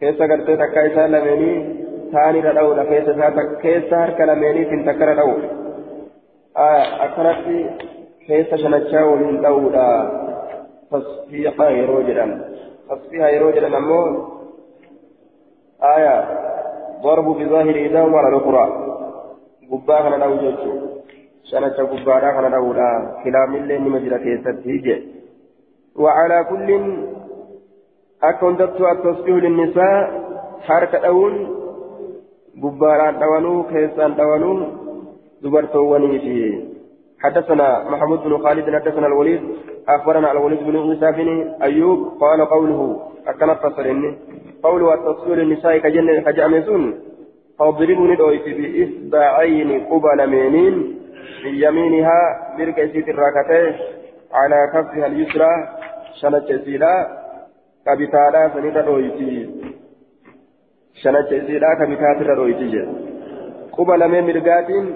keessa 0.00 0.28
gartee 0.32 0.56
takkaa 0.62 0.88
isaa 0.90 1.10
lameenii 1.14 1.58
taanirra 2.14 2.52
dha'uudha 2.58 2.84
keessa 2.90 3.12
isaa 3.18 3.46
keessa 3.62 4.02
harka 4.02 4.26
lameeniitiin 4.32 4.84
takkara 4.90 5.14
dha'u 5.20 5.34
akkanatti 6.56 7.56
keessa 8.26 8.58
shanachaa 8.58 9.04
waliin 9.10 9.42
dha'uudha 9.44 9.86
tasfiiqa 10.90 11.70
yeroo 11.78 12.02
jedhan 12.08 12.32
tasfiiha 12.88 13.28
yeroo 13.34 13.52
jedhan 13.58 13.74
ammoo 13.82 14.06
aya 15.94 16.16
ضرب 17.02 17.26
بظاهر 17.38 17.74
إيداهما 17.76 18.18
على 18.18 18.28
الأخرى 18.28 18.64
gubbaa 19.70 20.02
kana 20.04 20.18
dha'u 20.22 20.38
jechuun 20.44 20.78
shanacha 21.50 21.84
gubbaadhaa 21.92 22.32
kana 22.36 22.48
dha'uudha 22.54 22.88
kilaamillee 23.22 23.78
nima 23.78 24.00
jira 24.04 24.18
keessatti 24.24 24.72
hije 24.72 24.96
وعلى 25.96 26.44
كل 26.50 26.68
أكونتت 28.22 28.80
التصفيح 28.80 29.36
للنساء 29.44 30.00
حركة 30.66 30.98
أول 31.06 31.34
gubbaadhaan 32.62 33.20
dhawanuu 33.20 33.64
keessaan 33.72 34.16
dhawanuu 34.16 34.85
dubartoowwanii 35.46 36.18
fi 36.24 36.38
حدثنا 37.24 37.68
محمود 37.90 38.20
بن 38.24 38.38
خالد 38.38 38.66
حدثنا 38.74 39.06
الوليد 39.06 39.42
أخبرنا 39.88 40.32
الوليد 40.32 40.58
بن 40.58 40.76
عيسى 40.76 41.12
بن 41.12 41.28
أيوب 41.62 42.18
قال 42.20 42.40
قوله 42.48 42.80
أكنت 43.26 43.58
تصرني 43.62 44.18
قوله 44.62 44.94
التصوير 44.94 45.42
النساء 45.42 45.78
كجنة 45.78 46.20
كجامسون 46.20 46.82
فاضربوا 47.58 48.08
ندويت 48.08 48.46
بإصبعين 48.58 49.86
قبل 49.90 50.26
مينين 50.26 50.74
في 51.42 51.66
يمينها 51.66 52.20
بركة 52.58 53.10
الراكتين 53.10 53.74
على 54.32 54.58
كفها 54.72 55.06
اليسرى 55.06 55.52
شنت 56.20 56.48
سيلا 56.64 56.94
كبتالا 57.86 58.50
سنيتا 58.54 58.82
isiidhaa 61.36 61.76
ka 61.76 61.86
bitaatirra 61.86 62.34
dhoyti 62.34 62.70
jedhe. 62.72 62.92
Quba 63.74 63.96
lamee 63.96 64.22
mirgaatiin 64.22 64.86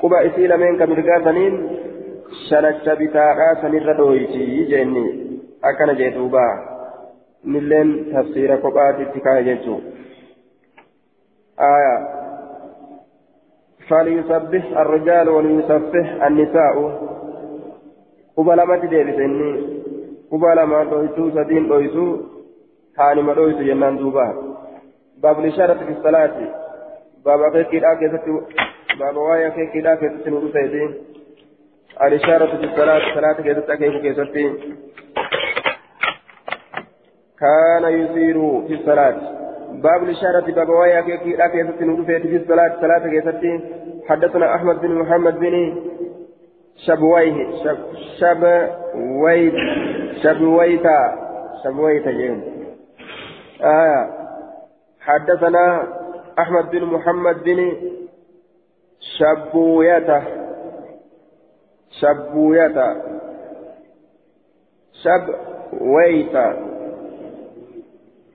quba 0.00 0.22
isii 0.28 0.48
lameen 0.48 0.78
ka 0.78 0.86
mirgaa 0.86 1.20
saniin 1.24 1.56
shanacha 2.48 2.96
bitaadhaa 2.96 3.54
sanirra 3.62 3.96
dhoyti 4.00 4.66
jenni 4.72 5.04
akkana 5.70 5.94
jee 6.00 6.10
duuba 6.18 6.44
nilleen 7.44 7.90
tafsiira 8.12 8.62
kophaatitti 8.66 9.26
kaa'e 9.26 9.44
jechuu 9.50 9.80
آية 11.60 11.96
فليسبح 13.88 14.64
الرجال 14.78 15.28
وليسبح 15.28 16.24
النساء 16.26 16.74
قبل 18.36 18.62
ما 18.62 18.76
تدرسني 18.76 19.84
kuba 20.30 20.54
lamaan 20.54 20.90
dhoysuu 20.90 21.30
sadiin 21.30 21.68
dhoysuu 21.68 22.12
haanima 22.98 23.34
dhoysu 23.38 23.66
jennaan 23.68 23.98
duuba 23.98 24.24
baab 24.24 24.53
lishaarati 25.46 25.84
fi 25.84 25.94
salaati 26.02 26.46
baaba 27.24 27.46
akeekiidhaa 27.46 27.96
keessatti 27.96 28.30
baaba 28.98 29.20
waa'ee 29.28 29.46
akeekiidhaa 29.46 29.96
keessatti 30.02 30.30
nu 30.30 30.40
dhufeeti 30.40 30.88
alishaaratu 32.06 32.58
fi 32.64 32.72
salaati 32.80 33.14
salaata 33.14 33.46
keessatti 33.46 33.72
akeeku 33.72 34.02
keessatti 34.08 34.44
kaana 37.44 37.88
yusiiru 37.98 38.50
fi 38.68 38.82
salaati 38.84 39.34
باب 39.74 40.02
الإشارة 40.02 40.40
باب 40.40 41.04
كي 41.24 41.32
لا 41.36 41.48
كيف 41.48 41.70
تنوفي 41.78 42.20
في 42.20 42.36
الصلاة 42.36 42.80
صلاة 42.80 42.98
كيف 42.98 43.62
حدثنا 44.08 44.54
أحمد 44.54 44.80
بن 44.80 44.94
محمد 44.94 45.38
بن 45.38 45.74
شبويه 46.76 47.46
شب 47.64 47.78
شبويت 48.20 49.54
شبويتا 50.22 50.98
شبويتا 51.64 52.10
جيم 52.10 52.42
آية 53.60 54.23
حدثنا 55.04 55.88
أحمد 56.38 56.70
بن 56.70 56.84
محمد 56.84 57.42
بن 57.42 57.76
شبويتا 59.00 60.22
شبويتا 62.00 63.02
شبويتا 65.02 66.46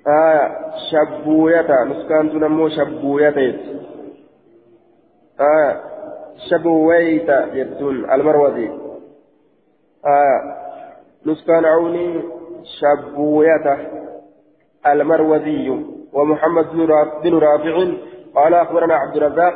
آية 0.07 0.45
شبويتا 0.91 1.83
نسكان 1.83 2.29
تنمو 2.29 2.69
شبويتا 2.69 3.53
آية 5.41 5.81
شبويتا 6.49 7.53
يبتون 7.53 8.11
المروزي. 8.11 8.69
آية 10.05 10.39
نسكان 11.25 11.65
عوني 11.65 12.23
شبويته 12.63 13.77
المروزي. 14.87 15.98
ومحمد 16.13 16.65
بن 17.23 17.37
رافع 17.39 17.85
قال 18.35 18.53
أخبرنا 18.53 18.95
عبد 18.95 19.15
الرزاق 19.15 19.53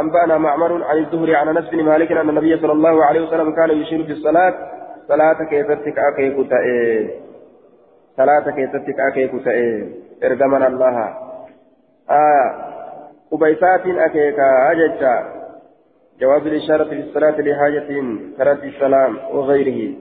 أنبأنا 0.00 0.38
معمر 0.38 0.84
عن 0.84 0.98
الزهري 0.98 1.36
عن 1.36 1.48
أنس 1.48 1.68
بن 1.68 1.84
مالك 1.84 2.12
أن 2.12 2.28
النبي 2.28 2.56
صلى 2.56 2.72
الله 2.72 3.04
عليه 3.04 3.20
وسلم 3.20 3.54
كان 3.54 3.70
يشير 3.70 4.04
في 4.04 4.12
الصلاة. 4.12 4.54
صلاة 5.08 5.44
كيفتك 5.50 5.98
أكيك 5.98 6.50
تأي 6.50 7.10
صلاة 8.16 8.50
كيفتك 8.50 9.00
أكيك 9.00 9.44
تأي 9.44 9.92
إرجمنا 10.24 10.66
الله. 10.66 11.14
آه. 12.10 12.66
قبيسات 13.30 13.86
أكيك 13.86 14.38
أججا 14.40 15.14
جواب 16.20 16.46
الإشارة 16.46 16.84
في 16.84 17.00
الصلاة 17.00 17.40
لحاجة 17.40 17.88
كرد 18.38 18.64
السلام 18.64 19.18
وغيره. 19.32 19.94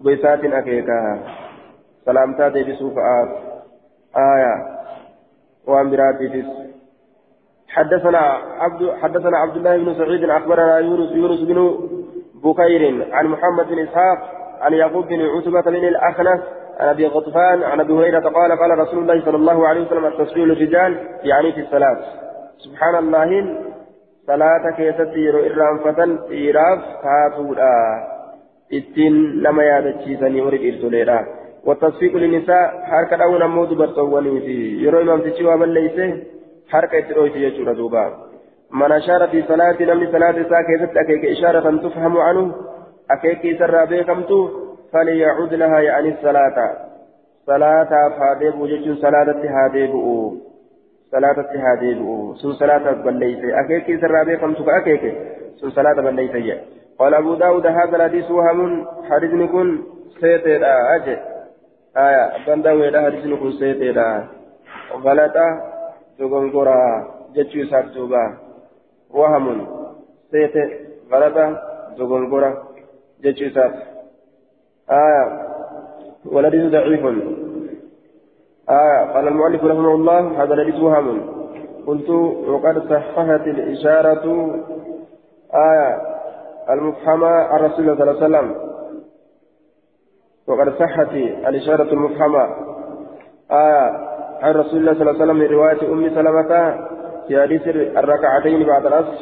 بيسات 0.00 0.44
أكيكا 0.44 1.20
سلامتا 2.04 2.48
ديبسو 2.48 2.90
فآت 2.90 3.55
آية. 4.16 4.76
وأن 5.66 5.90
براتيتس 5.90 6.46
حدثنا 7.68 8.18
عبد 8.58 8.92
حدثنا 9.02 9.38
عبد 9.38 9.56
الله 9.56 9.76
بن 9.76 9.94
سعيد 9.94 10.30
أخبرنا 10.30 10.78
يونس 10.78 11.12
يونس 11.12 11.40
بن 11.40 11.58
بكير 12.44 13.06
عن 13.12 13.26
محمد 13.26 13.66
بن 13.68 13.78
إسحاق 13.78 14.18
عن 14.60 14.72
يعقوب 14.72 15.06
بن 15.08 15.20
عتبة 15.20 15.70
بن 15.70 15.84
الأخنس 15.88 16.40
عن 16.80 16.88
أبي 16.88 17.06
غطفان 17.06 17.62
عن 17.62 17.80
أبي 17.80 17.92
هريرة 17.92 18.28
قال 18.28 18.58
قال 18.58 18.78
رسول 18.78 18.98
الله 18.98 19.24
صلى 19.24 19.36
الله 19.36 19.68
عليه 19.68 19.86
وسلم 19.86 20.06
التصوير 20.06 20.44
الرجال 20.44 20.98
يعني 21.22 21.52
في 21.52 21.60
الصلاة. 21.60 21.98
سبحان 22.58 22.94
الله 22.94 23.30
صلاة 24.26 24.70
كيست 24.76 25.12
يرو 25.16 25.38
إرام 25.38 25.78
فتن 25.78 26.18
إيراف 26.30 26.80
كاتولا 27.02 28.16
ittiin 28.70 29.42
nama 29.42 29.62
yaadachiisanii 29.62 30.40
horii 30.40 30.58
dhiirtoleedha 30.58 31.18
والتصفيق 31.66 32.16
للنساء 32.16 32.82
حركة 32.84 33.24
أو 33.24 33.38
نمود 33.38 33.68
برتواني 33.68 34.40
في 34.40 34.84
يروي 34.84 35.04
من 35.04 35.20
في 35.20 35.38
شوى 35.38 35.56
من 35.56 35.68
ليس 35.74 36.14
حركة 36.68 37.00
تروي 37.00 37.30
يجور 37.30 37.72
دوبا. 37.72 38.04
من 38.70 38.92
أشار 38.92 39.28
في 39.28 39.42
صلاة 39.42 39.76
نمن 39.80 40.12
صلاة 40.12 40.32
ساكتة 40.32 41.00
أكيك 41.00 41.24
إشارة 41.24 41.76
تفهم 41.76 42.16
عنه 42.16 42.54
أكيك 43.10 43.58
سر 43.58 43.84
بكمت 43.84 44.30
فليعود 44.92 45.54
لها 45.54 45.80
يعني 45.80 46.08
الصلاة. 46.08 46.56
صلاة 47.46 47.92
فاديب 48.18 48.60
وجج 48.60 48.98
صلاة 48.98 49.42
هاديب 49.44 49.92
صلاة 51.12 51.46
هاديب 51.64 51.98
سن 52.42 52.52
صلاة 52.52 52.92
بل 52.92 53.14
ليس 53.14 53.38
أكيك 53.44 54.00
سر 54.00 54.24
بكمت 54.24 54.62
فأكيك 54.62 55.14
سن 55.60 55.70
صلاة 55.70 55.94
بل 55.94 56.14
ليس 56.14 56.56
قال 56.98 57.14
أبو 57.14 57.34
داود 57.34 57.66
هذا 57.66 57.96
الحديث 57.96 58.30
وهم 58.30 58.86
حديث 59.10 59.32
سيتيرا 60.20 60.94
أجل 60.96 61.35
آية 61.96 62.36
أبان 62.36 62.62
داود 62.62 62.96
حديث 62.96 63.26
نكون 63.26 63.52
سيتيرا 63.52 64.24
غلطة 65.04 65.46
تغنغرا 66.18 66.80
جتشو 67.34 67.64
سارتوبا 67.70 68.24
وهم 69.10 69.66
سيت 70.30 70.54
غلطة 71.12 71.46
دغنغرة 71.98 72.50
جتشيسات 73.22 73.74
آية 74.90 75.22
والحديث 76.32 76.64
ضعيف 76.72 77.04
آية 78.70 79.04
قال 79.14 79.28
المؤلف 79.28 79.64
رحمه 79.64 79.94
الله 79.94 80.42
هذا 80.42 80.54
الحديث 80.54 80.80
وهم 80.80 81.36
قلت 81.86 82.10
وقد 82.50 82.76
صححت 82.90 83.44
الإشارة۔ 83.46 84.24
آية 85.54 85.90
المفهمة 86.70 87.28
عن 87.50 87.60
رسول 87.60 87.80
الله 87.80 87.94
صلى 87.94 88.10
الله 88.10 88.16
عليه 88.16 88.26
وسلم۔ 88.26 88.75
وقد 90.48 90.78
صحت 90.78 91.12
الإشارة 91.48 91.92
المفهمة. 91.92 92.44
آية 93.50 93.86
عن 94.42 94.54
رسول 94.54 94.80
الله 94.80 94.92
صلى 94.94 95.02
الله 95.02 95.12
عليه 95.12 95.24
وسلم 95.24 95.36
من 95.36 95.46
رواية 95.46 95.92
أم 95.92 96.14
سلمة 96.14 96.52
في 97.28 97.42
حديث 97.42 97.62
الركعتين 97.96 98.62
بعد 98.66 98.86
العصر. 98.86 99.18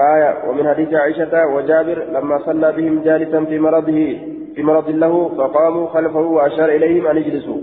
آية 0.00 0.48
ومن 0.48 0.68
حديث 0.68 0.94
عائشة 0.94 1.46
وجابر 1.46 2.04
لما 2.04 2.38
صلى 2.38 2.72
بهم 2.72 3.02
جالسا 3.02 3.44
في 3.44 3.58
مرضه 3.58 4.18
في 4.54 4.62
مرض 4.62 4.88
له 4.90 5.28
فقاموا 5.28 5.86
خلفه 5.86 6.20
وأشار 6.20 6.68
إليهم 6.68 7.06
أن 7.06 7.16
يجلسوا 7.16 7.60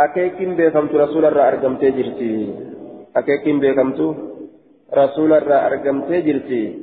أكيكين 0.00 0.56
بيكمت 0.56 0.94
رسول 0.94 1.24
الله 1.24 1.48
أرقمت 1.48 1.84
جرتي. 1.84 2.54
أكيكين 3.16 3.60
بيكمت 3.60 4.16
رسول 4.94 5.32
الله 5.32 5.66
أرقمت 5.66 6.08
جرتي. 6.08 6.82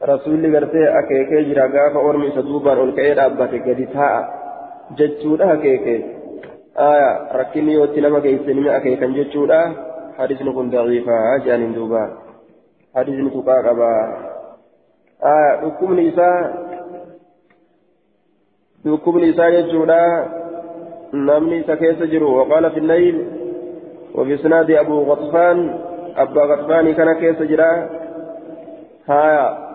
Rasuulli 0.00 0.50
gartee 0.50 0.88
akeekee 0.98 1.44
jira 1.44 1.68
gaafa 1.68 1.98
ormi 1.98 2.28
isa 2.28 2.42
duubaan 2.42 2.78
ol 2.78 2.92
ka'ee 2.92 3.14
dhaabbate 3.14 3.58
gadi 3.66 3.86
taa'a 3.94 4.20
jechuudha 4.98 5.50
akeeke 5.52 5.96
aya 6.88 7.10
rakkinni 7.38 7.74
yoo 7.74 7.84
itti 7.84 8.00
nama 8.00 8.20
geesse 8.20 8.54
nimi 8.54 8.68
akeekan 8.68 9.14
jechuudha 9.14 9.60
hadisni 10.18 10.52
kun 10.52 10.70
daciifaa 10.70 11.38
jedhaniin 11.38 11.74
duuba 11.74 12.02
hadisni 12.94 13.30
tuqaa 13.30 13.62
qabaa 13.68 14.02
aya 15.32 15.56
dhukkubni 15.62 16.08
isaa 16.08 16.40
dhukkubni 18.84 19.28
isaa 19.28 19.50
jechuudha 19.56 20.00
namni 21.12 21.64
isa 21.64 21.76
keessa 21.76 22.06
jiru 22.06 22.36
waqaala 22.36 22.70
fi 22.70 22.80
nnayl 22.80 23.18
وفي 24.16 24.34
اسناد 24.34 24.70
ابو 24.70 25.02
غطفان 25.02 25.58
ابا 26.16 26.42
غطفان 26.42 26.94
كان 26.94 27.12
كيس 27.12 27.42
جرا 27.42 27.88
ها 29.08 29.65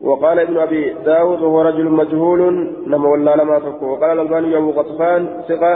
وقال 0.00 0.38
ابن 0.38 0.56
أبي 0.58 0.94
داود 1.04 1.40
وهو 1.42 1.62
رجل 1.62 1.84
مجهول 1.84 2.40
نما 2.86 3.08
ولا 3.08 3.36
لما 3.36 3.58
تكو. 3.58 3.86
وقال 3.86 4.10
الألباني 4.20 4.56
أبو 4.56 4.70
غطفان 4.70 5.42
ثقة 5.48 5.74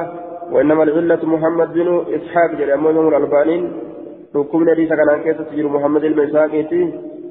وإنما 0.53 0.83
العلة 0.83 1.23
محمد 1.27 1.73
بن 1.73 2.05
إسحاق. 2.17 2.51
جري 2.59 2.75
أمام 2.75 3.09
الألباني 3.09 3.71
حكم 4.35 4.63
الذي 4.63 4.87
كان 4.87 5.23
كيس 5.25 5.37
تجر 5.49 5.67
محمد 5.69 6.05
المساقيتي 6.05 6.83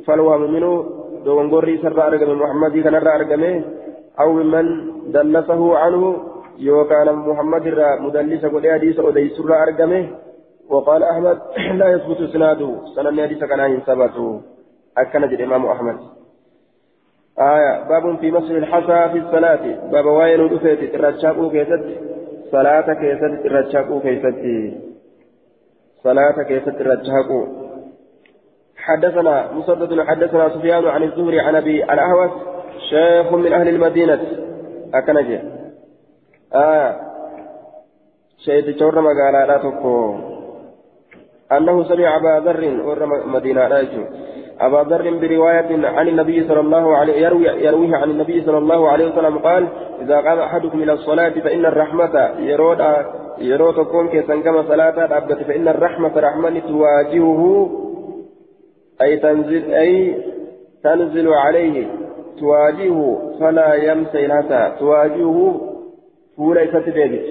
فالوهم 0.05 0.53
منه 0.53 0.85
دونغوري 1.25 1.77
سر 1.77 2.07
أرقم 2.07 2.31
محمد 2.43 2.73
كان 2.85 2.95
أرقمه 2.95 3.63
أو 4.19 4.33
ممن 4.33 4.65
دلسه 5.11 5.77
عنه 5.77 6.03
يوكان 6.59 7.07
محمد 7.15 7.65
مدلس 8.05 8.45
قل 8.45 8.63
حديث 8.71 8.99
أديس 8.99 9.39
أرقمه 9.65 10.03
وقال 10.69 11.03
أحمد 11.03 11.37
لا 11.79 11.87
يثبت 11.93 12.19
سناده 12.33 12.69
سنن 12.95 13.21
حديث 13.21 13.43
كان 13.43 13.61
ينثبت 13.71 14.15
أكن 14.97 15.21
جري 15.31 15.43
إمام 15.43 15.65
أحمد. 15.65 15.97
آية 17.39 17.83
باب 17.89 18.17
في 18.19 18.31
مصر 18.31 18.51
الحصى 18.51 19.09
في 19.11 19.17
الصلاة. 19.17 19.89
باب 19.91 20.05
وين 20.05 20.41
ودفت 20.41 20.95
الرشاق 20.95 21.51
كيست. 21.51 21.83
صلاة 22.51 22.93
كيست 22.93 23.45
الرشاق 23.45 24.01
كيست. 24.01 24.35
صلاة 26.03 26.43
كيست 26.43 26.81
الرشاق 26.81 27.47
حدثنا 28.77 29.51
مسدد 29.51 30.01
حدثنا 30.01 30.49
سفيان 30.49 30.85
عن 30.85 31.03
الزهري 31.03 31.39
عن 31.39 31.55
أبي 31.55 31.83
الأهوس 31.83 32.31
شيخ 32.89 33.33
من 33.33 33.53
أهل 33.53 33.67
المدينة. 33.67 34.21
أكنجي. 34.93 35.39
آه 36.53 36.99
شيخ 38.45 38.65
جور 38.65 39.01
مقالا 39.01 39.45
لا 39.47 39.57
تكو 39.57 40.15
أنه 41.51 41.83
سمع 41.83 42.15
أبا 42.15 42.49
ذر 42.49 42.81
ور 42.85 43.27
مدينة 43.27 43.67
لا 43.67 43.81
أبا 44.61 44.89
ذر 44.89 45.17
برواية 45.17 45.87
عن 45.87 46.07
النبي 46.07 46.47
صلى 46.47 46.59
الله 46.59 46.97
عليه 46.97 47.13
يروي 47.13 47.45
يرويه 47.45 47.95
عن 47.95 48.09
النبي 48.09 48.41
صلى 48.41 48.57
الله 48.57 48.89
عليه 48.89 49.05
وسلم 49.11 49.37
قال 49.37 49.67
إذا 50.01 50.15
قام 50.15 50.39
أحدكم 50.39 50.83
إلى 50.83 50.93
الصلاة 50.93 51.29
فإن 51.29 51.65
الرحمة 51.65 52.29
يرود 52.39 52.81
يرود 53.39 53.73
تكون 53.73 54.07
كيسان 54.09 54.41
كما 54.43 54.63
صلاة 54.63 55.17
أبدت 55.17 55.43
فإن 55.43 55.67
الرحمة 55.67 56.11
رحمة 56.17 56.59
تواجهه 56.59 57.69
أي 59.01 59.17
تنزل 59.17 59.73
أي 59.73 60.15
تنزل 60.83 61.27
عليه 61.33 61.87
تواجهه 62.39 63.31
فلا 63.39 63.73
يمسي 63.73 64.27
لها 64.27 64.69
تواجهه 64.79 65.61
فولا 66.37 66.61
يستدبت 66.61 67.25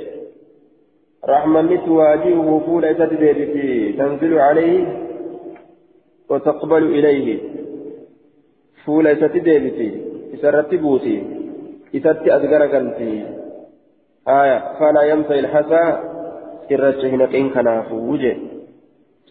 رحمة 1.28 1.76
تواجهه 1.86 2.62
فولا 2.66 2.90
يستدبت 2.90 3.56
تنزل 3.98 4.38
عليه 4.38 5.09
وتقبل 6.30 6.82
إليه. 6.82 7.40
فولا 8.84 9.12
إساتي 9.12 9.38
ديبتي 9.38 9.88
إسرتي 10.34 10.76
بوتي 10.76 11.16
إساتي 11.96 12.34
أدقر 12.36 12.62
قلتي 12.62 13.26
آية 14.28 14.58
فلا 14.78 15.02
يمسى 15.02 15.38
الحسى 15.38 15.84
إرتش 16.72 17.04
هنا 17.04 17.26
كإن 17.26 17.50
كناف 17.50 17.92
وجه. 17.92 18.36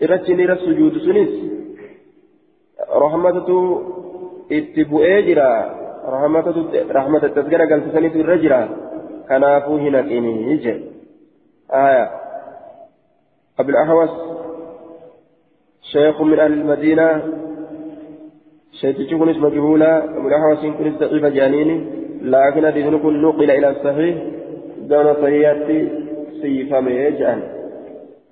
إرتش 0.04 0.30
نير 0.30 0.54
السجود 0.54 0.94
سنس. 0.98 1.34
رحمته 3.04 3.60
اتبؤي 4.52 5.22
جرا. 5.22 5.54
رحمته 6.06 6.56
رحمة 6.92 7.24
التذكرة 7.24 7.64
قلت 7.72 7.86
سنس 7.94 8.16
الرجرا 8.16 8.62
كنافو 9.30 9.78
هنا 9.78 10.02
كإني 10.02 10.52
يجي 10.52 10.76
آية. 11.72 12.06
أبو 13.60 13.70
الأحوص 13.70 14.10
شيخ 15.94 16.22
من 16.22 16.40
أهل 16.40 16.54
المدينة. 16.54 17.24
شيخ 18.82 18.98
كنس 19.20 19.38
مجهولة 19.38 19.92
ملاحظة 20.06 20.72
كنس 20.78 20.96
ضعيفة 20.96 21.30
جانيني. 21.30 21.78
لكن 22.22 22.66
حديث 22.68 22.86
كن 23.04 23.22
نقل 23.22 23.52
إلى 23.52 23.70
الصحيح. 23.70 24.16
دون 24.90 25.14
صحيحة 25.14 25.68
سيفا 26.42 26.80
ميجان. 26.80 27.42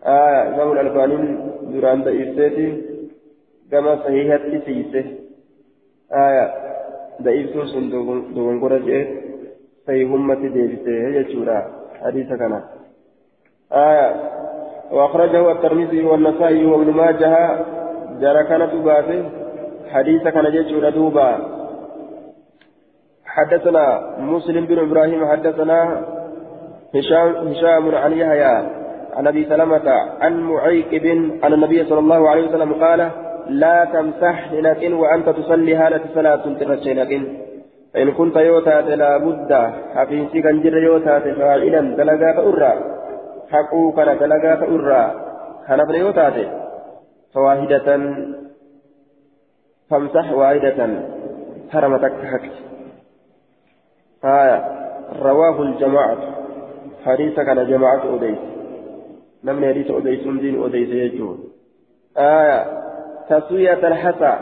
آه 0.05 0.41
إمام 0.47 0.71
الألباني 0.71 1.37
دوران 1.71 2.03
ضعيفتي. 2.03 2.81
كما 3.71 3.95
صحيحة 3.95 4.59
سيسه 4.65 5.05
آية 6.13 6.45
ضعيف 7.21 7.49
سن 7.71 8.59
قرجة. 8.61 9.07
صحيح 9.87 10.11
همة 10.11 10.41
ديبته 10.53 10.97
يجورا 11.17 11.59
حديث 12.03 12.27
كان 12.27 12.61
آية 13.71 14.07
وأخرجه 14.91 15.51
الترمذي 15.51 16.01
والنسائي 16.05 16.65
وابن 16.65 16.91
ماجه. 16.91 17.33
جرى 18.21 18.43
كانت 18.43 18.73
باسه 18.75 19.23
حديث 19.93 20.23
كان 20.27 20.51
جيش 20.51 20.71
دوبا 20.95 21.29
حدثنا 23.25 23.85
مسلم 24.19 24.65
بن 24.65 24.79
إبراهيم 24.79 25.25
حدثنا 25.31 25.79
هشام 26.95 27.47
هشام 27.47 27.95
عن 27.95 28.13
يحيى 28.13 28.55
عن 29.17 29.27
أبي 29.27 29.45
سلمة 29.45 29.89
عن 30.21 30.33
معيقب 30.41 31.05
أن 31.43 31.53
النبي 31.53 31.85
صلى 31.85 31.99
الله 31.99 32.29
عليه 32.29 32.47
وسلم 32.47 32.73
قال 32.73 33.09
لا 33.49 33.85
تمسح 33.93 34.51
لكن 34.53 34.93
وأنت 34.93 35.29
تصلي 35.29 35.75
هالة 35.75 36.01
صلاة 36.15 36.43
ترشينك 36.59 37.21
فإن 37.93 38.11
كنت 38.11 38.35
يوتا 38.35 38.81
لا 38.81 39.17
بد 39.17 39.51
حفيسك 39.95 40.45
انجر 40.45 40.77
يوتا 40.77 41.19
فاعلا 41.19 41.81
دلقا 41.97 42.31
فأرى 42.37 42.73
dalagaa 44.19 44.55
ta'urraa 44.63 45.07
kan 45.67 45.79
hafne 45.79 45.99
yoo 45.99 46.13
taate 46.13 46.43
fawaahidatan 47.33 48.01
famsax 49.89 50.27
waahidatan 50.31 50.91
harama 51.69 51.99
takka 51.99 52.27
haqi 52.33 52.51
haya 54.23 54.57
rawaahu 55.23 55.63
ljamaacatu 55.63 56.27
hadiisa 57.05 57.45
kana 57.45 57.65
jamaacatu 57.65 58.15
odeyse 58.15 58.47
namni 59.43 59.67
hadiisa 59.67 59.93
odeysuun 59.93 60.41
diin 60.43 60.59
odeyse 60.67 60.95
jechuun 61.03 61.37
haya 62.15 62.59
taswiyat 63.29 63.83
alhasa 63.83 64.33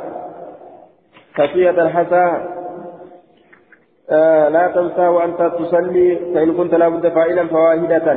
taswiyat 1.38 1.78
alhasa 1.78 2.26
آه 4.10 4.50
لا 4.50 4.68
تنسى 4.68 5.08
وأنت 5.08 5.42
تصلي 5.60 6.16
فإن 6.34 6.54
كنت 6.54 6.74
لابد 6.74 7.08
فاعلا 7.08 7.48
فواهدة 7.48 8.08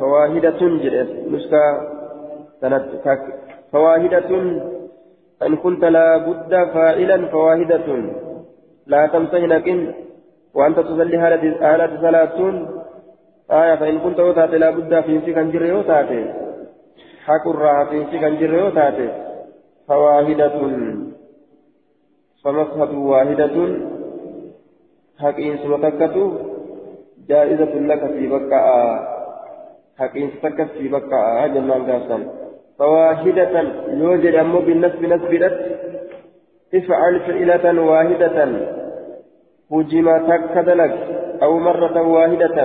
فواهدة 0.00 0.60
جرس 0.82 1.10
نسكا 1.32 1.64
فواهدة 3.72 4.30
إن 5.46 5.56
كنت 5.56 5.84
لابد 5.84 6.50
فاعلا 6.74 7.26
فواهدة 7.26 7.86
لا 8.86 9.06
تنسى 9.06 9.38
لكن 9.38 9.94
وأنت 10.54 10.78
تصلي 10.80 11.16
هالة 11.16 12.00
صلاة 12.00 12.38
آية 13.50 13.74
فإن 13.74 13.98
كنت 13.98 14.20
وتأتي 14.20 14.58
لابد 14.58 15.00
في 15.00 15.20
سكن 15.20 15.50
جري 15.50 15.72
وتأتي. 15.72 16.34
حق 17.24 17.48
الراحة 17.48 17.84
في 17.84 18.04
سكن 18.04 18.38
جري 18.38 18.62
وتأتي. 18.62 19.08
فواحدة 19.88 20.58
فمسحة 22.44 22.98
واحدة 22.98 23.56
حقين 25.18 25.58
سمتكة 25.58 26.32
جائزة 27.28 27.74
لك 27.90 28.06
في 28.06 28.26
بكاء 28.28 29.17
حقين 29.98 30.30
ستكت 30.38 30.70
في 30.78 30.88
بكاء 30.88 31.48
جنان 31.48 31.90
قاسم 31.90 32.22
فواحدة 32.78 33.54
يوجد 33.88 34.34
أمو 34.34 34.58
بالنسب 34.58 35.02
نسبت 35.02 35.54
افعل 36.74 37.20
فعلة 37.20 37.82
واحدة. 37.82 38.36
هجم 39.72 40.06
تكدلك 40.28 40.94
أو 41.42 41.58
مرة 41.58 42.02
واحدة. 42.02 42.56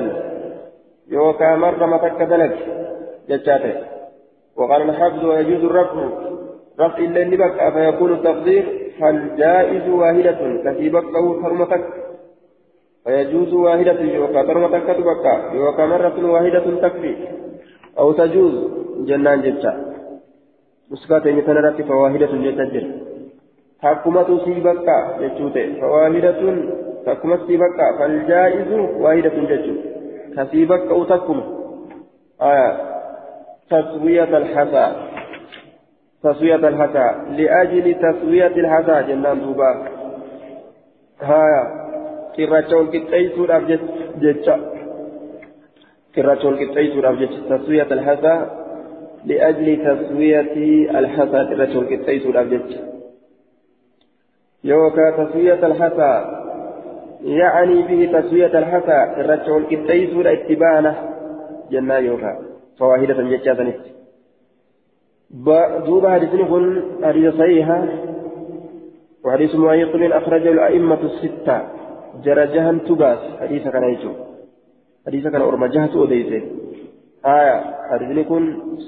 يوكا 1.07 1.55
مرة 1.55 1.97
تكدلك 1.97 2.55
جتاته 3.29 3.75
وقال 4.55 4.81
الحفظ 4.89 5.25
ويجوز 5.25 5.63
الرفع. 5.63 6.09
رفع 6.79 6.97
إلا 6.97 7.23
نبك 7.23 7.73
فيكون 7.73 8.13
التقدير 8.13 8.91
فالجائز 8.99 9.89
واحدة. 9.89 10.39
كتيبك 10.65 11.05
أو 11.15 11.43
حرمتك 11.43 12.02
فيجوز 13.03 13.53
واحدة 13.53 13.99
يوكا 14.01 14.47
حرمتك 14.47 14.87
تبكى 14.87 15.35
يوكا 15.55 15.85
مرة 15.85 16.31
واحدة 16.31 16.65
تكفي. 16.81 17.15
أو 17.99 18.11
تجوز 18.11 18.55
جنان 19.07 19.41
جتا 19.41 19.71
مسكات 20.91 21.27
مثلا 21.27 21.71
فواحدة 21.89 22.31
جتا 22.45 22.65
حكمة 23.81 24.29
سيبك 24.45 24.87
جتوته. 25.21 25.79
فواحدة 25.81 26.41
حكمة 27.07 27.39
سيبك 27.47 27.79
فالجائز 27.99 28.71
واحدة 29.03 29.35
جتو. 29.49 29.73
كسيبك 30.37 30.83
أو 30.91 31.03
تكم. 31.03 31.39
آية 32.41 32.69
تسوية 33.69 34.37
الحسى 34.37 34.85
تسوية 36.23 36.55
الحسى 36.55 37.07
لأجل 37.37 37.95
تسوية 38.03 38.55
الحسى 38.63 38.95
جنان 39.07 39.39
دوبا. 39.41 39.71
هايا 42.39 42.61
كراچون 42.61 42.91
كتايسوداف 42.91 43.63
جتشا 44.21 44.55
كراچون 46.15 46.55
كتايسوداف 46.59 47.15
جتشا 47.15 47.57
تسوية 47.57 47.87
الحسى 47.91 48.35
لأجل 49.25 49.67
تسوية 49.85 50.53
الحسى 50.99 51.39
كراچون 51.49 51.85
كتايسوداف 51.85 52.47
جتشا 52.47 52.81
يوكا 54.63 55.25
تسوية 55.25 55.65
الحسى 55.65 56.11
يعني 57.23 57.81
به 57.81 58.19
تسوية 58.19 58.59
الحسى 58.59 58.97
كراچون 59.15 59.63
كتايسودا 59.71 60.33
اتبانه 60.33 60.95
جنان 61.71 62.05
يوكا 62.05 62.39
فواهدة 62.79 63.23
جتشا 63.23 63.53
دوب 65.85 66.07
حديثني 66.07 66.43
كن 66.43 66.81
حديث 67.03 67.33
صحيحة 67.33 67.87
وحديث 69.23 69.55
معيط 69.55 69.95
أخرجه 69.95 70.51
الأئمة 70.51 70.99
الستة 71.03 71.82
جرى 72.21 72.47
جهن 72.47 72.83
تباس 72.87 73.19
حديث 73.41 73.63
كان 73.67 73.83
يجو 73.83 74.11
حديث 75.07 75.27
كان 75.27 75.41
أرمى 75.41 75.67
جهة 75.67 75.93
أوديته 75.95 76.41
آية 77.25 77.57
حديثني 77.91 78.23
كن 78.23 78.43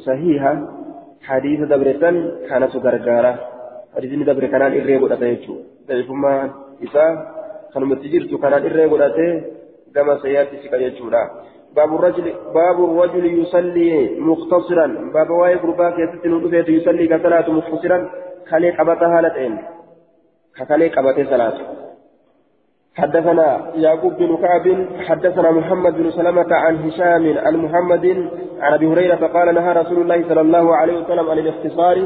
صحيحة 0.05 0.53
حديث 1.21 1.59
دبرتان 1.59 2.15
كانت 2.49 2.76
غرغارة 2.76 3.34
حديثني 3.95 4.23
دبر 4.23 4.45
كان 4.45 4.61
إرّي 4.61 4.97
قد 4.97 5.21
يجو 5.21 5.55
ضعيفما 5.88 6.34
إذا 6.86 7.05
كانوا 7.73 7.88
متجرت 7.88 8.32
كان 8.41 8.53
إرّي 8.53 8.86
قد 8.86 9.17
كما 9.95 10.13
سيأتي 10.21 10.57
سكا 10.63 10.76
يجو 10.76 11.09
باب 11.76 11.95
الرجل 11.95 12.34
باب 12.53 12.78
الرجل 12.88 13.26
يصلي 13.41 14.19
مختصرا 14.19 14.88
باب 15.13 15.30
واي 15.30 15.55
غربا 15.55 15.89
كيست 15.89 16.69
يصلي 16.69 17.07
كصلاة 17.07 17.49
مختصرا 17.51 18.09
خلي 18.49 18.69
قبتها 18.78 19.21
لتين 19.21 19.57
كخلي 20.57 20.88
قبت 20.88 21.30
صلاة 21.30 21.85
حدثنا 22.96 23.72
يعقوب 23.76 24.14
بن 24.18 24.38
كعب 24.38 24.86
حدثنا 25.08 25.52
محمد 25.52 25.98
بن 25.98 26.12
سلمة 26.12 26.46
عن 26.52 26.76
هشام 26.76 27.38
عن 27.38 27.58
محمد 27.58 28.06
عن 28.62 28.74
أبي 28.74 28.88
هريرة 28.88 29.28
قال 29.36 29.56
نهى 29.56 29.74
رسول 29.74 30.02
الله 30.02 30.24
صلى 30.30 30.41
الله 30.41 30.76
عليه 30.76 30.93
وسلم 31.00 31.30
عن 31.30 31.39
الاختصار. 31.39 31.98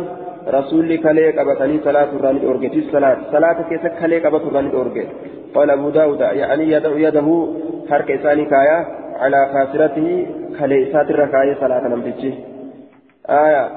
رسول 0.48 0.98
كلي 0.98 1.32
قبتني 1.38 1.80
صلاة 1.84 2.08
راني 2.24 2.46
أورجتي 2.46 2.80
الصلاة 2.80 3.18
صلاة. 3.32 3.58
كيس 3.70 3.84
كلي 4.02 4.18
قبت 4.26 4.54
راني 4.54 4.74
أورجت 4.74 5.08
قال 5.56 5.70
أبو 5.70 5.90
داود 5.90 6.20
يعني 6.22 6.72
يده 6.72 6.98
يده 6.98 7.48
حرك 7.90 8.12
إساني 8.12 8.46
كايا 8.46 8.86
على 9.20 9.40
خاسرته 9.54 10.28
كليسات 10.60 11.10
الركاية 11.10 11.54
صلاة 11.60 11.88
نمتجي 11.88 12.34
آية 13.30 13.70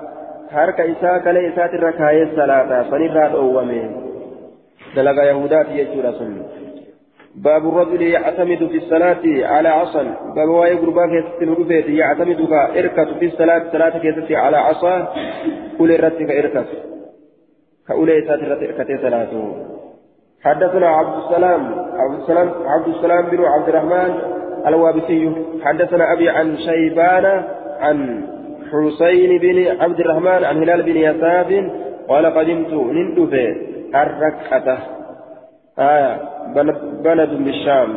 حرك 0.53 0.81
إساء 0.81 1.19
كليسات 1.19 1.75
الركاية 1.75 2.37
صلاة 2.37 2.83
فنرى 2.91 3.25
أوامي 3.33 3.83
دلغا 4.97 5.23
يهودات 5.23 5.67
يجور 5.69 6.13
سنة 6.19 6.43
باب 7.37 7.69
الرجل 7.69 8.03
يعتمد 8.03 8.59
في 8.59 8.77
الصلاة 8.77 9.23
على 9.25 9.69
عصا. 9.69 10.03
باب 10.37 10.49
واي 10.49 10.75
غربا 10.75 11.07
كيست 11.07 11.89
يعتمد 11.89 12.49
كإركة 12.49 13.19
في 13.19 13.27
الصلاة. 13.27 13.73
صلاة 13.73 13.99
كيست 13.99 14.33
على 14.33 14.57
عصا. 14.57 15.15
كل 15.79 16.01
رتك 16.05 16.31
إركة. 16.31 16.65
كأولي 17.89 18.27
سات 18.27 18.39
رتك 18.39 19.01
صلاته 19.03 19.55
حدثنا 20.43 20.87
عبد 20.87 21.25
السلام. 21.25 21.75
عبد 21.95 22.21
السلام 22.21 22.49
عبد 22.67 22.89
السلام 22.89 23.27
بن 23.27 23.45
عبد 23.45 23.69
الرحمن 23.69 24.19
الوابسي. 24.67 25.33
حدثنا 25.63 26.13
أبي 26.13 26.29
عن 26.29 26.57
شيبان 26.57 27.45
عن 27.81 28.27
حسين 28.73 29.39
بن 29.39 29.81
عبد 29.81 30.01
الرحمن 30.01 30.45
عن 30.45 30.63
هلال 30.63 30.83
بن 30.83 30.97
يساف 30.97 31.71
قال 32.09 32.27
قدمت 32.27 32.73
نندفة 32.73 33.57
الركعة. 33.95 35.02
آية 35.79 36.21
بلد 37.05 37.31
بالشام. 37.45 37.91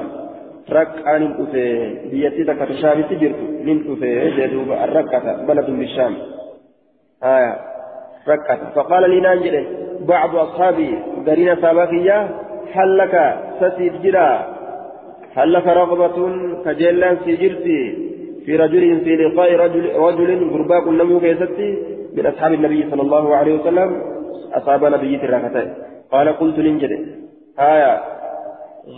ركعة 0.71 1.17
نندفه 1.17 1.93
بيتي 2.11 2.43
تكت 2.43 2.71
شام 2.81 3.01
تجرت 3.01 3.35
نندفه 3.65 4.29
جدوب 4.37 4.71
الركعة 4.71 5.45
بلد 5.45 5.65
بالشام. 5.65 6.13
آية 7.23 7.55
ركعة 8.27 8.59
فقال 8.75 9.09
لي 9.09 9.19
نانجل 9.19 9.65
بعض 10.07 10.35
أصحابي 10.35 10.89
قرين 11.27 11.55
سابقية 11.61 12.29
هل 12.73 12.97
لك 12.97 13.15
ستجرى 13.59 14.45
هل 15.35 15.53
لك 15.53 15.67
رغبة 15.67 16.17
كجلان 16.65 17.17
سجرتي 17.25 17.81
في 18.45 18.55
رجل 18.55 18.99
في 19.03 19.15
لقاء 19.15 19.55
رجل 19.55 19.95
رجل 19.95 20.49
غرباء 20.53 20.91
لم 20.91 21.17
يكيستي. 21.17 21.95
من 22.17 22.25
أصحاب 22.25 22.53
النبي 22.53 22.89
صلى 22.91 23.01
الله 23.01 23.35
عليه 23.35 23.53
وسلم 23.59 24.01
أصحاب 24.53 24.85
نبي 24.85 25.15
الركعتين 25.15 25.73
قال 26.11 26.29
قلت 26.29 26.59
لنجد 26.59 26.91
آية 27.59 28.01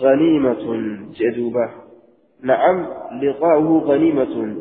غنيمة 0.02 0.64
جدوبة. 1.20 1.70
نعم 2.44 2.86
لقاؤه 3.22 3.80
غنيمة. 3.80 4.56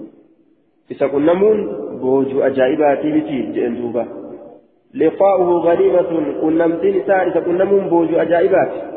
إذا 0.90 1.06
كنا 1.06 1.32
من 1.32 1.66
بوجو 2.00 2.42
أجائباتي 2.42 3.12
بتي 3.12 3.42
جندوبة 3.42 4.06
لقاؤه 4.94 5.48
غنيمة. 5.58 6.40
كنا 6.40 6.66
متين 6.66 7.10
إذا 7.10 7.40
كنا 7.40 7.64
من 7.64 7.88
بوجو 7.88 8.16
أجائباتي 8.16 8.96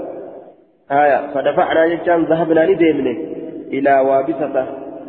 آية 0.92 1.34
فدفعنا 1.34 1.96
جتان 1.96 2.24
ذهبنا 2.24 2.66
نديمني 2.66 3.14
إلى 3.74 4.00
وابسة 4.00 4.68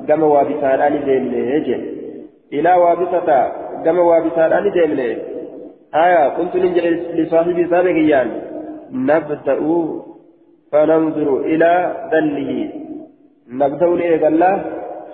كما 0.08 0.26
وابسة 0.26 0.88
نديمني 0.88 1.54
يجي 1.54 1.76
إلى 2.52 2.74
وابسة 2.74 3.52
كما 3.84 4.02
وابسة 4.02 4.60
نديمني 4.60 5.18
آية 5.94 6.36
ننجل 6.54 7.22
لصاحبي 7.22 7.68
سابقيان 7.68 8.49
نبدأ 8.92 9.60
فننظر 10.72 11.40
إلى 11.40 11.72
دله 12.12 12.70
نبدأ 13.50 13.86
إلى 13.86 14.28
الله 14.28 14.64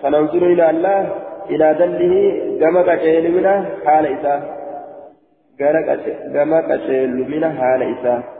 فننظر 0.03 0.43
إلى 0.47 0.71
الله 0.71 1.11
إلى 1.51 1.75
دله 1.75 2.15
كما 2.61 2.97
كتيل 2.97 3.35
منه 3.37 3.67
حال 3.85 4.07
إساه 4.07 4.43
كما 5.59 6.61
كتيل 6.61 7.11
منه 7.31 7.51
حال 7.61 7.83
إساه 7.83 8.37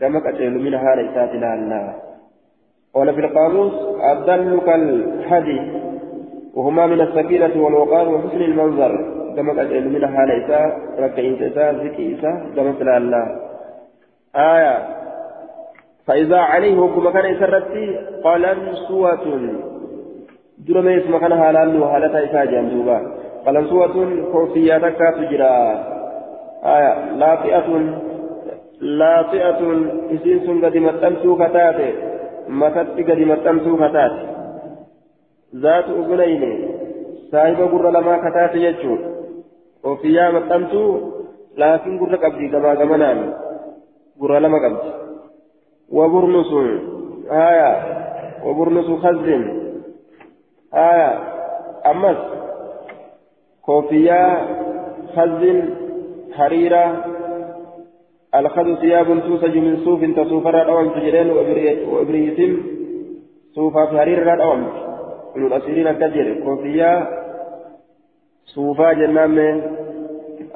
كما 0.00 0.18
قتل 0.18 0.50
من 0.50 0.78
حال 0.78 0.98
إسات 1.08 1.30
الله. 1.34 1.94
قال 2.94 3.14
في 3.14 3.20
القاموس 3.20 3.72
الدل 4.12 4.60
كالحدي 4.66 5.60
وهما 6.54 6.86
من 6.86 7.00
السكينة 7.00 7.64
والوقار 7.64 8.08
وحسن 8.08 8.40
المنظر. 8.40 8.92
كما 9.36 9.52
قتل 9.52 9.88
من 9.88 10.06
حال 10.06 10.30
إساء 10.30 10.78
ركعين 10.98 11.42
إساء 11.42 11.74
ذكي 11.74 12.16
إساء 12.18 12.46
كما 12.56 12.96
الله. 12.96 13.45
آية 14.36 14.88
فإذا 16.06 16.36
عليه 16.36 16.80
كما 16.80 17.10
كان 17.10 17.34
يسرتي 17.34 17.98
قلنسوة 18.24 19.24
درمي 20.58 20.96
اسم 20.98 21.18
كان 21.18 21.34
حلال 21.42 21.82
وحالة 21.82 22.24
إساء 22.24 22.44
جندوبا 22.46 22.98
قلنسوة 23.46 23.96
كوفية 24.32 24.78
تكا 24.78 25.10
تجرى 25.10 25.84
آية 26.64 26.92
لاطئة 27.12 27.68
isiin 30.12 30.44
sun 30.44 30.60
gadi 30.60 30.80
maxxantuu 30.80 31.36
kataate 31.36 31.88
matatti 32.48 33.04
gadi 33.08 33.24
maxxantuu 33.24 33.76
kataate 33.80 34.20
zaatu 35.62 35.96
ugunayne 36.00 36.50
saahiba 37.30 37.66
gurra 37.72 37.92
lamaa 37.96 38.18
kataate 38.18 38.60
jechuun 38.60 39.00
ofiyyaa 39.82 40.32
maxxantuu 40.32 41.16
لكن 41.56 41.98
قرة 41.98 42.16
قبدي 42.16 42.48
كما 42.48 42.74
كمنان 42.74 43.18
قرة 44.20 44.38
لما 44.38 44.58
قبدي 44.58 44.90
وبرنس 45.92 46.52
آية. 47.30 47.72
وبرنس 48.44 48.86
خز. 48.86 49.28
آية. 50.74 51.18
أمس. 51.86 52.16
كوفية 53.62 54.38
خز. 55.16 55.42
حريرة. 56.32 57.04
الخذ 58.34 58.74
ثياب 58.80 59.06
توسج 59.06 59.56
من 59.58 59.76
صوف 59.84 60.04
تصوف 60.04 60.46
الأوم 60.46 60.88
تجرين 60.88 61.30
وإبريت 61.90 62.56
صوفا 63.54 63.86
في 63.86 63.98
حرير 63.98 64.34
الأوم 64.34 64.68
من 65.36 65.46
الأسيرين 65.46 65.86
الكثير 65.86 66.44
كوفية. 66.44 67.08
صوفا 68.46 68.92
جنان 68.92 69.38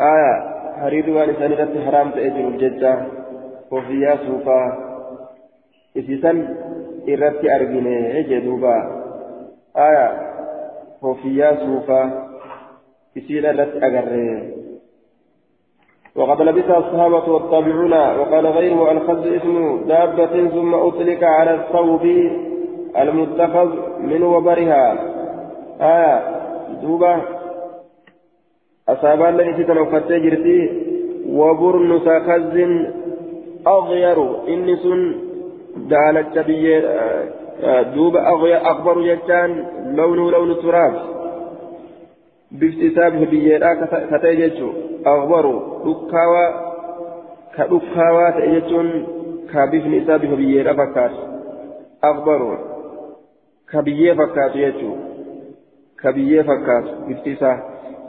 آية. 0.01 0.51
حرير 0.81 1.11
وانسان 1.11 1.53
رت 1.53 1.75
حرام 1.87 2.11
تأجر 2.11 2.49
الججة 2.49 3.20
كوفية 3.71 4.19
صوفا 4.27 4.79
إسيسا 5.97 6.57
إرت 7.09 7.45
أرجني 7.45 8.23
جدوبا 8.23 8.77
آية 9.77 10.31
كوفية 11.01 11.57
صوفا 11.67 12.29
إسيرا 13.19 13.53
رت 13.53 13.83
أجره 13.83 14.43
وقد 16.17 16.43
لبث 16.43 16.71
الصحابة 16.71 17.33
والتابعون 17.33 17.93
وقال 17.93 18.47
غيره 18.47 18.93
الخز 18.93 19.27
اسم 19.27 19.85
دابة 19.89 20.49
ثم 20.49 20.75
أطلق 20.75 21.25
على 21.25 21.55
الثوب 21.55 22.05
المتخذ 22.97 23.69
من 24.01 24.23
وبرها. 24.23 24.99
آية 25.81 26.23
دوبة 26.83 27.23
أصابان 28.89 29.41
التي 29.41 29.65
تنفتي 29.65 30.19
جرتي 30.21 30.61
وبرنس 31.29 32.09
خز 32.09 32.57
أغير 33.67 34.49
إنس 34.49 34.87
دالت 35.77 36.39
بي 36.39 36.81
دوبة 37.95 38.29
أغير 38.29 38.71
أكبر 38.71 39.03
جتان 39.03 39.67
لون 39.97 40.31
لون 40.31 40.51
التراب 40.51 40.95
باكتسابه 42.51 43.25
بيئة 43.25 43.75
كتيجتشو 44.11 44.73
أغبر 45.07 45.45
دكاوى 45.85 46.47
كدكاوى 47.57 48.33
تيجتشون 48.33 49.07
كبفن 49.53 49.95
إسابه 49.95 50.37
بيئة 50.37 50.73
فكات 50.73 51.11
أغبر 52.05 52.59
كبيئة 53.73 54.15
فكات 54.15 54.57
يجتشو 54.57 54.93
كبيئة 56.03 56.43
فكات 56.43 56.85
باكتساب 57.09 57.59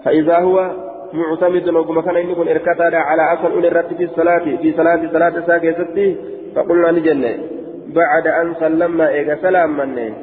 فإذا 0.05 0.39
هو 0.39 0.71
معتمد 1.13 1.69
وكما 1.69 2.01
كان 2.01 2.29
يكون 2.29 2.47
إركتا 2.47 2.97
على 2.97 3.33
أصل 3.33 3.51
أولي 3.51 3.67
الرد 3.67 3.93
في 3.97 4.03
الصلاة 4.03 4.45
في 4.61 4.73
صلاة 4.77 5.01
صلاة 5.13 5.33
ساكي 5.47 6.15
فقلنا 6.55 6.91
نجنة. 6.91 7.33
بعد 7.87 8.27
أن 8.27 8.55
سلمنا 8.59 9.09
إيجا 9.09 9.35
سلام 9.41 9.77
مني. 9.77 10.13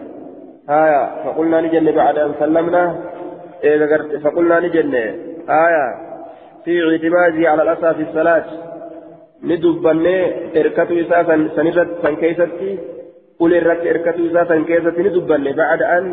هايا 0.69 1.25
فقلنا 1.25 1.61
نجنة 1.61 1.91
بعد 1.91 2.19
أن 2.19 2.33
سلمنا 2.41 2.97
إيه 3.65 4.19
فقلنا 4.25 4.61
نجنة. 4.61 5.05
آية 5.65 5.87
في 6.65 6.73
اعتماده 6.85 7.51
على 7.51 7.63
الأسى 7.63 7.95
في 7.95 8.03
الصلاة. 8.11 8.45
ندبني 9.45 10.19
إركتو 10.61 10.95
إساسا 11.01 11.49
سنرد 11.57 11.89
سنكيستي 12.03 12.79
أولي 13.41 13.59
الرد 13.59 13.87
إركتو 13.87 14.27
إساسا 14.27 14.49
سنكيستي 14.49 15.03
ندبني 15.03 15.53
بعد 15.53 15.83
أن 15.83 16.05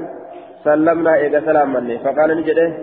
سلمنا 0.64 1.16
إيجا 1.16 1.40
سلام 1.40 1.74
مني. 1.74 2.00
فقال 2.00 2.38
نجده 2.38 2.74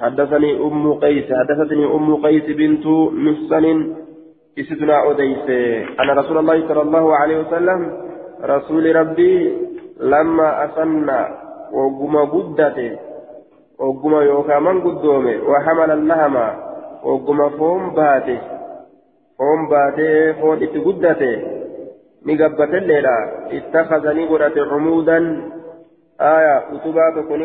حدثني 0.00 0.50
أم 0.56 0.94
قيس 0.94 1.24
حدثتني 1.32 1.84
أم 1.84 2.16
قيس 2.16 2.44
بنت 2.44 2.86
محسن 3.24 3.66
إستنا 4.58 5.10
أديس 5.10 5.46
أن 6.00 6.10
رسول 6.10 6.38
الله 6.38 6.68
صلى 6.68 6.82
الله 6.82 7.16
عليه 7.16 7.38
وسلم 7.40 7.80
رسول 8.44 8.96
ربي 8.96 9.52
لما 10.00 10.64
أسنى 10.64 11.22
وقم 11.72 12.16
قدته 12.16 12.90
ogguma 13.80 14.20
yookaan 14.28 14.60
man 14.62 14.80
guddoome 14.84 15.40
waxamala 15.40 15.96
lahama 15.96 16.46
ogguma 17.02 17.50
foon 17.56 17.96
baate 17.96 18.36
foon 19.40 19.60
baatee 19.72 20.36
foon 20.40 20.60
itti 20.66 20.82
guddate 20.84 21.30
ni 22.24 22.36
gabbatelleedha 22.36 23.16
ittakhadha 23.58 24.12
ni 24.14 24.28
godhate 24.28 24.60
cumuudan 24.68 25.24
aya 26.18 26.62
utubaa 26.76 27.12
tokko 27.16 27.40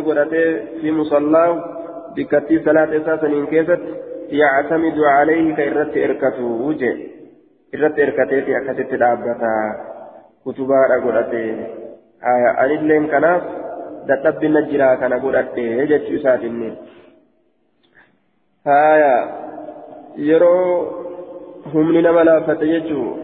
fi 2.16 2.22
musallaa 2.24 2.45
bikkattii 2.45 2.63
salaata 2.63 2.95
isaa 2.95 3.18
saniin 3.18 3.47
keessatti 3.47 4.38
yactamidu 4.38 5.01
calayhi 5.01 5.53
ka 5.53 5.61
irratti 5.61 5.99
erkatu 5.99 6.74
je 6.74 6.91
irratti 7.74 8.01
erkateeti 8.01 8.55
akkasitti 8.55 8.97
dhaabbata 8.97 9.76
utubaadha 10.45 10.99
godhate 10.99 11.68
aya 12.22 12.55
anilleen 12.57 13.07
kanaaf 13.07 13.43
dadhabbina 14.07 14.61
jiraa 14.61 14.97
kana 14.97 15.20
godhadhe 15.20 15.88
jechuu 15.88 16.16
isaatinni 16.16 16.78
haya 18.66 19.30
yeroo 20.18 21.03
humni 21.74 22.01
nama 22.01 22.24
laaffate 22.24 22.68
jechuu 22.68 23.18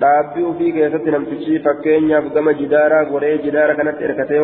dhaabbii 0.00 0.42
ofii 0.42 0.72
keessatti 0.72 1.10
namtichi 1.10 1.58
fakkeenyaaf 1.58 2.24
gama 2.34 2.52
jidaaraa 2.52 3.04
godhee 3.04 3.38
jidaara 3.38 3.74
kanatti 3.74 4.04
erkatee 4.04 4.40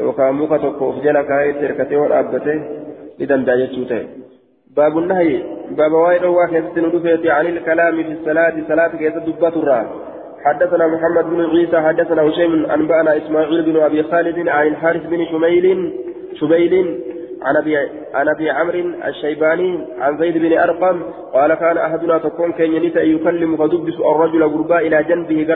yookaan 0.00 0.38
muka 0.42 0.58
tokko 0.58 0.88
of 0.90 1.02
jala 1.04 1.24
kaa'eetti 1.30 1.68
erkatee 1.70 1.98
yoo 1.98 2.08
dhaabbate 2.14 2.54
ni 3.18 3.26
danda'a 3.26 3.60
jechuu 3.62 3.88
ta'e. 3.90 4.06
باب 4.76 4.98
النهي 4.98 5.42
باب 5.70 5.92
وايد 5.92 6.24
واحد 6.24 6.64
ندفت 6.78 7.26
عن 7.26 7.46
الكلام 7.46 8.02
في 8.02 8.12
الصلاة 8.12 8.54
صلاة 8.68 8.88
كيف 8.88 9.16
دبت 9.16 9.56
الراه 9.56 9.86
حدثنا 10.44 10.86
محمد 10.86 11.24
بن 11.24 11.40
عيسى 11.44 11.80
حدثنا 11.80 12.22
هشيم 12.22 12.66
أنبأنا 12.66 13.16
إسماعيل 13.16 13.62
بن 13.62 13.76
أبي 13.76 14.02
خالد 14.02 14.48
عن 14.48 14.66
الحارث 14.66 15.06
بن 15.06 15.24
شميل 15.30 15.92
شبيل 16.40 17.00
عن 17.42 17.56
أبي 17.56 17.76
عن 18.14 18.28
أبي 18.28 18.50
عمرو 18.50 18.90
الشيباني 19.08 19.78
عن 19.98 20.18
زيد 20.18 20.38
بن 20.38 20.58
أرقم 20.58 21.02
قال 21.34 21.54
كان 21.54 21.76
أحدنا 21.78 22.18
تكون 22.18 22.54
ينسى 22.58 22.98
يكلم 22.98 23.56
فدبس 23.56 23.96
الرجل 24.12 24.42
غرباء 24.42 24.86
إلى 24.86 25.04
جنبه 25.08 25.46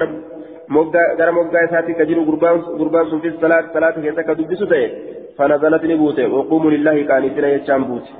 gara 1.18 1.32
moggaa 1.32 1.64
isaatti 1.68 1.94
ka 2.00 2.04
jiru 2.10 2.24
gurbaan 2.24 3.10
sun 3.10 3.20
fi 3.20 3.30
salaata 3.40 4.00
keessa 4.00 4.22
ka 4.22 4.34
dubbisu 4.34 4.66
ta'e 4.66 5.86
ni 5.86 5.96
buute 6.02 6.24
waquumu 6.34 6.70
lillahi 6.70 7.06
qaanitina 7.12 7.54
jechaan 7.54 7.88
buute 7.92 8.12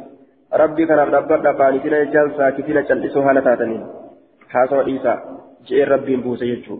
rabbii 0.63 0.87
kanaaf 0.87 1.11
dhabbadha 1.17 1.59
qaanitina 1.61 2.05
jechaan 2.05 2.33
saakitina 2.39 2.87
cal'isoo 2.89 3.27
haala 3.29 3.47
taataniin 3.49 3.85
haasawa 4.55 4.89
dhiisaa 4.89 5.21
جئ 5.69 5.85
ربي 5.85 6.17
بوسى 6.17 6.45
يجو 6.53 6.77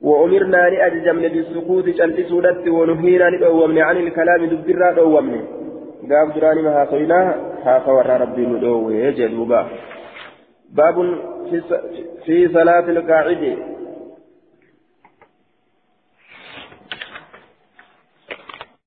وأمرنا 0.00 0.62
لأججمن 0.72 1.24
بالسكوت 1.34 1.86
جلسودت 1.98 2.68
ونهينا 2.68 3.30
ندومن 3.30 3.78
عن 3.78 3.96
الكلام 3.96 4.40
دبرا 4.52 4.90
دومن 4.92 5.42
قام 6.10 6.28
دراني 6.34 6.62
ما 6.62 6.72
هاسوينا 6.82 7.18
هاسورا 7.66 8.16
ربي 8.22 8.46
ندوه 8.46 9.10
جدوبا 9.18 9.60
باب 10.76 10.96
في 12.24 12.36
صلاة 12.56 12.86
القاعد 12.94 13.42